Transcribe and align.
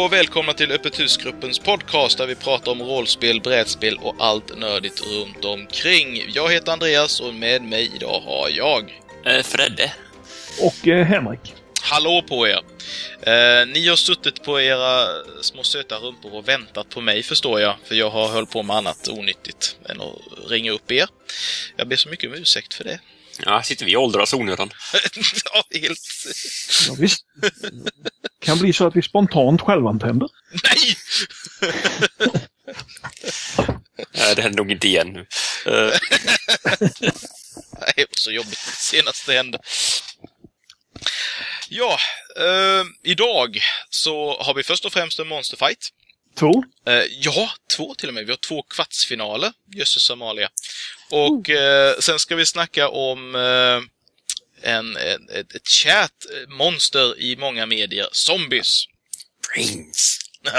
Och 0.00 0.12
välkomna 0.12 0.52
till 0.52 0.72
Öppet 0.72 1.00
husgruppens 1.00 1.58
podcast 1.58 2.18
där 2.18 2.26
vi 2.26 2.34
pratar 2.34 2.72
om 2.72 2.82
rollspel, 2.82 3.40
brädspel 3.40 3.98
och 4.02 4.14
allt 4.18 4.58
nördigt 4.58 5.02
runt 5.06 5.44
omkring. 5.44 6.24
Jag 6.28 6.52
heter 6.52 6.72
Andreas 6.72 7.20
och 7.20 7.34
med 7.34 7.62
mig 7.62 7.90
idag 7.94 8.20
har 8.20 8.48
jag... 8.48 9.02
Eh, 9.26 9.42
Fredde. 9.42 9.92
Och 10.60 10.88
eh, 10.88 11.06
Henrik. 11.06 11.54
Hallå 11.82 12.22
på 12.28 12.48
er! 12.48 12.60
Eh, 13.22 13.66
ni 13.66 13.88
har 13.88 13.96
suttit 13.96 14.42
på 14.42 14.60
era 14.60 15.06
små 15.42 15.62
söta 15.62 15.96
rumpor 15.96 16.34
och 16.34 16.48
väntat 16.48 16.88
på 16.88 17.00
mig 17.00 17.22
förstår 17.22 17.60
jag, 17.60 17.74
för 17.84 17.94
jag 17.94 18.10
har 18.10 18.28
hållit 18.28 18.50
på 18.50 18.62
med 18.62 18.76
annat 18.76 19.08
onyttigt 19.08 19.76
än 19.88 20.00
att 20.00 20.50
ringa 20.50 20.72
upp 20.72 20.92
er. 20.92 21.06
Jag 21.76 21.88
ber 21.88 21.96
så 21.96 22.08
mycket 22.08 22.30
om 22.30 22.36
ursäkt 22.36 22.74
för 22.74 22.84
det. 22.84 23.00
Ja, 23.46 23.62
sitter 23.62 23.86
vi 23.86 23.96
och 23.96 24.02
åldras 24.02 24.34
onödan. 24.34 24.70
ja, 25.44 25.78
helt... 25.80 26.00
Ja, 26.88 26.94
visst. 26.98 27.24
kan 28.40 28.58
bli 28.58 28.72
så 28.72 28.86
att 28.86 28.96
vi 28.96 29.02
spontant 29.02 29.60
självantänder. 29.60 30.28
Nej! 30.62 30.96
Eh, 34.12 34.34
det 34.36 34.42
händer 34.42 34.56
nog 34.56 34.70
inte 34.72 34.88
igen 34.88 35.12
nu. 35.12 35.20
Eh, 35.66 35.72
Nej, 37.80 37.92
det 37.96 38.06
var 38.08 38.18
så 38.18 38.30
jobbigt 38.30 38.58
senast 38.58 39.26
det 39.26 39.32
hände. 39.32 39.58
Ja, 41.68 41.98
eh, 42.36 42.84
idag 43.02 43.60
så 43.90 44.42
har 44.42 44.54
vi 44.54 44.62
först 44.62 44.84
och 44.84 44.92
främst 44.92 45.18
en 45.18 45.28
monsterfight. 45.28 45.88
Två. 46.38 46.64
Eh, 46.86 47.02
ja, 47.10 47.50
två 47.76 47.94
till 47.94 48.08
och 48.08 48.14
med. 48.14 48.24
Vi 48.26 48.32
har 48.32 48.36
två 48.36 48.62
kvartsfinaler, 48.62 49.52
Jösses 49.74 50.10
Amalia. 50.10 50.48
Och 51.10 51.50
eh, 51.50 51.94
sen 51.98 52.18
ska 52.18 52.36
vi 52.36 52.46
snacka 52.46 52.88
om 52.88 53.34
eh, 53.34 53.80
en, 54.70 54.96
en, 54.96 55.28
ett, 55.28 55.54
ett 55.54 55.68
kärt 55.68 56.24
monster 56.48 57.20
i 57.20 57.36
många 57.36 57.66
medier, 57.66 58.08
zombies. 58.12 58.84
brains. 59.48 60.18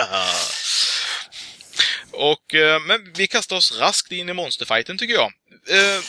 Och, 2.14 2.56
eh, 2.56 2.80
men 2.80 3.14
vi 3.14 3.28
kastar 3.28 3.56
oss 3.56 3.72
raskt 3.80 4.12
in 4.12 4.30
i 4.30 4.34
monsterfighten 4.34 4.98
tycker 4.98 5.14
jag. 5.14 5.32
Eh, 5.70 6.02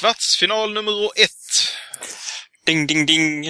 kvartsfinal 0.00 0.72
nummer 0.72 1.04
ett. 1.16 1.30
Ding, 2.66 2.86
ding, 2.86 3.06
ding. 3.06 3.46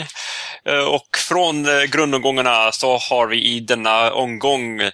Eh, 0.65 0.85
Och 0.85 1.19
från 1.29 1.69
eh, 1.69 1.83
grundomgångarna 1.83 2.73
så 2.73 2.97
har 2.99 3.27
vi 3.27 3.43
i 3.45 3.61
denna 3.61 4.13
omgång 4.13 4.91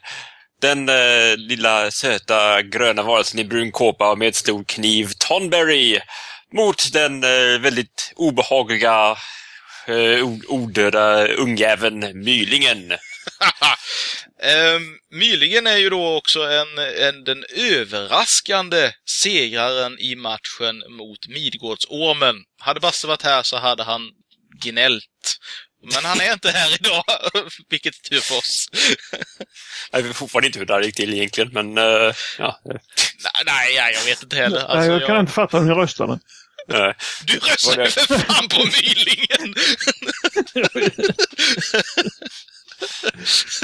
den 0.62 0.88
eh, 0.88 1.36
lilla 1.36 1.90
söta 1.90 2.62
gröna 2.62 3.02
varelsen 3.02 3.40
i 3.40 3.44
brun 3.44 3.72
kåpa 3.72 4.14
med 4.14 4.34
stor 4.34 4.64
kniv, 4.64 5.10
Tonberry, 5.18 6.00
mot 6.52 6.92
den 6.92 7.24
eh, 7.24 7.60
väldigt 7.60 8.12
obehagliga, 8.16 9.16
eh, 9.86 10.28
odöda 10.48 11.26
ungjäveln 11.26 12.24
Mylingen. 12.24 12.92
Ehm, 14.42 14.96
Mylingen 15.10 15.66
är 15.66 15.76
ju 15.76 15.90
då 15.90 16.16
också 16.16 16.40
en, 16.42 16.78
en, 16.78 17.24
den 17.24 17.44
överraskande 17.56 18.90
segraren 19.22 19.98
i 19.98 20.16
matchen 20.16 20.82
mot 20.88 21.28
Midgårdsormen. 21.28 22.36
Hade 22.60 22.80
Basse 22.80 23.06
varit 23.06 23.22
här 23.22 23.42
så 23.42 23.56
hade 23.56 23.82
han 23.82 24.10
gnällt. 24.62 25.38
Men 25.82 26.04
han 26.04 26.20
är 26.20 26.32
inte 26.32 26.50
här 26.50 26.74
idag, 26.74 27.04
vilket 27.68 27.94
är 27.94 28.08
tur 28.08 28.20
för 28.20 28.38
oss. 28.38 28.68
Jag 29.90 30.02
vet 30.02 30.16
fortfarande 30.16 30.46
inte 30.46 30.58
hur 30.58 30.66
det 30.66 30.72
här 30.74 30.82
gick 30.82 30.94
till 30.96 31.14
egentligen, 31.14 31.50
men 31.52 31.78
eh, 31.78 32.14
ja. 32.38 32.60
nej, 32.64 32.78
nej, 33.46 33.74
nej, 33.76 33.94
jag 33.94 34.04
vet 34.04 34.22
inte 34.22 34.36
heller. 34.36 34.56
Nej, 34.58 34.66
Alltså, 34.68 34.90
jag 34.92 35.06
kan 35.06 35.20
inte 35.20 35.32
fatta 35.32 35.58
hur 35.58 35.64
ni 35.66 35.74
röstade. 35.74 36.12
eh, 36.72 36.90
Du 37.24 37.38
röstade 37.38 37.90
för 37.90 38.18
fan 38.18 38.48
på 38.48 38.64
Mylingen! 38.64 39.54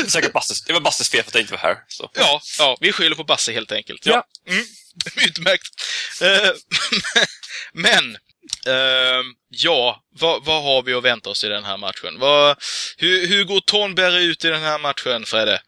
säkert 0.08 0.32
Basses, 0.32 0.62
det 0.62 0.72
var 0.72 0.80
Basses 0.80 1.08
fel 1.10 1.22
för 1.22 1.30
att 1.30 1.34
jag 1.34 1.42
inte 1.42 1.52
var 1.52 1.60
här. 1.60 1.76
Så. 1.88 2.10
Ja, 2.14 2.40
ja, 2.58 2.76
vi 2.80 2.92
skyller 2.92 3.16
på 3.16 3.24
Basse 3.24 3.52
helt 3.52 3.72
enkelt. 3.72 4.06
Ja. 4.06 4.24
Mm, 4.48 4.64
utmärkt. 5.16 5.68
Eh, 6.22 6.50
men, 7.72 8.16
eh, 8.66 9.22
ja, 9.48 10.02
vad, 10.20 10.44
vad 10.44 10.62
har 10.62 10.82
vi 10.82 10.94
att 10.94 11.04
vänta 11.04 11.30
oss 11.30 11.44
i 11.44 11.48
den 11.48 11.64
här 11.64 11.76
matchen? 11.76 12.18
Vad, 12.18 12.56
hur, 12.96 13.26
hur 13.26 13.44
går 13.44 13.60
Thornberry 13.60 14.24
ut 14.24 14.44
i 14.44 14.48
den 14.48 14.62
här 14.62 14.78
matchen, 14.78 15.24
Fredde? 15.26 15.60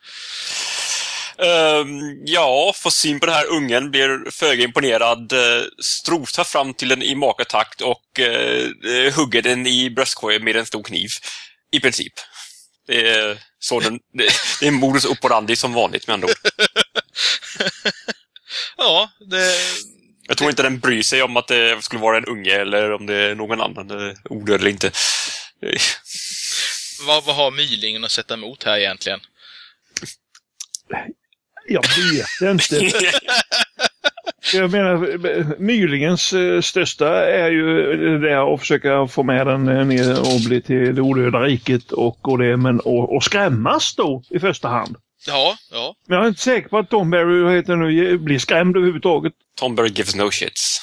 Ehm, 1.43 2.01
ja, 2.25 2.73
får 2.77 2.91
syn 2.91 3.21
på 3.21 3.27
den 3.27 3.35
här 3.35 3.47
ungen, 3.47 3.91
blir 3.91 4.31
föga 4.31 4.65
imponerad, 4.65 5.33
uh, 5.33 5.65
strotar 6.01 6.45
fram 6.45 6.75
till 6.75 6.89
den 6.89 7.03
i 7.03 7.15
makatakt 7.15 7.81
och 7.81 8.21
eh, 8.21 9.15
hugger 9.15 9.43
den 9.43 9.67
i 9.67 9.91
bröstkorgen 9.91 10.45
med 10.45 10.57
en 10.57 10.67
stor 10.67 10.83
kniv. 10.83 11.09
I 11.73 11.81
princip. 11.81 12.13
Det 12.87 13.09
är, 13.09 13.39
så 13.59 13.81
den, 13.81 13.99
det, 14.13 14.33
det 14.61 14.67
är 14.67 14.71
modus 14.71 15.05
operandi 15.05 15.57
som 15.57 15.73
vanligt 15.73 16.07
med 16.07 16.15
andra 16.15 16.29
ord. 16.29 16.35
Ja, 18.77 19.11
det... 19.31 19.57
Jag 20.31 20.37
tror 20.37 20.51
inte 20.51 20.63
den 20.63 20.79
bryr 20.79 21.03
sig 21.03 21.23
om 21.23 21.37
att 21.37 21.49
det 21.49 21.85
skulle 21.85 22.03
vara 22.03 22.17
en 22.17 22.25
unge 22.25 22.51
eller 22.51 22.93
om 22.93 23.07
det 23.07 23.15
är 23.15 23.35
någon 23.35 23.61
annan, 23.61 23.91
eh, 23.91 24.15
odöd 24.25 24.61
eller 24.61 24.71
inte. 24.71 24.91
Vad, 27.07 27.25
vad 27.25 27.37
har 27.37 27.51
Mylingen 27.51 28.05
att 28.05 28.11
sätta 28.11 28.35
emot 28.35 28.65
här 28.65 28.79
egentligen? 28.79 29.21
Jag 31.69 31.83
vet 31.83 32.63
inte. 32.73 32.91
Jag 34.53 34.71
menar, 34.71 35.59
Mylingens 35.59 36.33
eh, 36.33 36.61
största 36.61 37.27
är 37.27 37.51
ju 37.51 38.19
det 38.19 38.55
att 38.55 38.61
försöka 38.61 39.07
få 39.07 39.23
med 39.23 39.47
den 39.47 39.69
eh, 39.69 39.87
ner 39.87 40.21
och 40.21 40.41
bli 40.47 40.63
till 40.63 40.95
det 40.95 41.03
odöda 41.03 41.39
riket 41.39 41.93
och, 41.93 42.29
och 42.29 42.39
det, 42.39 42.57
men 42.57 42.81
och, 42.81 43.17
och 43.17 43.25
skrämmas 43.25 43.95
då 43.95 44.23
i 44.31 44.39
första 44.39 44.69
hand. 44.69 44.97
Ja, 45.27 45.59
ja. 45.71 45.97
Men 46.07 46.17
jag 46.17 46.25
är 46.25 46.29
inte 46.29 46.41
säker 46.41 46.69
på 46.69 46.79
att 46.79 46.91
Tom 46.91 47.11
Berry 47.11 47.43
vad 47.43 47.55
heter 47.55 47.77
nu, 47.77 48.19
blir 48.19 48.39
skrämd 48.39 48.77
överhuvudtaget. 48.77 49.33
Tomberry 49.55 49.89
gives 49.89 50.15
no 50.15 50.31
shits. 50.31 50.81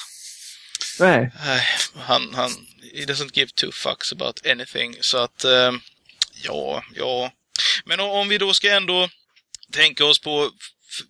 Nej. 0.99 1.31
Nej, 1.45 1.61
han, 1.95 2.33
han... 2.33 2.51
He 2.93 3.05
doesn't 3.05 3.31
give 3.33 3.49
two 3.55 3.71
fucks 3.71 4.11
about 4.11 4.45
anything. 4.45 4.95
Så 5.01 5.17
att, 5.17 5.43
eh, 5.43 5.71
ja, 6.43 6.83
ja. 6.95 7.31
Men 7.85 7.99
om, 7.99 8.29
vi 8.29 8.37
då 8.37 8.53
ska 8.53 8.75
ändå 8.75 9.09
tänka 9.71 10.05
oss 10.05 10.19
på... 10.19 10.51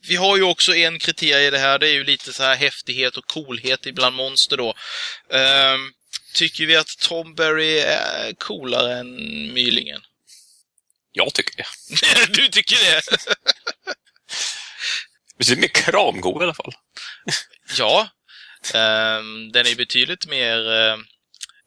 Vi 0.08 0.16
har 0.16 0.38
ju 0.38 0.44
också 0.44 0.76
en 0.76 1.00
kriterie 1.00 1.48
i 1.48 1.50
det 1.50 1.58
här, 1.58 1.80
det 1.80 1.88
är 1.88 1.94
ju 1.94 2.04
lite 2.04 2.34
så 2.34 2.44
här 2.44 2.56
häftighet 2.56 3.18
och 3.18 3.26
coolhet 3.26 3.86
ibland 3.86 4.16
monster 4.16 4.58
då. 4.58 4.74
Ehm, 5.34 5.92
tycker 6.34 6.66
vi 6.66 6.76
att 6.76 6.98
Tom 7.00 7.36
Berry 7.36 7.78
är 7.80 8.34
coolare 8.34 9.00
än 9.00 9.16
Mylingen? 9.54 10.02
Jag 11.18 11.34
tycker 11.34 11.56
det. 11.58 11.66
du 12.34 12.48
tycker 12.48 12.76
det? 12.76 13.02
Det 15.38 15.50
är 15.52 15.56
mer 15.56 15.68
kramgod 15.68 16.42
i 16.42 16.44
alla 16.44 16.54
fall. 16.54 16.74
ja. 17.78 18.10
Ehm, 18.74 19.52
den 19.52 19.68
är 19.68 19.76
betydligt 19.76 20.28
mer 20.28 20.72
eh, 20.74 20.98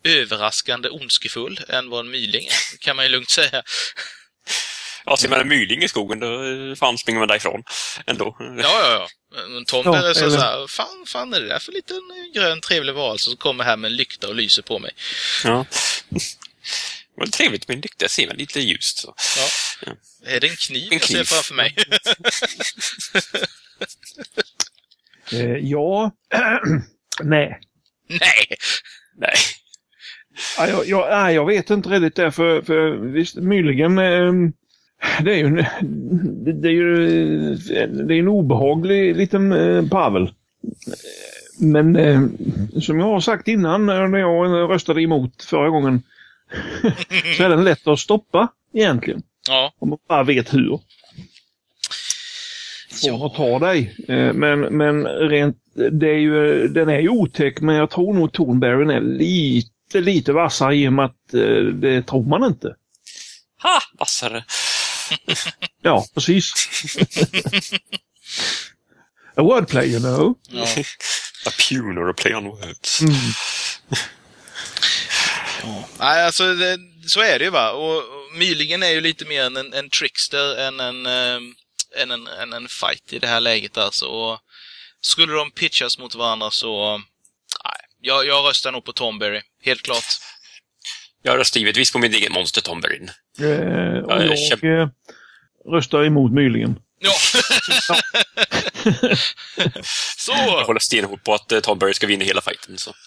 överraskande 0.05 0.89
ondskefull 0.89 1.61
än 1.69 1.91
vad 1.91 2.01
en 2.05 2.11
myling 2.11 2.47
är, 2.47 2.79
kan 2.81 2.97
man 2.97 3.05
ju 3.05 3.09
lugnt 3.11 3.31
säga. 3.31 3.63
Ja, 5.05 5.17
ser 5.17 5.29
man 5.29 5.41
en 5.41 5.49
myling 5.49 5.83
i 5.83 5.89
skogen, 5.89 6.21
då 6.21 6.45
eh, 6.45 6.75
fan 6.75 6.99
springer 6.99 7.19
man 7.19 7.29
därifrån 7.29 7.63
ändå. 8.07 8.37
Ja, 8.41 8.55
ja, 8.63 8.93
ja. 8.93 9.09
Men 9.49 9.65
Tom 9.65 9.83
Ja, 9.85 10.09
är 10.09 10.15
så, 10.15 10.21
eller- 10.25 10.37
så 10.37 10.41
här, 10.43 10.67
fan, 10.67 11.05
fan 11.07 11.35
är 11.35 11.41
det 11.41 11.49
där 11.49 11.59
för 11.59 11.73
liten 11.73 11.97
eh, 11.97 12.41
grön 12.41 12.61
trevlig 12.61 12.95
varelse 12.95 13.25
som 13.31 13.37
kommer 13.37 13.65
här 13.65 13.77
med 13.77 13.91
en 13.91 13.97
lykta 13.97 14.29
och 14.29 14.35
lyser 14.35 14.63
på 14.63 14.79
mig? 14.79 14.91
Ja. 15.45 15.67
Det 17.21 17.27
var 17.27 17.31
trevligt 17.31 17.69
med 17.69 17.75
en 17.75 17.81
lykta, 17.81 18.09
ser 18.09 18.27
man 18.27 18.37
lite 18.37 18.61
ljust. 18.61 18.99
Så. 18.99 19.15
Ja. 19.87 19.93
Är 20.27 20.41
det 20.41 20.47
en 20.47 20.57
kniv 20.57 20.89
En 20.91 20.93
jag 20.93 21.03
ser 21.03 21.15
kniv. 21.15 21.25
framför 21.25 21.55
mig? 21.55 21.75
Eh, 25.33 25.57
ja. 25.57 26.11
Nej. 27.23 27.59
Nej! 28.09 28.47
Nej. 29.17 29.35
Ja, 30.59 30.69
jag, 30.69 30.89
jag, 30.89 31.33
jag 31.35 31.47
vet 31.47 31.71
inte 31.71 31.89
riktigt 31.89 32.17
det, 32.17 32.33
för, 32.33 32.63
för 32.63 32.91
visst, 32.91 33.37
Myligen, 33.37 33.99
eh, 33.99 34.33
det 35.23 35.33
är 35.33 35.37
ju 35.37 35.47
en, 35.47 35.65
det 36.61 36.69
är 36.69 36.73
ju 36.73 37.55
det 37.87 38.15
är 38.15 38.19
en 38.19 38.29
obehaglig 38.29 39.17
liten 39.17 39.53
eh, 39.53 39.89
pavel. 39.89 40.33
Men 41.59 41.97
eh, 41.97 42.21
som 42.81 42.99
jag 42.99 43.07
har 43.07 43.21
sagt 43.21 43.49
innan 43.49 43.87
när 43.87 44.19
jag 44.19 44.71
röstade 44.71 45.03
emot 45.03 45.43
förra 45.43 45.69
gången 45.69 46.03
så 47.37 47.43
är 47.43 47.49
den 47.49 47.65
lätt 47.65 47.87
att 47.87 47.99
stoppa 47.99 48.49
egentligen. 48.75 49.23
Ja. 49.49 49.73
Om 49.79 49.89
man 49.89 49.99
bara 50.09 50.23
vet 50.23 50.55
hur. 50.55 50.81
Från 53.03 53.23
att 53.23 53.35
ta 53.35 53.59
dig. 53.59 53.97
Eh, 54.09 54.33
Men, 54.33 54.61
men 54.61 55.05
rent, 55.07 55.57
det 55.93 56.09
är 56.09 56.19
ju, 56.19 56.69
den 56.69 56.89
är 56.89 56.99
ju 57.01 57.09
otäck 57.09 57.61
men 57.61 57.75
jag 57.77 57.91
tror 57.91 58.15
nog 58.15 58.33
Tornberryn 58.33 58.91
är 58.91 59.01
lite, 59.01 60.01
lite 60.01 60.33
vassare 60.33 60.77
i 60.77 60.89
och 60.89 60.93
med 60.93 61.05
att 61.05 61.35
eh, 61.35 61.63
det 61.75 62.03
tror 62.03 62.25
man 62.29 62.45
inte. 62.45 62.75
Ha! 63.63 63.81
Vassare. 63.99 64.45
Ja, 65.83 66.05
precis. 66.15 66.53
A 69.37 69.43
wordplay 69.43 69.91
you 69.91 70.01
know. 70.01 70.35
ja. 70.51 70.65
A 71.47 71.51
puner, 71.69 72.09
a 72.11 72.15
play 72.17 72.35
on 72.35 72.45
words. 72.45 73.01
Mm. 73.01 73.15
Nej, 75.99 76.25
alltså 76.25 76.55
det, 76.55 76.79
så 77.07 77.21
är 77.21 77.39
det 77.39 77.45
ju 77.45 77.51
va. 77.51 77.71
Och, 77.73 77.97
och 77.97 78.33
Myligen 78.35 78.83
är 78.83 78.89
ju 78.91 79.01
lite 79.01 79.25
mer 79.25 79.45
en, 79.45 79.57
en 79.57 79.91
trickster 79.91 80.59
än 80.59 80.81
en, 80.81 81.07
eh, 81.07 81.41
än, 82.03 82.11
en, 82.11 82.27
än 82.27 82.53
en 82.53 82.69
fight 82.69 83.13
i 83.13 83.19
det 83.19 83.27
här 83.27 83.41
läget 83.41 83.79
alltså. 83.79 84.07
Och 84.07 84.39
skulle 85.01 85.33
de 85.33 85.51
pitchas 85.51 85.99
mot 85.99 86.15
varandra 86.15 86.51
så... 86.51 86.99
Nej, 87.65 87.81
jag, 88.01 88.27
jag 88.27 88.49
röstar 88.49 88.73
nog 88.73 88.85
på 88.85 88.93
Tomberry, 88.93 89.41
helt 89.63 89.83
klart. 89.83 90.05
Jag 91.23 91.39
röstar 91.39 91.61
givetvis 91.61 91.93
på 91.93 91.99
min 91.99 92.15
egen 92.15 92.33
monster 92.33 92.61
Tomberry. 92.61 93.01
Eh, 93.41 93.47
och 94.05 94.13
Ja, 94.13 94.23
jag 94.23 94.27
jag 94.27 94.39
kämp- 94.53 94.83
eh, 94.83 94.89
röstar 95.73 96.05
emot 96.05 96.33
Myligen. 96.33 96.77
Ja. 96.99 97.13
så! 100.17 100.33
Jag 100.37 100.65
håller 100.65 100.81
stenhårt 100.81 101.25
på 101.25 101.35
att 101.35 101.53
eh, 101.53 101.61
Tomberry 101.61 101.95
ska 101.95 102.07
vinna 102.07 102.25
hela 102.25 102.41
fighten. 102.41 102.79
Så. 102.79 102.95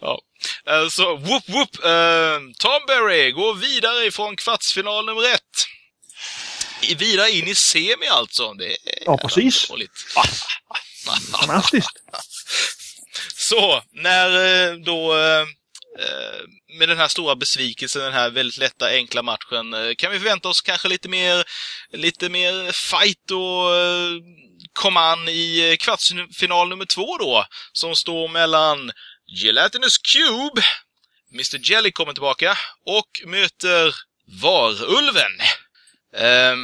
Ja. 0.00 0.20
Eh, 0.66 0.88
Så, 0.88 1.16
whoop 1.16 1.48
whoop! 1.48 1.84
Uh, 1.84 2.38
Tom 2.58 2.80
Berry 2.86 3.30
går 3.30 3.54
vidare 3.54 4.04
ifrån 4.06 4.36
kvartsfinal 4.36 5.04
nummer 5.06 5.34
ett. 5.34 5.66
Vidare 6.98 7.30
in 7.30 7.48
i 7.48 7.54
semi 7.54 8.06
alltså. 8.10 8.54
Det 8.54 8.70
är 8.70 8.76
Ja, 9.04 9.16
precis. 9.18 9.66
Fantastiskt. 11.32 11.88
Så, 13.36 13.82
när 13.92 14.30
eh, 14.30 14.74
då 14.76 15.16
eh, 15.16 15.40
eh, 15.98 16.40
med 16.78 16.88
den 16.88 16.98
här 16.98 17.08
stora 17.08 17.36
besvikelsen, 17.36 18.02
den 18.02 18.12
här 18.12 18.30
väldigt 18.30 18.58
lätta, 18.58 18.86
enkla 18.90 19.22
matchen, 19.22 19.74
eh, 19.74 19.94
kan 19.98 20.10
vi 20.12 20.18
förvänta 20.18 20.48
oss 20.48 20.60
kanske 20.60 20.88
lite 20.88 21.08
mer, 21.08 21.44
lite 21.92 22.28
mer 22.28 22.72
fight 22.72 23.30
och 23.30 23.74
eh, 23.76 24.10
command 24.72 25.28
i 25.28 25.70
eh, 25.70 25.76
kvartsfinal 25.76 26.68
nummer 26.68 26.84
två 26.84 27.16
då, 27.18 27.44
som 27.72 27.94
står 27.96 28.28
mellan 28.28 28.92
Gelatinous 29.28 29.98
Cube, 29.98 30.62
Mr 31.34 31.70
Jelly 31.70 31.90
kommer 31.92 32.12
tillbaka, 32.12 32.50
och 32.86 33.28
möter 33.30 33.94
Varulven. 34.42 35.34
Ehm, 36.16 36.58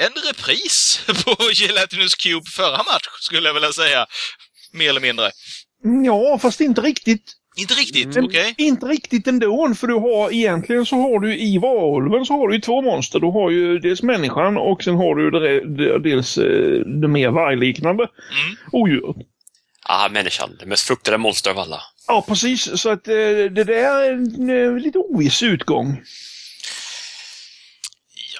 en 0.00 0.12
repris 0.28 1.04
på 1.24 1.36
Gelatinous 1.54 2.14
Cube 2.14 2.50
förra 2.50 2.76
match, 2.76 3.08
skulle 3.20 3.48
jag 3.48 3.54
vilja 3.54 3.72
säga. 3.72 4.06
Mer 4.72 4.88
eller 4.88 5.00
mindre. 5.00 5.30
Mm, 5.84 6.04
Ja, 6.04 6.38
fast 6.38 6.60
inte 6.60 6.80
riktigt. 6.80 7.32
Inte 7.56 7.74
riktigt, 7.74 8.14
Men 8.14 8.24
okej? 8.24 8.54
Inte 8.58 8.86
riktigt 8.86 9.26
ändå, 9.26 9.74
för 9.74 9.86
du 9.86 9.94
har 9.94 10.32
egentligen 10.32 10.86
så 10.86 10.96
har 10.96 11.20
du 11.20 11.38
i 11.38 11.58
varulven 11.58 12.26
så 12.26 12.32
har 12.34 12.48
du 12.48 12.54
ju 12.54 12.60
två 12.60 12.82
monster. 12.82 13.20
Du 13.20 13.26
har 13.26 13.50
ju 13.50 13.78
dels 13.78 14.02
människan 14.02 14.56
och 14.56 14.82
sen 14.82 14.94
har 14.94 15.14
du 15.14 15.30
det, 15.30 15.98
dels 15.98 16.38
eh, 16.38 16.80
det 17.00 17.08
mer 17.08 17.30
vargliknande 17.30 18.02
Mm. 18.02 18.56
odjuret. 18.72 19.16
Ah, 19.84 20.08
människan. 20.08 20.56
Det 20.60 20.66
mest 20.66 20.86
fruktade 20.86 21.18
monster 21.18 21.50
av 21.50 21.58
alla. 21.58 21.82
Ja, 22.08 22.24
precis. 22.28 22.80
Så 22.80 22.90
att 22.90 23.08
eh, 23.08 23.14
det 23.14 23.64
där 23.64 23.72
är 23.72 24.12
en 24.12 24.50
eh, 24.50 24.76
lite 24.78 24.98
oviss 24.98 25.42
utgång. 25.42 26.00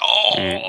Ja, 0.01 0.37
Mm. 0.41 0.61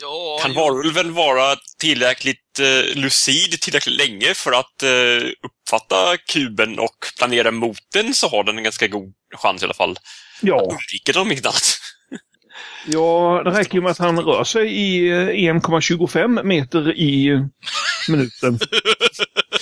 ja... 0.00 0.38
Kan 0.42 0.54
varulven 0.54 1.14
vara 1.14 1.56
tillräckligt 1.78 2.58
eh, 2.60 2.96
lucid 2.96 3.60
tillräckligt 3.60 3.96
länge 4.08 4.34
för 4.34 4.52
att 4.52 4.82
eh, 4.82 5.28
uppfatta 5.42 6.16
kuben 6.16 6.78
och 6.78 6.96
planera 7.18 7.50
mot 7.50 7.78
den 7.92 8.14
så 8.14 8.28
har 8.28 8.44
den 8.44 8.58
en 8.58 8.64
ganska 8.64 8.86
god 8.88 9.12
chans 9.36 9.62
i 9.62 9.64
alla 9.64 9.74
fall. 9.74 9.96
Ja, 10.40 10.60
Undviker 10.60 11.12
de 11.12 11.32
inte 11.32 11.48
annat. 11.48 11.78
ja 12.86 13.42
det 13.44 13.50
räcker 13.50 13.74
ju 13.74 13.80
med 13.80 13.90
att 13.90 13.98
han 13.98 14.18
rör 14.20 14.44
sig 14.44 14.72
i 14.72 15.08
eh, 15.08 15.52
1,25 15.52 16.42
meter 16.42 16.92
i 16.92 17.30
minuten. 18.08 18.58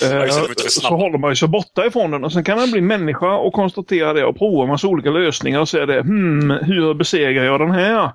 Eh, 0.01 0.29
så 0.69 0.87
håller 0.87 1.17
man 1.17 1.35
sig 1.35 1.47
borta 1.47 1.85
ifrån 1.85 2.11
den 2.11 2.23
och 2.23 2.33
sen 2.33 2.43
kan 2.43 2.57
han 2.59 2.71
bli 2.71 2.81
människa 2.81 3.33
och 3.35 3.53
konstatera 3.53 4.13
det 4.13 4.25
och 4.25 4.37
prova 4.37 4.65
massa 4.65 4.87
olika 4.87 5.09
lösningar 5.09 5.59
och 5.59 5.69
säga 5.69 5.85
det. 5.85 5.99
Hmm, 6.01 6.51
hur 6.51 6.93
besegrar 6.93 7.43
jag 7.43 7.59
den 7.59 7.71
här? 7.71 8.11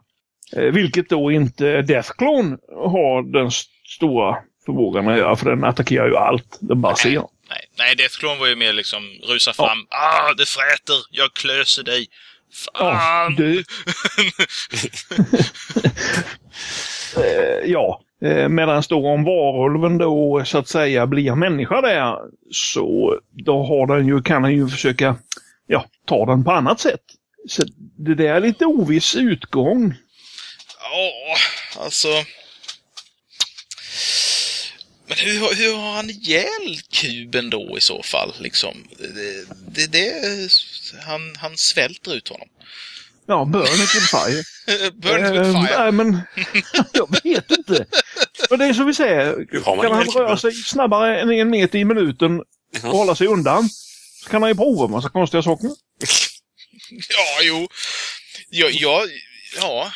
Eh, 0.56 0.62
vilket 0.64 1.08
då 1.08 1.32
inte 1.32 1.82
Deathclone 1.82 2.56
har 2.76 3.32
den 3.32 3.46
st- 3.46 3.70
stora 3.96 4.37
förmågan 4.67 5.08
att 5.08 5.19
göra 5.19 5.37
för 5.37 5.50
den 5.50 5.64
attackerar 5.64 6.06
ju 6.06 6.17
allt. 6.17 6.58
Den 6.61 6.81
bara 6.81 6.96
ser. 6.96 7.11
Nej, 7.50 7.64
nej 7.78 7.96
Deathclone 7.96 8.40
var 8.40 8.46
ju 8.46 8.56
mer 8.56 8.73
liksom 8.73 9.02
rusa 9.28 9.52
fram. 9.52 9.78
Ah, 9.90 10.35
det 10.35 10.49
fräter! 10.49 10.96
Jag 11.11 11.32
klöser 11.35 11.82
dig! 11.82 12.06
Ja, 12.75 12.99
Fan! 12.99 13.35
du. 13.35 13.64
Eh, 17.17 17.70
ja, 17.70 18.00
eh, 18.25 18.49
medan 18.49 18.83
då 18.89 19.09
om 19.09 19.25
varulven 19.25 19.99
då 19.99 20.43
så 20.45 20.59
att 20.59 20.69
säga 20.69 21.07
blir 21.07 21.35
människa 21.35 21.81
där 21.81 22.17
så 22.51 23.19
då 23.45 23.63
har 23.63 23.97
den 23.97 24.07
ju, 24.07 24.23
kan 24.23 24.43
den 24.43 24.53
ju 24.53 24.69
försöka 24.69 25.17
ja, 25.67 25.85
ta 26.07 26.27
den 26.27 26.45
på 26.45 26.51
annat 26.51 26.81
sätt. 26.81 27.03
Så 27.49 27.63
det 27.99 28.15
där 28.15 28.35
är 28.35 28.41
lite 28.41 28.67
oviss 28.67 29.15
utgång. 29.15 29.95
Ja, 30.81 31.37
alltså... 31.83 32.09
Men 35.07 35.17
hur, 35.19 35.57
hur 35.57 35.77
har 35.77 35.93
han 35.93 36.11
ihjäl 36.11 36.79
kuben 36.91 37.51
då 37.51 37.79
i 37.79 37.81
så 37.81 38.03
fall? 38.03 38.35
Liksom? 38.41 38.75
Det, 38.99 39.47
det, 39.75 39.93
det, 39.93 40.13
han, 41.07 41.21
han 41.37 41.53
svälter 41.57 42.15
ut 42.15 42.29
honom. 42.29 42.49
Ja, 43.27 43.45
burn 43.45 43.63
it 43.63 43.95
with 43.95 44.07
fire. 44.07 44.43
Burn 44.93 45.27
it 45.27 45.33
with 45.33 45.57
Eh, 45.57 45.67
fire. 45.67 45.79
Nej, 45.79 45.93
men 45.93 46.21
jag 46.93 47.23
vet 47.23 47.51
inte. 47.51 47.87
Men 48.50 48.59
det 48.59 48.65
är 48.65 48.73
som 48.73 48.87
vi 48.87 48.94
säger, 48.94 49.47
kan 49.62 49.93
han 49.93 50.05
röra 50.05 50.37
sig 50.37 50.53
snabbare 50.53 51.21
än 51.21 51.31
en 51.31 51.50
meter 51.50 51.79
i 51.79 51.85
minuten 51.85 52.41
och 52.83 52.89
hålla 52.89 53.15
sig 53.15 53.27
undan 53.27 53.69
så 54.23 54.31
kan 54.31 54.43
han 54.43 54.50
ju 54.50 54.55
prova 54.55 54.85
en 54.85 54.91
massa 54.91 55.09
konstiga 55.09 55.43
saker. 55.43 55.71
Ja, 56.91 57.43
jo. 57.43 57.69
Ja, 58.50 58.69
ja, 58.71 59.03
ja. 59.61 59.93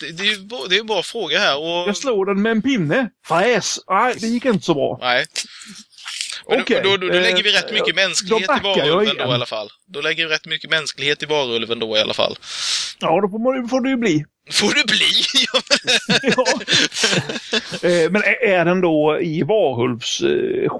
Det, 0.00 0.12
det 0.12 0.22
är 0.22 0.26
ju 0.26 0.36
det 0.68 0.74
är 0.74 0.78
ju 0.78 0.84
bara 0.84 0.98
en 0.98 1.04
fråga 1.04 1.38
här 1.38 1.58
och... 1.58 1.88
Jag 1.88 1.96
slår 1.96 2.26
den 2.26 2.42
med 2.42 2.52
en 2.52 2.62
pinne. 2.62 3.10
Fräs! 3.26 3.78
Nej, 3.90 4.14
det 4.20 4.26
gick 4.26 4.44
inte 4.44 4.64
så 4.64 4.74
bra. 4.74 4.98
Nej. 5.00 5.26
Men 6.48 6.60
Okej, 6.60 6.80
då, 6.84 6.90
då, 6.90 6.96
då, 6.96 7.08
då 7.08 7.14
eh, 7.14 7.22
lägger 7.22 7.42
vi 7.42 7.52
rätt 7.52 7.72
mycket 7.72 7.96
då 7.96 8.02
mänsklighet 8.02 8.50
i 8.50 8.62
varulven 8.62 9.16
då 9.16 9.30
i 9.30 9.34
alla 9.34 9.46
fall. 9.46 9.68
Då 9.86 10.00
lägger 10.00 10.26
vi 10.26 10.34
rätt 10.34 10.46
mycket 10.46 10.70
mänsklighet 10.70 11.22
i 11.22 11.26
varulven 11.26 11.78
då 11.78 11.96
i 11.96 12.00
alla 12.00 12.14
fall. 12.14 12.38
Ja, 12.98 13.20
då 13.20 13.28
får, 13.28 13.38
man, 13.38 13.68
får 13.68 13.80
det 13.80 13.88
ju 13.88 13.96
bli. 13.96 14.24
Får 14.52 14.74
det 14.74 14.86
bli! 14.86 15.06
Ja, 16.36 16.44
men-. 17.82 17.92
Eh, 18.04 18.10
Men 18.10 18.22
är- 18.22 18.64
den 18.64 18.80
då 18.80 19.18
i 19.20 19.42
varulvs 19.42 20.20
eh, 20.22 20.70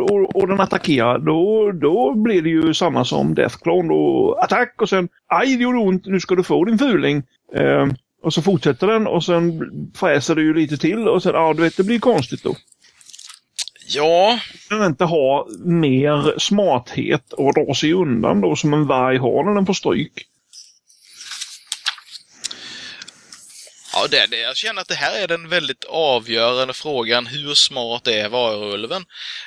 och, 0.00 0.36
och 0.36 0.48
den 0.48 0.60
attackerar, 0.60 1.18
då, 1.18 1.72
då 1.72 2.14
blir 2.14 2.42
det 2.42 2.48
ju 2.48 2.74
samma 2.74 3.04
som 3.04 3.34
Deathclone. 3.34 3.88
Då 3.88 4.34
attack 4.42 4.82
och 4.82 4.88
sen 4.88 5.08
aj, 5.26 5.56
det 5.56 5.62
gjorde 5.62 5.78
ont, 5.78 6.06
nu 6.06 6.20
ska 6.20 6.34
du 6.34 6.42
få 6.42 6.64
din 6.64 6.78
fuling. 6.78 7.22
Eh, 7.54 7.86
och 8.22 8.34
så 8.34 8.42
fortsätter 8.42 8.86
den 8.86 9.06
och 9.06 9.24
sen 9.24 9.60
fräser 9.96 10.34
det 10.34 10.42
ju 10.42 10.54
lite 10.54 10.76
till 10.76 11.08
och 11.08 11.22
sen, 11.22 11.32
ja 11.34 11.52
du 11.52 11.62
vet, 11.62 11.76
det 11.76 11.84
blir 11.84 11.98
konstigt 11.98 12.42
då. 12.42 12.56
ja, 13.94 14.38
Den 14.70 14.84
inte 14.86 15.04
ha 15.04 15.46
mer 15.64 16.38
smarthet 16.38 17.32
och 17.32 17.54
dra 17.54 17.74
sig 17.74 17.92
undan 17.92 18.40
då 18.40 18.56
som 18.56 18.74
en 18.74 18.86
varg 18.86 19.18
har 19.18 19.44
när 19.44 19.54
den 19.54 19.66
får 19.66 19.74
stryk. 19.74 20.12
Ja 23.94 24.06
det, 24.10 24.26
det, 24.26 24.36
jag 24.36 24.56
känner 24.56 24.82
att 24.82 24.88
det 24.88 24.94
här 24.94 25.18
är 25.18 25.28
den 25.28 25.48
väldigt 25.48 25.84
avgörande 25.84 26.74
frågan. 26.74 27.26
Hur 27.26 27.54
smart 27.54 28.06
är 28.06 28.28
varulven? 28.28 29.04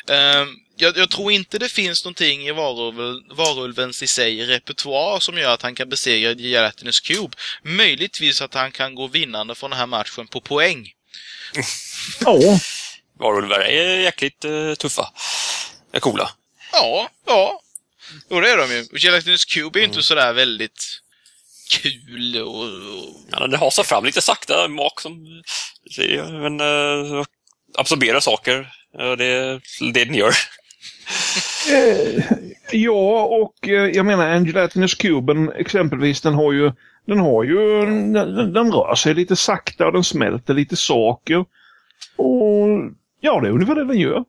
Ehm, 0.10 0.56
jag, 0.76 0.98
jag 0.98 1.12
tror 1.12 1.32
inte 1.32 1.60
det 1.60 1.70
finns 1.70 2.06
någonting 2.06 2.48
i 2.48 2.52
varulven, 2.52 3.38
varulvens 3.38 4.04
i 4.04 4.08
sig 4.08 4.46
repertoar 4.46 5.20
som 5.20 5.38
gör 5.38 5.54
att 5.54 5.62
han 5.62 5.76
kan 5.76 5.90
besegra 5.90 6.32
Gelatinous 6.32 7.00
Cube. 7.00 7.38
Möjligtvis 7.64 8.42
att 8.42 8.54
han 8.54 8.72
kan 8.72 8.96
gå 8.96 9.08
vinnande 9.08 9.56
från 9.56 9.70
den 9.70 9.80
här 9.80 9.88
matchen 9.88 10.28
på 10.28 10.42
poäng. 10.42 10.92
Ja, 12.20 12.60
Varulvar 13.20 13.60
är 13.60 14.00
jäkligt 14.00 14.46
eh, 14.46 14.74
tuffa. 14.74 15.12
Är 15.92 16.00
coola. 16.00 16.32
Ja, 16.72 17.10
ja. 17.26 17.62
Jo, 18.30 18.42
det 18.42 18.50
är 18.50 18.58
de 18.58 18.72
ju. 18.72 18.86
Och 18.92 18.98
Gelatinous 18.98 19.46
Cube 19.46 19.80
är 19.80 19.82
ju 19.82 19.88
inte 19.88 20.04
sådär 20.04 20.34
väldigt 20.34 21.00
kul 21.70 22.42
och... 22.42 22.64
och 22.64 23.16
Ja, 23.32 23.48
det 23.48 23.58
hasar 23.58 23.84
fram 23.84 24.06
lite 24.06 24.22
sakta, 24.22 24.68
mak 24.68 25.02
som 25.02 25.42
men, 26.28 26.62
uh, 26.62 27.24
absorberar 27.78 28.20
saker. 28.20 28.68
Ja, 28.98 29.16
det 29.16 29.26
är 29.26 29.62
det 29.94 30.06
den 30.06 30.16
gör. 30.16 30.34
Eh, 31.72 32.24
ja, 32.72 33.24
och 33.24 33.68
eh, 33.68 33.90
jag 33.90 34.06
menar 34.06 34.30
Angelatinus 34.30 34.96
kuben 34.96 35.52
exempelvis, 35.52 36.22
den 36.22 36.34
har 36.34 36.54
ju 36.54 36.72
den 37.08 37.20
har 37.20 37.44
ju, 37.44 37.86
den, 38.14 38.54
den 38.54 38.72
rör 38.72 38.96
sig 38.96 39.14
lite 39.14 39.36
sakta 39.36 39.86
och 39.86 39.94
den 39.94 40.04
smälter 40.04 40.54
lite 40.54 40.76
saker. 40.76 41.38
Och 42.16 42.68
ja, 43.20 43.42
det 43.42 43.48
är 43.48 43.52
ungefär 43.52 43.76
det 43.76 43.86
den 43.86 44.00
gör. 44.00 44.24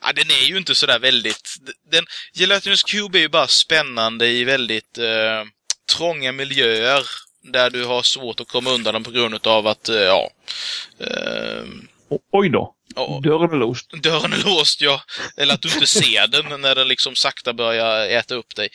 Ja, 0.00 0.12
den 0.14 0.30
är 0.30 0.48
ju 0.48 0.56
inte 0.56 0.74
sådär 0.74 0.98
väldigt... 0.98 1.56
Den, 1.90 2.04
Gelatinous 2.34 2.82
Cube 2.82 3.18
är 3.18 3.22
ju 3.22 3.28
bara 3.28 3.46
spännande 3.46 4.28
i 4.28 4.44
väldigt 4.44 4.98
eh, 4.98 5.44
trånga 5.96 6.32
miljöer 6.32 7.02
där 7.42 7.70
du 7.70 7.84
har 7.84 8.02
svårt 8.02 8.40
att 8.40 8.48
komma 8.48 8.70
undan 8.70 8.94
dem 8.94 9.04
på 9.04 9.10
grund 9.10 9.46
av 9.46 9.66
att, 9.66 9.88
eh, 9.88 9.96
ja... 9.96 10.30
Eh, 11.00 11.64
oj 12.32 12.48
då. 12.48 12.74
Ja. 12.94 13.20
Dörren 13.22 13.52
är 13.52 13.56
låst. 13.56 13.90
Dörren 14.02 14.32
är 14.32 14.44
låst, 14.44 14.80
ja. 14.80 15.02
Eller 15.36 15.54
att 15.54 15.62
du 15.62 15.68
inte 15.68 15.86
ser 15.86 16.26
den 16.26 16.60
när 16.60 16.74
den 16.74 16.88
liksom 16.88 17.16
sakta 17.16 17.52
börjar 17.52 18.06
äta 18.06 18.34
upp 18.34 18.56
dig. 18.56 18.68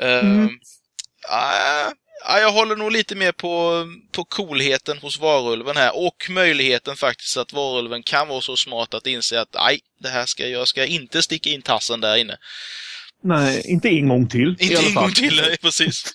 Mm. 0.00 0.44
Uh, 0.44 1.92
jag 2.40 2.52
håller 2.52 2.76
nog 2.76 2.92
lite 2.92 3.14
mer 3.14 3.32
på, 3.32 3.84
på 4.12 4.24
coolheten 4.24 4.98
hos 4.98 5.18
varulven 5.18 5.76
här 5.76 5.96
och 5.96 6.26
möjligheten 6.30 6.96
faktiskt 6.96 7.36
att 7.36 7.52
varulven 7.52 8.02
kan 8.02 8.28
vara 8.28 8.40
så 8.40 8.56
smart 8.56 8.94
att 8.94 9.06
inse 9.06 9.40
att 9.40 9.54
nej, 9.54 9.80
det 9.98 10.08
här 10.08 10.26
ska 10.26 10.48
jag 10.48 10.68
ska 10.68 10.84
inte 10.84 11.22
sticka 11.22 11.50
in 11.50 11.62
tassen 11.62 12.00
där 12.00 12.16
inne. 12.16 12.38
Nej, 13.22 13.62
inte 13.64 13.88
en 13.88 14.08
gång 14.08 14.28
till. 14.28 14.56
Inte 14.58 14.86
en 14.86 14.94
gång 14.94 15.12
till, 15.12 15.36
nej, 15.36 15.56
precis. 15.62 16.14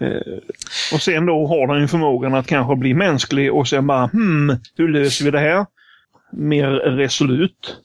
Eh, 0.00 0.38
och 0.92 1.02
sen 1.02 1.26
då 1.26 1.46
har 1.46 1.74
den 1.74 1.82
ju 1.82 1.88
förmågan 1.88 2.34
att 2.34 2.46
kanske 2.46 2.76
bli 2.76 2.94
mänsklig 2.94 3.54
och 3.54 3.68
sen 3.68 3.86
bara 3.86 4.06
hmm, 4.06 4.58
hur 4.76 4.88
löser 4.88 5.24
vi 5.24 5.30
det 5.30 5.40
här? 5.40 5.66
Mer 6.32 6.70
resolut. 6.70 7.76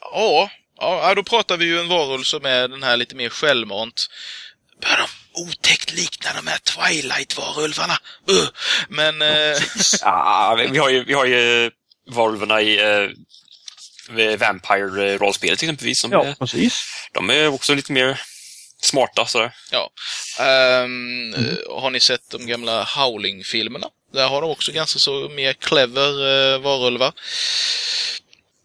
Ja, 0.00 0.50
ja, 0.78 1.14
då 1.16 1.22
pratar 1.22 1.56
vi 1.56 1.64
ju 1.64 1.80
en 1.80 1.88
varulv 1.88 2.22
som 2.22 2.44
är 2.44 2.68
den 2.68 2.82
här 2.82 2.96
lite 2.96 3.16
mer 3.16 3.28
självmant. 3.28 4.06
Börjar 4.82 4.96
de 4.96 5.42
otäckt 5.42 5.92
likna 5.92 6.30
de 6.36 6.50
här 6.50 6.58
Twilight-varulvarna? 6.58 7.96
Uh. 8.30 8.48
Men... 8.88 9.22
Eh... 9.22 9.58
ja, 10.00 10.66
vi 10.70 10.78
har 10.78 10.90
ju, 10.90 11.04
vi 11.04 11.12
har 11.12 11.26
ju 11.26 11.70
varulvarna 12.10 12.60
i 12.62 13.04
uh, 13.04 13.10
Vampire-rollspelet 14.38 15.62
exempelvis. 15.62 16.00
Som 16.00 16.12
ja, 16.12 16.24
är, 16.24 16.34
precis. 16.34 17.08
De 17.12 17.30
är 17.30 17.48
också 17.48 17.74
lite 17.74 17.92
mer 17.92 18.20
smarta 18.80 19.26
sådär. 19.26 19.54
Ja. 19.70 19.90
Um, 20.40 21.34
mm. 21.34 21.56
Har 21.70 21.90
ni 21.90 22.00
sett 22.00 22.30
de 22.30 22.46
gamla 22.46 22.84
Howling-filmerna? 22.84 23.86
Där 24.12 24.28
har 24.28 24.42
de 24.42 24.50
också 24.50 24.72
ganska 24.72 24.98
så 24.98 25.28
mer 25.28 25.52
clever 25.52 26.10
uh, 26.10 26.60
varulvar. 26.60 27.12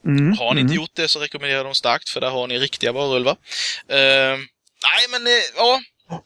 Mm, 0.06 0.38
har 0.38 0.54
ni 0.54 0.62
mm. 0.62 0.72
inte 0.72 0.76
gjort 0.76 0.92
det 0.94 1.08
så 1.08 1.20
rekommenderar 1.20 1.58
jag 1.58 1.66
dem 1.66 1.76
starkt, 1.76 2.10
för 2.10 2.22
där 2.22 2.30
har 2.30 2.48
ni 2.48 2.60
riktiga 2.60 2.92
varulvar. 2.92 3.32
Uh, 3.32 4.38
nej, 4.84 5.08
men 5.10 5.28
uh, 5.28 5.34
ja. 5.56 5.82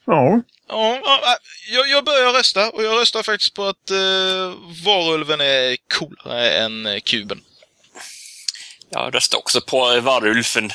Ja. 0.06 0.42
Ja, 0.68 1.00
ja 1.04 1.36
jag, 1.72 1.88
jag, 1.88 2.04
börjar 2.04 2.32
rösta 2.32 2.70
och 2.70 2.84
jag 2.84 3.00
röstar 3.00 3.22
faktiskt 3.22 3.54
på 3.54 3.64
att 3.64 3.90
uh, 3.90 4.54
varulven 4.84 5.40
är 5.40 5.76
coolare 5.88 6.50
än 6.50 7.00
kuben. 7.04 7.40
Jag 8.90 9.14
röstar 9.14 9.38
också 9.38 9.60
på 9.60 10.00
varulven. 10.00 10.70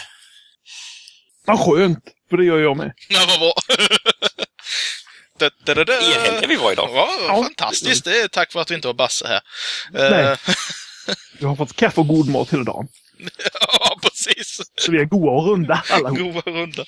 Vad 1.46 1.60
skönt, 1.60 2.04
för 2.30 2.38
det 2.38 2.46
gör 2.46 2.60
jag 2.60 2.78
med. 2.78 2.92
Ja, 3.10 3.26
vad 3.28 3.40
bra. 3.40 3.54
Enhälliga 5.68 6.48
vi 6.48 6.56
var 6.56 6.72
idag. 6.72 6.90
Ja, 6.94 7.10
ja, 7.28 7.44
fantastiskt. 7.44 8.04
Det 8.04 8.22
är 8.22 8.28
tack 8.28 8.54
vare 8.54 8.62
att 8.62 8.72
vi 8.72 8.76
inte 8.76 8.88
har 8.88 8.94
Basse 8.94 9.28
här. 9.28 9.42
Nej. 9.92 10.38
Du 11.40 11.48
har 11.48 11.56
fått 11.56 11.76
kaffe 11.76 12.00
och 12.00 12.08
god 12.08 12.30
mat 12.30 12.54
hela 12.54 12.64
dagen. 12.64 12.88
Ja, 13.80 14.00
precis. 14.02 14.62
Så 14.82 14.92
vi 14.92 15.00
är 15.00 15.06
goa 15.06 15.32
och 15.32 15.48
runda 15.48 15.84
alla. 15.90 16.10
Goa 16.10 16.38
och 16.46 16.54
runda. 16.54 16.86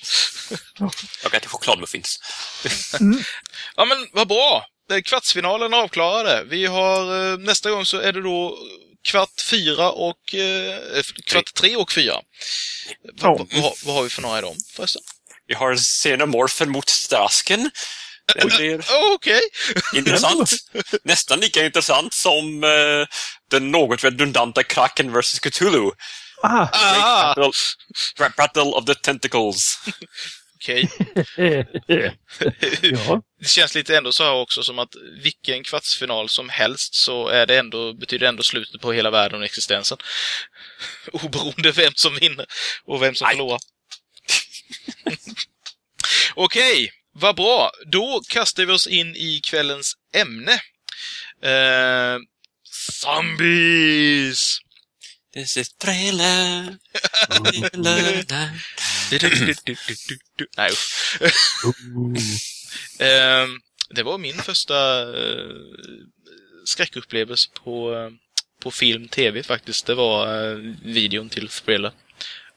Jag 1.22 1.34
äter 1.34 1.48
chokladmuffins. 1.48 2.18
Mm. 3.00 3.22
Ja, 3.76 3.84
men 3.84 4.08
vad 4.12 4.28
bra. 4.28 4.66
Kvartsfinalen 5.04 5.74
avklarade. 5.74 6.44
Vi 6.44 6.66
har, 6.66 7.32
eh, 7.32 7.38
nästa 7.38 7.70
gång 7.70 7.86
så 7.86 8.00
är 8.00 8.12
det 8.12 8.22
då 8.22 8.58
kvart 9.04 9.40
fyra 9.50 9.90
och... 9.90 10.34
Eh, 10.34 11.02
kvart 11.26 11.54
tre 11.54 11.76
och 11.76 11.92
fyra. 11.92 12.14
Ja. 13.20 13.36
Vad, 13.38 13.52
vad, 13.62 13.72
vad 13.84 13.94
har 13.94 14.02
vi 14.02 14.08
för 14.08 14.22
några 14.22 14.38
i 14.38 14.42
dem 14.42 14.56
förresten? 14.72 15.02
Vi 15.46 15.54
har 15.54 15.76
Xenomorphen 15.76 16.70
mot 16.70 16.88
Strasken. 16.88 17.70
Okej. 18.44 18.80
Okay. 19.14 19.40
Intressant. 19.94 20.50
Nästan 21.04 21.40
lika 21.40 21.64
intressant 21.64 22.14
som 22.14 22.64
uh, 22.64 23.06
den 23.50 23.70
något 23.70 24.04
redundanta 24.04 24.62
Kraken 24.62 25.12
vs. 25.12 25.40
Cthulhu. 25.40 25.90
Ah. 26.42 26.68
ah. 26.72 27.34
Battle, 27.36 28.32
Battle 28.36 28.62
of 28.62 28.84
the 28.84 28.94
Tentacles. 28.94 29.78
Okej. 30.64 30.88
ja. 32.82 33.22
Det 33.40 33.48
känns 33.48 33.74
lite 33.74 33.96
ändå 33.96 34.12
så 34.12 34.24
här 34.24 34.32
också 34.32 34.62
som 34.62 34.78
att 34.78 34.94
vilken 35.22 35.64
kvartsfinal 35.64 36.28
som 36.28 36.48
helst 36.48 36.94
så 36.94 37.28
är 37.28 37.46
det 37.46 37.58
ändå, 37.58 37.92
betyder 37.92 38.26
det 38.26 38.28
ändå 38.28 38.42
slutet 38.42 38.80
på 38.80 38.92
hela 38.92 39.10
världen 39.10 39.40
och 39.40 39.44
existensen. 39.44 39.98
Oberoende 41.12 41.72
vem 41.72 41.92
som 41.94 42.14
vinner 42.14 42.46
och 42.84 43.02
vem 43.02 43.14
som 43.14 43.28
förlorar. 43.28 43.60
Okej, 46.34 46.92
vad 47.12 47.36
bra. 47.36 47.70
Då 47.86 48.22
kastar 48.28 48.64
vi 48.64 48.72
oss 48.72 48.86
in 48.86 49.16
i 49.16 49.40
kvällens 49.44 49.94
ämne. 50.14 50.52
Eh, 51.42 52.18
zombies! 53.02 54.58
This 55.34 55.56
is 55.56 55.74
thriller. 55.74 56.78
Nej, 60.56 60.70
uh, 63.00 63.48
Det 63.94 64.02
var 64.02 64.18
min 64.18 64.34
första 64.34 65.04
uh, 65.04 65.52
skräckupplevelse 66.64 67.50
på, 67.64 67.90
uh, 67.90 68.10
på 68.62 68.70
film, 68.70 69.08
tv 69.08 69.42
faktiskt. 69.42 69.86
Det 69.86 69.94
var 69.94 70.44
uh, 70.44 70.74
videon 70.84 71.28
till 71.28 71.48
Thriller. 71.48 71.92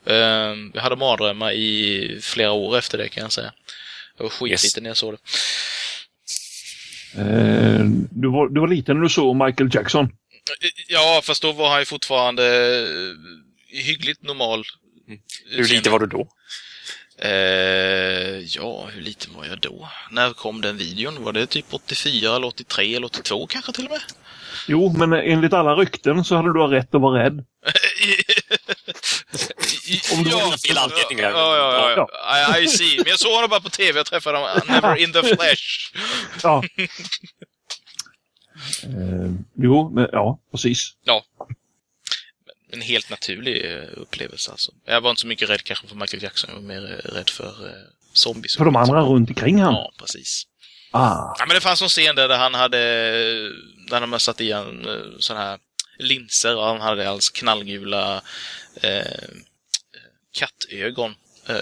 Uh, 0.09 0.55
jag 0.73 0.81
hade 0.81 0.95
mardrömmar 0.95 1.51
i 1.51 2.19
flera 2.21 2.51
år 2.51 2.77
efter 2.77 2.97
det 2.97 3.09
kan 3.09 3.23
jag 3.23 3.31
säga. 3.31 3.53
Jag 4.17 4.23
var 4.23 4.29
skitliten 4.29 4.61
yes. 4.61 4.83
när 4.83 4.89
jag 4.89 4.97
såg 4.97 5.13
det. 5.13 5.19
du, 8.11 8.27
var, 8.31 8.49
du 8.49 8.59
var 8.59 8.67
liten 8.67 8.95
när 8.95 9.03
du 9.03 9.09
såg 9.09 9.35
Michael 9.35 9.69
Jackson. 9.73 10.09
Ja, 10.87 11.21
fast 11.23 11.41
då 11.41 11.51
var 11.51 11.69
han 11.69 11.79
ju 11.79 11.85
fortfarande 11.85 12.43
hyggligt 13.67 14.23
normal. 14.23 14.65
Hur 15.49 15.67
lite 15.67 15.89
var 15.89 15.99
du 15.99 16.05
då? 16.05 16.27
Eh, 17.21 18.39
ja, 18.39 18.89
hur 18.93 19.01
liten 19.01 19.33
var 19.33 19.45
jag 19.45 19.59
då? 19.59 19.89
När 20.11 20.33
kom 20.33 20.61
den 20.61 20.77
videon? 20.77 21.23
Var 21.23 21.33
det 21.33 21.45
typ 21.45 21.73
84 21.73 22.35
eller 22.35 22.47
83 22.47 22.95
eller 22.95 23.07
82 23.07 23.47
kanske 23.47 23.71
till 23.71 23.85
och 23.85 23.91
med? 23.91 24.01
Jo, 24.67 24.93
men 24.97 25.13
enligt 25.13 25.53
alla 25.53 25.75
rykten 25.75 26.23
så 26.23 26.35
hade 26.35 26.53
du 26.53 26.59
rätt 26.67 26.95
att 26.95 27.01
vara 27.01 27.23
rädd. 27.23 27.33
Om 30.13 30.23
du 30.23 30.29
ja, 30.29 30.55
fel 30.67 30.77
anledningar. 30.77 31.31
Ja, 31.31 31.57
ja, 31.57 31.93
ja. 31.95 32.07
ja. 32.25 32.59
I, 32.59 32.63
I 32.63 32.67
see. 32.67 32.97
Men 32.97 33.07
jag 33.07 33.19
såg 33.19 33.33
honom 33.33 33.49
bara 33.49 33.59
på 33.59 33.69
tv. 33.69 33.99
Jag 33.99 34.05
träffade 34.05 34.37
honom 34.37 34.61
never 34.67 34.95
in 34.95 35.13
the 35.13 35.23
flesh. 35.23 35.93
ja. 36.43 36.63
Uh, 38.85 39.31
jo, 39.55 39.89
men 39.89 40.09
ja, 40.11 40.39
precis. 40.51 40.93
Ja. 41.03 41.23
En 42.77 42.81
helt 42.81 43.10
naturlig 43.10 43.65
uh, 43.65 43.88
upplevelse 43.93 44.51
alltså. 44.51 44.72
Jag 44.86 45.01
var 45.01 45.10
inte 45.10 45.22
så 45.22 45.27
mycket 45.27 45.50
rädd 45.50 45.63
kanske 45.63 45.88
för 45.88 45.96
Michael 45.96 46.24
Jackson. 46.24 46.50
Jag 46.50 46.55
var 46.55 46.67
mer 46.67 46.81
uh, 46.81 47.12
rädd 47.13 47.29
för 47.29 47.65
uh, 47.65 47.72
zombies. 48.13 48.57
För 48.57 48.65
de 48.65 48.75
andra 48.75 49.01
runt 49.01 49.29
omkring 49.29 49.62
han? 49.62 49.74
Ja, 49.74 49.91
precis. 50.00 50.43
Ah. 50.91 51.36
Ja, 51.39 51.46
men 51.48 51.55
det 51.55 51.62
fanns 51.62 51.81
en 51.81 51.88
scen 51.88 52.15
där, 52.15 52.38
han 52.38 52.53
hade, 52.53 52.77
där 53.89 54.01
de 54.01 54.19
satt 54.19 54.41
i 54.41 54.51
en 54.51 54.88
sån 55.19 55.38
här 55.38 55.60
linser 56.00 56.55
och 56.55 56.65
han 56.65 56.81
hade 56.81 57.10
alls 57.10 57.29
knallgula 57.29 58.22
eh, 58.81 59.01
kattögon. 60.34 61.15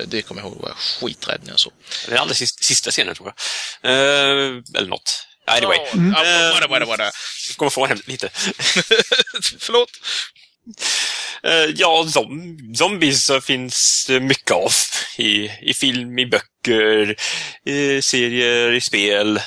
Det 0.06 0.22
kommer 0.22 0.42
jag 0.42 0.50
ihåg, 0.50 0.62
var 0.62 0.70
jag 0.70 0.78
skiträdd 0.78 1.42
när 1.44 1.50
jag 1.50 1.60
såg. 1.60 1.74
Det 2.08 2.16
är 2.16 2.18
alldeles 2.18 2.64
sista 2.64 2.92
scenen 2.92 3.16
tror 3.16 3.34
jag. 3.82 3.92
Eh, 3.92 4.62
eller 4.76 4.88
något. 4.88 5.26
Anyway. 5.48 5.78
Oh, 5.78 5.94
mm. 5.94 6.10
uh, 6.10 6.54
wada, 6.54 6.68
wada, 6.68 6.86
wada. 6.86 7.12
Kommer 7.58 7.70
få 7.70 7.86
hem 7.86 7.98
lite. 8.06 8.30
Förlåt. 9.60 9.90
Eh, 11.44 11.70
ja, 11.76 12.06
zom 12.08 12.58
zombies 12.76 13.32
finns 13.44 14.08
mycket 14.22 14.52
av. 14.52 14.72
I, 15.18 15.52
I 15.62 15.74
film, 15.74 16.20
i 16.20 16.26
böcker, 16.26 17.16
i 17.66 18.02
serier, 18.02 18.74
i 18.74 18.82
spel. 18.82 19.40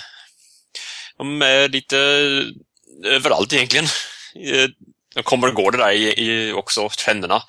De 1.18 1.42
är 1.42 1.68
lite 1.68 1.98
överallt 3.04 3.52
egentligen. 3.52 3.84
Eh, 4.44 4.68
de 5.14 5.22
kommer 5.22 5.48
och 5.48 5.54
går 5.54 5.72
det 5.72 5.78
där 5.78 5.92
i, 5.92 6.14
i 6.16 6.52
också, 6.52 6.88
trenderna. 6.88 7.42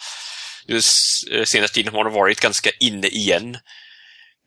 Just 0.68 1.28
eh, 1.32 1.44
senaste 1.44 1.76
tiden 1.76 1.94
har 1.94 2.04
de 2.04 2.14
varit 2.14 2.40
ganska 2.40 2.70
inne 2.80 3.08
igen. 3.08 3.58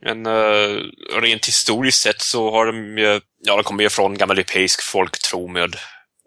Men 0.05 0.27
uh, 0.27 0.83
rent 1.21 1.49
historiskt 1.49 2.03
sett 2.03 2.21
så 2.21 2.51
har 2.51 2.67
de 2.67 2.99
ju, 2.99 3.21
ja 3.39 3.57
de 3.57 3.65
kommer 3.65 3.83
ju 3.83 3.91
från 3.91 4.19
gammal 4.19 4.39
europeisk 4.39 4.83
folktro 4.83 5.49
med 5.49 5.77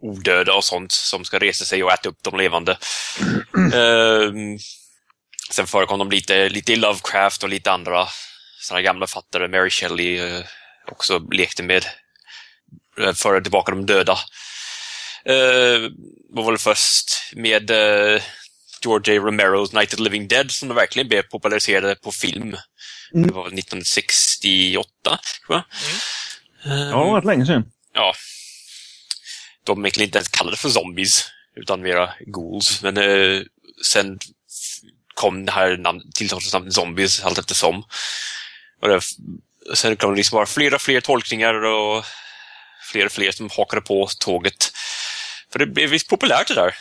odöda 0.06 0.54
och 0.54 0.64
sånt 0.64 0.92
som 0.92 1.26
ska 1.26 1.40
resa 1.40 1.66
sig 1.66 1.84
och 1.84 1.92
äta 1.92 2.10
upp 2.10 2.18
de 2.22 2.38
levande. 2.38 2.78
Uh, 3.58 4.58
sen 5.52 5.68
förekom 5.68 6.00
de 6.00 6.12
lite, 6.12 6.50
lite 6.50 6.74
i 6.74 6.76
Lovecraft 6.76 7.44
och 7.44 7.50
lite 7.50 7.72
andra 7.72 8.08
sådana 8.62 8.82
gamla 8.82 9.08
fattare. 9.08 9.48
Mary 9.48 9.70
Shelley 9.70 10.20
uh, 10.20 10.44
också 10.92 11.20
lekte 11.32 11.64
med 11.64 11.86
uh, 13.00 13.14
föra 13.14 13.42
tillbaka 13.42 13.72
de 13.72 13.86
döda. 13.86 14.18
Uh, 15.30 15.90
var 16.30 16.46
väl 16.46 16.58
först 16.58 17.34
med 17.34 17.72
uh, 17.72 18.22
George 18.84 19.20
A. 19.20 19.24
Romeros 19.24 19.74
Night 19.74 19.94
of 19.94 19.98
the 19.98 20.04
Living 20.04 20.28
Dead 20.28 20.52
som 20.52 20.68
de 20.68 20.76
verkligen 20.76 21.08
blev 21.08 21.22
populariserade 21.22 21.96
på 21.96 22.12
film. 22.12 22.58
Mm. 23.14 23.28
Det 23.28 23.34
var 23.34 23.48
1968, 23.48 24.90
tror 25.04 25.18
jag. 25.48 25.64
Mm. 26.72 26.88
Ja, 26.88 27.06
det 27.06 27.12
var 27.12 27.22
länge 27.22 27.46
sedan. 27.46 27.66
Ja. 27.94 28.14
De 29.66 29.80
egentligen 29.86 30.08
inte 30.08 30.18
ens 30.18 30.28
kallade 30.28 30.58
för 30.58 30.70
zombies, 30.70 31.26
utan 31.56 31.82
mera 31.82 32.14
ghouls. 32.20 32.82
Men 32.84 32.98
uh, 32.98 33.42
sen 33.92 34.20
kom 35.14 35.46
det 35.46 35.52
här 35.52 35.78
namn, 35.78 36.02
tilltalsnamnet 36.16 36.74
zombies 36.74 37.24
allt 37.24 37.38
eftersom. 37.38 37.84
Och 38.82 38.88
det, 38.90 39.02
sen 39.76 39.96
kom 39.96 40.12
det 40.12 40.18
liksom 40.18 40.36
bara 40.36 40.46
fler 40.46 40.74
och 40.74 40.82
fler 40.82 41.02
tolkningar 41.02 41.54
och 41.66 42.06
fler 42.92 43.06
och 43.06 43.12
fler 43.12 43.32
som 43.32 43.50
hakade 43.50 43.82
på 43.82 44.08
tåget. 44.20 44.72
För 45.52 45.60
det 45.60 45.66
blev 45.68 45.90
visst 45.90 46.08
populärt 46.10 46.48
det 46.48 46.54
där. 46.56 46.76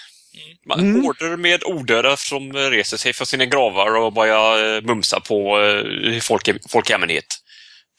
Man 0.67 0.81
Mm. 0.81 1.05
Order 1.05 1.37
med 1.37 1.65
odöda 1.65 2.17
som 2.17 2.53
reser 2.53 2.97
sig 2.97 3.13
från 3.13 3.27
sina 3.27 3.45
gravar 3.45 3.97
och 3.97 4.13
börjar 4.13 4.77
eh, 4.77 4.83
mumsa 4.83 5.21
på 5.21 5.61
eh, 5.63 6.21
folk, 6.21 6.51
folk 6.71 6.91
i 6.91 6.93
allmänhet. 6.93 7.27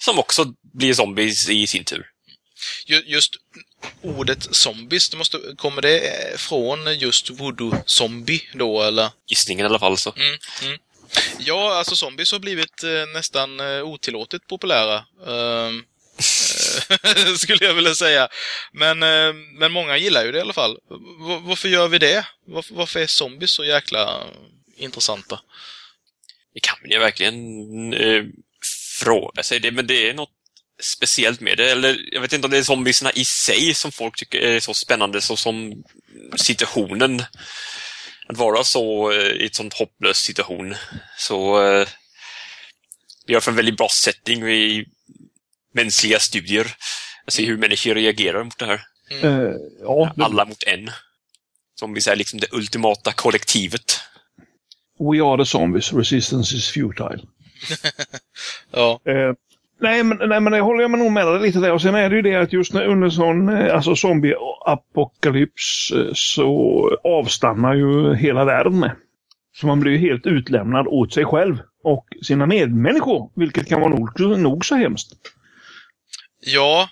Som 0.04 0.20
också 0.20 0.46
blir 0.74 0.94
zombies 0.94 1.50
i 1.50 1.68
sin 1.68 1.84
tur. 1.84 2.06
Ju- 2.86 3.04
Just 3.06 3.34
ordet 4.02 4.56
zombies, 4.56 5.10
det 5.10 5.18
måste, 5.18 5.40
kommer 5.58 5.82
det 5.82 6.00
eh, 6.00 6.38
från 6.38 6.98
just 7.00 7.30
voodoo-zombie 7.30 8.42
då, 8.54 8.82
eller? 8.82 9.10
Gissningen 9.28 9.66
i 9.66 9.70
alla 9.70 9.80
fall. 9.80 9.98
Så. 9.98 10.14
Mm, 10.18 10.38
mm. 10.64 10.78
Ja, 11.40 11.74
alltså 11.78 11.96
zombies 11.96 12.32
har 12.32 12.40
blivit 12.40 12.84
eh, 12.84 13.06
nästan 13.14 13.60
eh, 13.60 13.82
otillåtet 13.84 14.48
populära. 14.48 15.06
Ehm, 15.28 15.84
eh, 17.04 17.34
skulle 17.38 17.66
jag 17.66 17.74
vilja 17.74 17.96
säga. 17.96 18.28
Men, 18.72 19.04
eh, 19.04 19.34
men 19.60 19.72
många 19.72 19.98
gillar 19.98 20.26
ju 20.26 20.32
det 20.32 20.38
i 20.38 20.42
alla 20.42 20.54
fall. 20.54 20.78
V- 21.28 21.40
varför 21.42 21.70
gör 21.70 21.88
vi 21.88 21.98
det? 21.98 22.26
Varför, 22.48 22.76
varför 22.76 23.00
är 23.00 23.08
zombies 23.08 23.52
så 23.52 23.64
jäkla 23.66 24.24
intressanta? 24.78 25.40
Det 26.54 26.60
kan 26.60 26.78
man 26.82 26.92
ju 26.92 27.00
verkligen 27.00 27.94
eh, 27.94 28.24
fråga 29.00 29.44
sig. 29.44 29.60
Det, 29.60 29.72
men 29.72 29.88
det 29.88 30.10
är 30.10 30.14
något 30.14 30.30
speciellt 30.82 31.42
med 31.42 31.58
det. 31.58 31.72
Eller 31.72 31.98
jag 32.12 32.22
vet 32.22 32.34
inte 32.34 32.48
om 32.48 32.52
det 32.52 32.58
är 32.58 32.64
zombiesna 32.64 33.12
i 33.12 33.26
sig 33.26 33.74
som 33.74 33.92
folk 33.92 34.18
tycker 34.18 34.40
är 34.40 34.60
så 34.60 34.74
spännande, 34.74 35.22
så 35.22 35.38
som 35.38 35.84
situationen. 36.38 37.24
Att 38.28 38.38
vara 38.38 38.64
så 38.64 39.12
eh, 39.12 39.28
i 39.28 39.46
ett 39.46 39.56
sånt 39.56 39.74
hopplös 39.74 40.18
situation. 40.18 40.76
Så 41.18 41.66
eh, 41.66 41.88
vi 43.28 43.34
har 43.34 43.42
för 43.42 43.52
en 43.52 43.58
väldigt 43.58 43.78
bra 43.78 43.88
setting 44.04 44.48
i 44.48 44.86
mänskliga 45.74 46.20
studier. 46.20 46.76
Att 47.26 47.34
se 47.34 47.46
hur 47.46 47.58
människor 47.58 47.96
reagerar 47.96 48.44
mot 48.44 48.58
det 48.60 48.66
här. 48.66 48.82
Eh, 49.22 49.52
ja, 49.82 50.14
det, 50.16 50.26
Alla 50.26 50.46
mot 50.46 50.64
en. 50.64 50.92
Zombies 51.80 52.08
är 52.08 52.16
liksom 52.16 52.40
det 52.40 52.48
ultimata 52.54 53.12
kollektivet. 53.12 54.00
we 55.00 55.24
are 55.24 55.38
the 55.38 55.46
zombies. 55.46 55.94
Resistance 55.94 56.56
is 56.56 56.70
futile. 56.70 57.20
Ja. 58.72 59.00
Eh, 59.06 59.34
nej, 59.86 60.04
men, 60.04 60.30
nej, 60.30 60.40
men 60.42 60.54
det 60.54 60.60
håller 60.60 60.82
jag 60.82 60.92
nog 60.92 61.12
med 61.12 61.28
dig 61.28 61.40
lite 61.40 61.60
där. 61.60 61.72
Och 61.72 61.82
sen 61.82 61.96
är 61.96 62.10
det 62.10 62.16
ju 62.16 62.22
det 62.22 62.36
att 62.36 62.54
just 62.54 62.74
när, 62.74 62.86
under 62.86 63.10
sån 63.10 63.50
eh, 63.50 63.76
alltså 63.76 63.96
zombieapokalyps 63.96 65.92
eh, 65.92 66.12
så 66.14 66.90
avstannar 67.04 67.74
ju 67.76 68.16
hela 68.16 68.46
världen 68.46 68.80
med. 68.80 68.96
Så 69.58 69.68
man 69.68 69.80
blir 69.80 69.92
ju 69.92 69.98
helt 69.98 70.26
utlämnad 70.26 70.88
åt 70.88 71.14
sig 71.14 71.26
själv 71.26 71.58
och 71.84 72.06
sina 72.24 72.46
medmänniskor, 72.46 73.32
vilket 73.36 73.68
kan 73.70 73.82
vara 73.82 73.90
nog, 73.90 74.40
nog 74.40 74.66
så 74.66 74.76
hemskt. 74.76 75.14
Ja, 76.40 76.90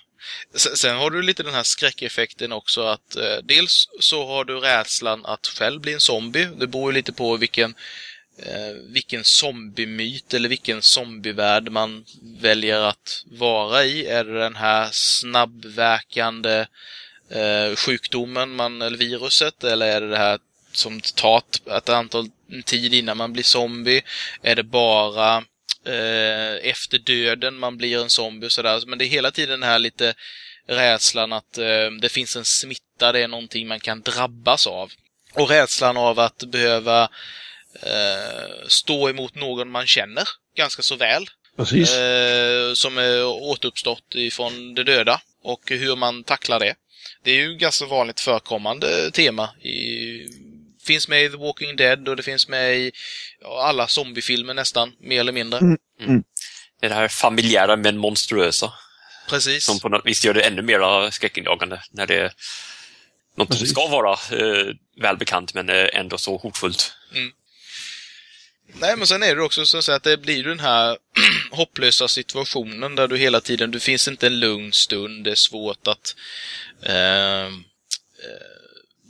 sen, 0.54 0.76
sen 0.76 0.96
har 0.96 1.10
du 1.10 1.22
lite 1.22 1.42
den 1.42 1.54
här 1.54 1.62
skräckeffekten 1.62 2.52
också 2.52 2.82
att 2.82 3.16
eh, 3.16 3.38
dels 3.42 3.88
så 4.00 4.26
har 4.26 4.44
du 4.44 4.54
rädslan 4.60 5.24
att 5.24 5.46
själv 5.46 5.80
bli 5.80 5.92
en 5.92 6.00
zombie. 6.00 6.48
Det 6.60 6.66
beror 6.66 6.90
ju 6.90 6.94
lite 6.94 7.12
på 7.12 7.36
vilken, 7.36 7.74
eh, 8.38 8.74
vilken 8.82 9.24
zombiemyt 9.24 10.34
eller 10.34 10.48
vilken 10.48 10.82
zombievärld 10.82 11.72
man 11.72 12.04
väljer 12.22 12.80
att 12.80 13.24
vara 13.26 13.84
i. 13.84 14.06
Är 14.06 14.24
det 14.24 14.38
den 14.38 14.56
här 14.56 14.88
snabbverkande 14.92 16.66
eh, 17.30 17.76
sjukdomen, 17.76 18.56
man, 18.56 18.82
eller 18.82 18.98
viruset, 18.98 19.64
eller 19.64 19.86
är 19.86 20.00
det 20.00 20.08
det 20.08 20.16
här 20.16 20.38
som 20.72 21.00
tar 21.00 21.42
ett, 21.76 21.88
antal 21.88 22.30
tid 22.64 22.94
innan 22.94 23.16
man 23.16 23.32
blir 23.32 23.42
zombie? 23.42 24.02
Är 24.42 24.56
det 24.56 24.62
bara 24.62 25.44
eh, 25.86 26.70
efter 26.70 26.98
döden 26.98 27.54
man 27.54 27.76
blir 27.76 28.02
en 28.02 28.10
zombie 28.10 28.46
och 28.46 28.52
sådär. 28.52 28.82
Men 28.86 28.98
det 28.98 29.04
är 29.04 29.08
hela 29.08 29.30
tiden 29.30 29.60
den 29.60 29.68
här 29.68 29.78
lite 29.78 30.14
rädslan 30.66 31.32
att 31.32 31.58
eh, 31.58 31.90
det 32.00 32.08
finns 32.08 32.36
en 32.36 32.44
smitta, 32.44 33.12
det 33.12 33.20
är 33.20 33.28
någonting 33.28 33.68
man 33.68 33.80
kan 33.80 34.00
drabbas 34.00 34.66
av. 34.66 34.92
Och 35.32 35.48
rädslan 35.48 35.96
av 35.96 36.20
att 36.20 36.38
behöva 36.38 37.08
eh, 37.86 38.68
stå 38.68 39.08
emot 39.08 39.34
någon 39.34 39.70
man 39.70 39.86
känner 39.86 40.24
ganska 40.56 40.82
så 40.82 40.96
väl. 40.96 41.26
Precis. 41.56 41.96
Eh, 41.96 42.74
som 42.74 42.98
är 42.98 43.24
återuppstått 43.24 44.14
ifrån 44.14 44.74
det 44.74 44.84
döda. 44.84 45.20
Och 45.42 45.60
hur 45.66 45.96
man 45.96 46.24
tacklar 46.24 46.60
det. 46.60 46.74
Det 47.24 47.30
är 47.30 47.36
ju 47.36 47.54
ganska 47.54 47.86
vanligt 47.86 48.20
förekommande 48.20 49.10
tema. 49.10 49.50
I, 49.62 50.28
finns 50.86 51.08
med 51.08 51.24
i 51.24 51.28
The 51.28 51.36
Walking 51.36 51.76
Dead 51.76 52.08
och 52.08 52.16
det 52.16 52.22
finns 52.22 52.48
med 52.48 52.76
i 52.76 52.92
alla 53.58 53.88
zombiefilmer 53.88 54.54
nästan, 54.54 54.92
mer 55.00 55.20
eller 55.20 55.32
mindre. 55.32 55.58
Mm. 55.58 56.22
Det 56.80 56.86
är 56.86 56.90
det 56.90 56.94
här 56.94 57.08
familjära 57.08 57.76
men 57.76 57.98
monstruösa. 57.98 58.72
Precis. 59.28 59.64
Som 59.64 59.80
på 59.80 59.88
något 59.88 60.06
vis 60.06 60.24
gör 60.24 60.34
det 60.34 60.42
ännu 60.42 60.62
mer 60.62 61.10
skräckinjagande 61.10 61.82
när 61.90 62.06
det 62.06 62.16
är 62.16 62.32
något 63.36 63.54
som 63.54 63.66
ska 63.66 63.86
vara 63.86 64.12
eh, 64.12 64.66
välbekant 65.00 65.54
men 65.54 65.68
eh, 65.68 65.88
ändå 65.92 66.18
så 66.18 66.36
hotfullt. 66.36 66.92
Nej, 68.72 68.96
men 68.96 69.06
sen 69.06 69.22
är 69.22 69.36
det 69.36 69.42
också 69.42 69.66
så 69.66 69.78
att 69.78 69.84
säga 69.84 69.96
att 69.96 70.02
det 70.02 70.16
blir 70.16 70.44
den 70.44 70.60
här 70.60 70.98
hopplösa 71.50 72.08
situationen 72.08 72.94
där 72.94 73.08
du 73.08 73.16
hela 73.16 73.40
tiden, 73.40 73.70
det 73.70 73.80
finns 73.80 74.08
inte 74.08 74.26
en 74.26 74.40
lugn 74.40 74.72
stund, 74.72 75.24
det 75.24 75.30
är 75.30 75.34
svårt 75.34 75.86
att... 75.86 76.16
Ehm, 76.82 77.64
eh, 78.22 78.54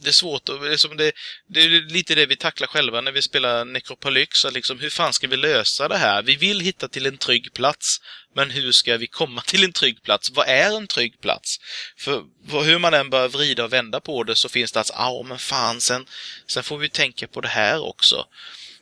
det 0.03 0.11
är 0.11 0.13
svårt 0.13 0.49
att, 0.49 0.61
det 0.61 0.67
är, 0.67 0.97
det, 0.97 1.13
det 1.49 1.61
är 1.61 1.93
lite 1.93 2.15
det 2.15 2.27
vi 2.27 2.37
tacklar 2.37 2.69
själva 2.69 3.01
när 3.01 3.13
vi 3.13 3.23
spelar 3.23 3.65
Necropolyx, 3.65 4.45
att 4.45 4.53
liksom 4.53 4.81
hur 4.81 4.91
fan 4.91 5.13
ska 5.13 5.27
vi 5.27 5.37
lösa 5.37 5.89
det 5.89 5.97
här? 5.97 6.23
Vi 6.23 6.37
vill 6.37 6.61
hitta 6.61 6.89
till 6.89 7.07
en 7.07 7.19
trygg 7.19 7.53
plats, 7.55 8.01
men 8.35 8.51
hur 8.51 8.73
ska 8.73 8.97
vi 8.97 9.07
komma 9.07 9.41
till 9.47 9.65
en 9.65 9.73
trygg 9.73 10.03
plats? 10.03 10.31
Vad 10.31 10.49
är 10.49 10.77
en 10.77 10.87
trygg 10.87 11.21
plats? 11.21 11.57
För 11.97 12.25
hur 12.65 12.79
man 12.79 12.95
än 12.95 13.11
börjar 13.11 13.29
vrida 13.29 13.65
och 13.65 13.73
vända 13.73 14.01
på 14.01 14.25
det 14.25 14.37
så 14.37 14.49
finns 14.49 14.73
det 14.73 14.79
alltså, 14.79 14.95
att, 14.95 15.01
ja 15.01 15.23
men 15.23 15.39
fan, 15.39 15.81
sen, 15.81 16.07
sen 16.47 16.63
får 16.63 16.79
vi 16.79 16.89
tänka 16.89 17.27
på 17.27 17.41
det 17.41 17.49
här 17.49 17.85
också. 17.85 18.27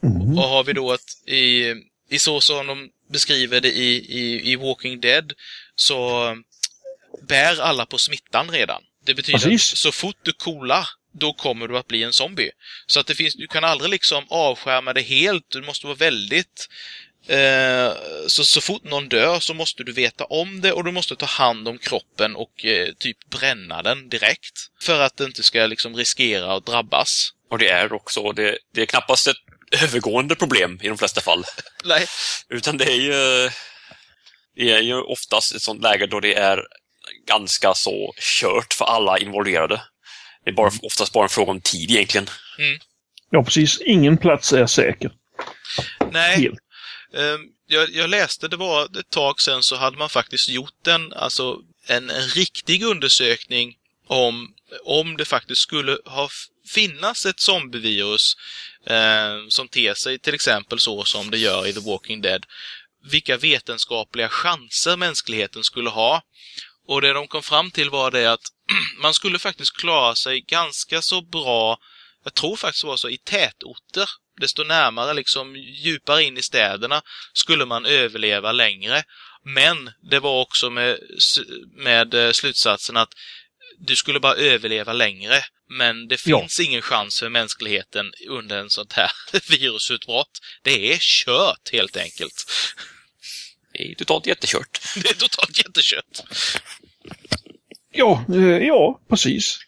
Mm. 0.02 0.38
Och 0.38 0.44
har 0.44 0.64
vi 0.64 0.72
då 0.72 0.92
att 0.92 1.28
i, 1.28 1.74
i 2.10 2.18
så 2.18 2.40
som 2.40 2.66
de 2.66 2.88
beskriver 3.12 3.60
det 3.60 3.72
i, 3.72 4.18
i, 4.18 4.52
i 4.52 4.56
Walking 4.56 5.00
Dead 5.00 5.32
så 5.76 6.26
bär 7.28 7.60
alla 7.60 7.86
på 7.86 7.98
smittan 7.98 8.50
redan. 8.50 8.82
Det 9.04 9.14
betyder 9.14 9.38
Precis. 9.38 9.72
att 9.72 9.78
så 9.78 9.92
fort 9.92 10.16
du 10.22 10.32
coolar, 10.32 10.88
då 11.12 11.32
kommer 11.32 11.68
du 11.68 11.78
att 11.78 11.88
bli 11.88 12.02
en 12.02 12.12
zombie. 12.12 12.50
Så 12.86 13.00
att 13.00 13.06
det 13.06 13.14
finns, 13.14 13.34
du 13.34 13.46
kan 13.46 13.64
aldrig 13.64 13.90
liksom 13.90 14.24
avskärma 14.28 14.92
det 14.92 15.02
helt, 15.02 15.44
du 15.48 15.62
måste 15.62 15.86
vara 15.86 15.96
väldigt 15.96 16.68
Eh, 17.26 17.92
så, 18.26 18.44
så 18.44 18.60
fort 18.60 18.84
någon 18.84 19.08
dör 19.08 19.40
så 19.40 19.54
måste 19.54 19.84
du 19.84 19.92
veta 19.92 20.24
om 20.24 20.60
det 20.60 20.72
och 20.72 20.84
du 20.84 20.92
måste 20.92 21.16
ta 21.16 21.26
hand 21.26 21.68
om 21.68 21.78
kroppen 21.78 22.36
och 22.36 22.64
eh, 22.64 22.88
typ 22.98 23.30
bränna 23.30 23.82
den 23.82 24.08
direkt. 24.08 24.70
För 24.80 25.00
att 25.00 25.16
det 25.16 25.24
inte 25.24 25.42
ska 25.42 25.66
liksom 25.66 25.96
riskera 25.96 26.54
att 26.54 26.66
drabbas. 26.66 27.30
Och 27.50 27.58
det 27.58 27.68
är 27.68 27.92
också, 27.92 28.32
det, 28.32 28.58
det 28.74 28.82
är 28.82 28.86
knappast 28.86 29.26
ett 29.26 29.36
övergående 29.82 30.34
problem 30.34 30.80
i 30.82 30.88
de 30.88 30.98
flesta 30.98 31.20
fall. 31.20 31.44
Nej. 31.84 32.06
Utan 32.48 32.76
det 32.76 32.84
är 32.84 33.00
ju, 33.00 33.50
det 34.56 34.70
är 34.70 34.80
ju 34.80 35.00
oftast 35.00 35.54
ett 35.54 35.62
sånt 35.62 35.82
läge 35.82 36.06
då 36.06 36.20
det 36.20 36.34
är 36.34 36.62
ganska 37.26 37.74
så 37.74 38.14
kört 38.40 38.74
för 38.74 38.84
alla 38.84 39.18
involverade. 39.18 39.82
Det 40.44 40.50
är 40.50 40.54
bara, 40.54 40.72
oftast 40.82 41.12
bara 41.12 41.24
en 41.24 41.28
fråga 41.28 41.50
om 41.50 41.60
tid 41.60 41.90
egentligen. 41.90 42.26
Ja, 43.30 43.44
precis. 43.44 43.80
Ingen 43.80 44.16
plats 44.16 44.52
är 44.52 44.66
säker. 44.66 45.10
Nej. 46.10 46.36
Helt. 46.36 46.58
Ehm, 47.14 47.40
jag, 47.66 47.90
jag 47.90 48.10
läste, 48.10 48.48
det 48.48 48.56
var 48.56 48.98
ett 48.98 49.10
tag 49.10 49.40
sedan 49.40 49.62
så 49.62 49.76
hade 49.76 49.96
man 49.96 50.08
faktiskt 50.08 50.48
gjort 50.48 50.86
en, 50.86 51.12
alltså 51.12 51.56
en, 51.86 52.10
en 52.10 52.28
riktig 52.28 52.82
undersökning 52.82 53.74
om, 54.06 54.54
om 54.84 55.16
det 55.16 55.24
faktiskt 55.24 55.60
skulle 55.60 55.98
ha 56.04 56.28
finnas 56.68 57.26
ett 57.26 57.40
zombievirus 57.40 58.36
eh, 58.86 59.48
som 59.48 59.68
ter 59.68 59.94
sig 59.94 60.18
till 60.18 60.34
exempel 60.34 60.78
så 60.78 61.04
som 61.04 61.30
det 61.30 61.38
gör 61.38 61.66
i 61.66 61.72
The 61.72 61.80
Walking 61.80 62.20
Dead. 62.20 62.46
Vilka 63.10 63.36
vetenskapliga 63.36 64.28
chanser 64.28 64.96
mänskligheten 64.96 65.64
skulle 65.64 65.90
ha. 65.90 66.22
Och 66.88 67.00
det 67.00 67.12
de 67.12 67.28
kom 67.28 67.42
fram 67.42 67.70
till 67.70 67.90
var 67.90 68.10
det 68.10 68.32
att 68.32 68.42
man 69.02 69.14
skulle 69.14 69.38
faktiskt 69.38 69.76
klara 69.76 70.14
sig 70.14 70.40
ganska 70.40 71.02
så 71.02 71.20
bra, 71.20 71.78
jag 72.24 72.34
tror 72.34 72.56
faktiskt 72.56 72.82
det 72.82 72.88
var 72.88 72.96
så, 72.96 73.08
i 73.08 73.18
tätorter 73.18 74.08
desto 74.40 74.64
närmare, 74.64 75.14
liksom 75.14 75.56
djupare 75.56 76.22
in 76.22 76.38
i 76.38 76.42
städerna, 76.42 77.02
skulle 77.32 77.66
man 77.66 77.86
överleva 77.86 78.52
längre. 78.52 79.02
Men 79.44 79.90
det 80.10 80.18
var 80.18 80.40
också 80.40 80.70
med, 80.70 80.98
med 81.76 82.14
eh, 82.14 82.32
slutsatsen 82.32 82.96
att 82.96 83.14
du 83.86 83.96
skulle 83.96 84.20
bara 84.20 84.34
överleva 84.34 84.92
längre. 84.92 85.34
Men 85.78 86.08
det 86.08 86.26
Ja. 86.26 86.40
finns 86.40 86.60
ingen 86.60 86.82
chans 86.82 87.18
för 87.18 87.28
mänskligheten 87.28 88.06
under 88.28 88.58
en 88.58 88.70
sånt 88.70 88.92
här 88.92 89.10
virusutbrott. 89.50 90.30
Det 90.62 90.92
är 90.92 90.98
kört 91.00 91.72
helt 91.72 91.96
enkelt. 91.96 92.34
Det 93.72 93.90
är 93.90 93.94
totalt 93.94 94.26
jättekört. 94.26 94.80
Det 95.02 95.10
är 95.10 95.14
totalt 95.14 95.58
jättekött. 95.58 96.24
Ja, 97.92 98.24
eh, 98.34 98.58
ja, 98.66 99.00
precis. 99.08 99.58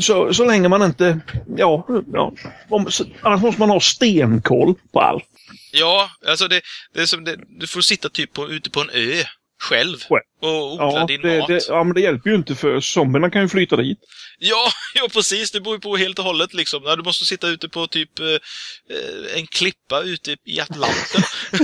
Så, 0.00 0.34
så 0.34 0.44
länge 0.44 0.68
man 0.68 0.82
inte... 0.82 1.20
Ja, 1.56 1.86
ja 2.12 2.32
om, 2.70 2.92
så, 2.92 3.04
annars 3.22 3.40
måste 3.42 3.60
man 3.60 3.70
ha 3.70 3.80
stenkoll 3.80 4.74
på 4.92 5.00
allt. 5.00 5.24
Ja, 5.72 6.10
alltså 6.26 6.48
det, 6.48 6.60
det 6.94 7.00
är 7.00 7.06
som 7.06 7.24
det, 7.24 7.36
du 7.60 7.66
får 7.66 7.80
sitta 7.80 8.08
typ 8.08 8.32
på, 8.32 8.50
ute 8.50 8.70
på 8.70 8.80
en 8.80 8.90
ö 8.90 9.24
själv 9.62 9.96
och 10.42 10.72
odla 10.72 10.84
Ja, 11.00 11.06
din 11.06 11.20
det, 11.22 11.38
mat. 11.38 11.48
det, 11.48 11.68
ja, 11.68 11.84
men 11.84 11.94
det 11.94 12.00
hjälper 12.00 12.30
ju 12.30 12.36
inte 12.36 12.54
för 12.54 12.80
zombierna 12.80 13.30
kan 13.30 13.42
ju 13.42 13.48
flyta 13.48 13.76
dit. 13.76 13.98
Ja, 14.38 14.70
ja, 14.94 15.08
precis. 15.12 15.50
Det 15.50 15.60
beror 15.60 15.76
ju 15.76 15.80
på 15.80 15.96
helt 15.96 16.18
och 16.18 16.24
hållet 16.24 16.54
liksom. 16.54 16.82
Ja, 16.84 16.96
Du 16.96 17.02
måste 17.02 17.24
sitta 17.24 17.48
ute 17.48 17.68
på 17.68 17.86
typ 17.86 18.18
eh, 18.20 18.26
eh, 18.26 19.36
en 19.38 19.46
klippa 19.46 20.00
ute 20.02 20.36
i 20.44 20.60
Atlanten. 20.60 21.22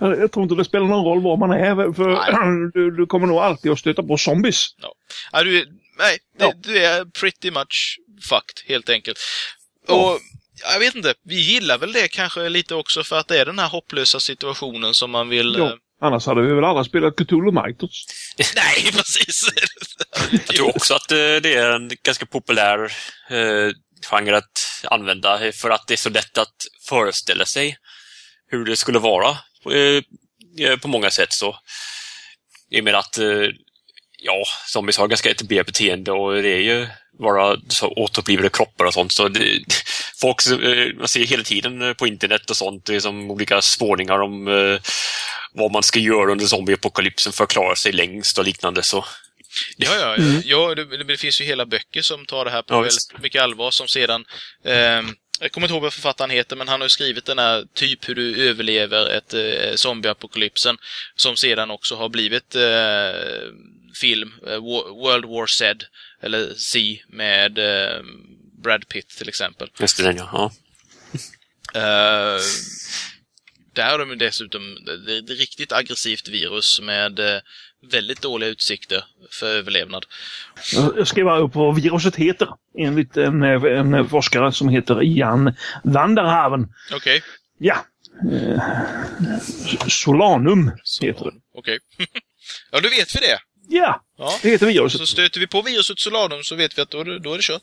Jag 0.00 0.32
tror 0.32 0.42
inte 0.42 0.54
det 0.54 0.64
spelar 0.64 0.86
någon 0.86 1.04
roll 1.04 1.22
var 1.22 1.36
man 1.36 1.50
är, 1.52 1.92
för 1.94 2.70
du, 2.74 2.90
du 2.96 3.06
kommer 3.06 3.26
nog 3.26 3.38
alltid 3.38 3.72
att 3.72 3.78
stöta 3.78 4.02
på 4.02 4.16
zombies. 4.16 4.66
Ja, 5.32 5.42
du, 5.42 5.58
är- 5.60 5.66
nej, 5.98 6.18
det, 6.38 6.44
Ja. 6.44 6.52
du 6.56 6.84
är 6.84 7.04
pretty 7.04 7.50
much 7.50 7.98
fucked, 8.28 8.68
helt 8.68 8.88
enkelt. 8.90 9.18
Och 9.88 10.18
jag 10.72 10.78
vet 10.78 10.94
inte, 10.94 11.14
vi 11.24 11.40
gillar 11.40 11.78
väl 11.78 11.92
det 11.92 12.08
kanske 12.08 12.48
lite 12.48 12.74
också 12.74 13.02
för 13.04 13.18
att 13.18 13.28
det 13.28 13.38
är 13.40 13.46
den 13.46 13.58
här 13.58 13.68
hopplösa 13.68 14.20
situationen 14.20 14.94
som 14.94 15.10
man 15.10 15.28
vill... 15.28 15.54
eh, 15.56 15.60
Ja. 15.60 15.76
Annars 16.00 16.26
hade 16.26 16.42
vi 16.42 16.54
väl 16.54 16.64
alla 16.64 16.84
spelat 16.84 17.16
Cthulhu 17.16 17.52
Mythos. 17.52 18.04
Nej, 18.56 18.92
precis! 18.92 19.48
Jag 20.30 20.46
tror 20.46 20.76
också 20.76 20.94
att 20.94 21.12
eh, 21.12 21.16
det 21.16 21.54
är 21.54 21.70
en 21.70 21.90
ganska 22.02 22.26
populär 22.26 22.92
eh, 23.30 23.72
genre 24.10 24.36
att 24.36 24.84
använda 24.84 25.52
för 25.52 25.70
att 25.70 25.86
det 25.86 25.94
är 25.94 25.98
så 25.98 26.10
lätt 26.10 26.38
att 26.38 26.66
föreställa 26.88 27.44
sig 27.44 27.76
hur 28.50 28.64
det 28.64 28.76
skulle 28.76 28.98
vara 28.98 29.28
eh, 29.30 30.76
på 30.76 30.88
många 30.88 31.10
sätt. 31.10 31.32
så 31.32 31.56
I 32.70 32.80
och 32.80 32.84
med 32.84 32.94
att 32.94 33.18
eh, 33.18 33.46
ja, 34.18 34.44
zombies 34.66 34.98
har 34.98 35.08
ganska 35.08 35.30
etablerat 35.30 35.66
beteende 35.66 36.12
och 36.12 36.42
det 36.42 36.48
är 36.48 36.60
ju 36.60 36.88
bara 37.18 37.56
så 37.68 37.88
återupplivade 37.88 38.48
kroppar 38.48 38.84
och 38.84 38.94
sånt. 38.94 39.12
Så 39.12 39.28
det, 39.28 39.64
folk 40.20 40.36
man 40.98 41.08
ser 41.08 41.24
hela 41.24 41.42
tiden 41.42 41.94
på 41.94 42.06
internet 42.06 42.50
och 42.50 42.56
sånt, 42.56 42.84
det 42.84 42.94
är 42.94 43.00
som 43.00 43.30
olika 43.30 43.62
spårningar 43.62 44.20
om 44.20 44.48
vad 45.52 45.72
man 45.72 45.82
ska 45.82 45.98
göra 45.98 46.32
under 46.32 46.46
zombieapokalypsen 46.46 47.32
för 47.32 47.44
att 47.44 47.50
klara 47.50 47.76
sig 47.76 47.92
längst 47.92 48.38
och 48.38 48.44
liknande. 48.44 48.82
Så 48.82 49.04
Ja, 49.76 49.94
ja, 49.94 50.16
ja. 50.18 50.40
ja 50.44 50.74
det, 50.74 51.04
det 51.04 51.16
finns 51.16 51.40
ju 51.40 51.44
hela 51.44 51.66
böcker 51.66 52.02
som 52.02 52.26
tar 52.26 52.44
det 52.44 52.50
här 52.50 52.62
på 52.62 52.74
Ja, 52.74 52.78
väldigt 52.80 52.94
visst. 52.96 53.18
mycket 53.22 53.42
allvar 53.42 53.70
som 53.70 53.88
sedan... 53.88 54.24
ehm, 54.64 55.14
jag 55.40 55.52
kommer 55.52 55.66
inte 55.66 55.72
ihåg 55.74 55.82
vad 55.82 55.92
författaren 55.92 56.30
heter, 56.30 56.56
men 56.56 56.68
han 56.68 56.80
har 56.80 56.84
ju 56.86 56.90
skrivit 56.90 57.24
den 57.24 57.38
här 57.38 57.64
typ 57.74 58.08
hur 58.08 58.14
du 58.14 58.48
överlever 58.48 59.10
ett 59.10 59.34
eh, 59.34 59.74
zombieapokalypsen 59.74 60.76
som 61.16 61.36
sedan 61.36 61.70
också 61.70 61.96
har 61.96 62.08
blivit 62.08 62.54
eh, 62.54 63.52
film, 64.00 64.32
eh, 64.46 64.50
Wo- 64.50 64.88
World 65.02 65.24
War 65.24 65.46
Z, 65.46 65.84
eller 66.22 66.54
C, 66.56 67.00
med 67.08 67.58
eh, 67.58 68.00
Brad 68.62 68.88
Pitt 68.88 69.08
till 69.08 69.28
exempel. 69.28 69.68
just 69.80 69.96
det, 69.96 70.12
ja. 70.12 70.52
Där 73.78 73.90
har 73.90 73.98
de 73.98 74.18
dessutom 74.18 74.62
är 74.62 75.36
riktigt 75.38 75.72
aggressivt 75.72 76.28
virus 76.28 76.80
med 76.80 77.18
eh, 77.18 77.40
väldigt 77.90 78.20
dåliga 78.22 78.50
utsikter 78.50 79.04
för 79.30 79.46
överlevnad. 79.46 80.06
Jag 80.96 81.06
skriver 81.08 81.38
upp 81.40 81.54
vad 81.54 81.76
viruset 81.82 82.16
heter. 82.16 82.48
Enligt 82.78 83.16
en, 83.16 83.42
en 83.42 84.08
forskare 84.08 84.52
som 84.52 84.68
heter 84.68 85.00
Jan 85.02 85.54
Vanderhaven. 85.84 86.66
Okej. 86.92 87.22
Ja. 87.58 87.84
Eh, 88.32 88.62
Solanum 89.88 90.70
heter 91.00 91.24
det. 91.24 91.32
Okej. 91.54 91.78
ja, 92.70 92.80
då 92.80 92.88
vet 92.88 93.16
vi 93.16 93.20
det. 93.20 93.38
Ja, 93.68 94.04
Ja. 94.18 94.38
det 94.42 94.48
heter 94.50 94.66
viruset. 94.66 95.00
Så 95.00 95.06
stöter 95.06 95.40
vi 95.40 95.46
på 95.46 95.62
viruset 95.62 95.98
Solanum 95.98 96.42
så 96.42 96.54
vet 96.54 96.78
vi 96.78 96.82
att 96.82 96.90
då, 96.90 97.04
då 97.04 97.32
är 97.32 97.36
det 97.36 97.42
kört. 97.42 97.62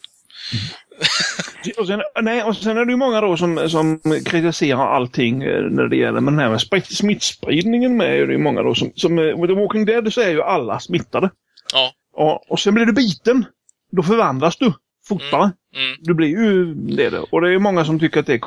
Och 1.78 1.88
sen, 1.88 2.02
nej, 2.22 2.44
och 2.44 2.56
sen 2.56 2.78
är 2.78 2.86
det 2.86 2.92
ju 2.92 2.98
många 2.98 3.22
då 3.22 3.38
som, 3.38 3.70
som 3.70 4.00
kritiserar 4.26 4.88
allting 4.88 5.44
eh, 5.44 5.62
när 5.62 5.88
det 5.88 5.98
gäller, 5.98 6.20
men 6.22 6.36
den 6.36 6.52
här 6.52 6.82
smittspridningen 6.82 7.98
med 7.98 8.22
är 8.22 8.28
det 8.28 8.34
ju 8.34 8.40
många 8.40 8.64
då 8.64 8.76
som, 8.76 8.92
som 8.96 9.20
eh, 9.20 9.38
med 9.38 9.50
The 9.50 9.56
Walking 9.56 9.86
Dead 9.86 10.14
så 10.14 10.22
är 10.22 10.30
ju 10.30 10.42
alla 10.42 10.80
smittade. 10.80 11.30
Ja. 11.74 11.92
Och, 12.14 12.52
och 12.52 12.60
sen 12.60 12.74
blir 12.74 12.86
du 12.86 12.94
biten. 12.94 13.46
Då 13.92 14.04
förvandlas 14.04 14.58
du 14.58 14.74
fortare. 15.08 15.44
Mm. 15.76 15.98
Du 16.00 16.14
blir 16.14 16.28
ju 16.28 16.74
det. 16.74 17.10
då. 17.10 17.28
Och 17.32 17.42
det 17.42 17.48
är 17.48 17.52
ju 17.52 17.60
många 17.60 17.86
som 17.86 18.00
tycker 18.00 18.20
att 18.20 18.26
det 18.26 18.34
är 18.34 18.38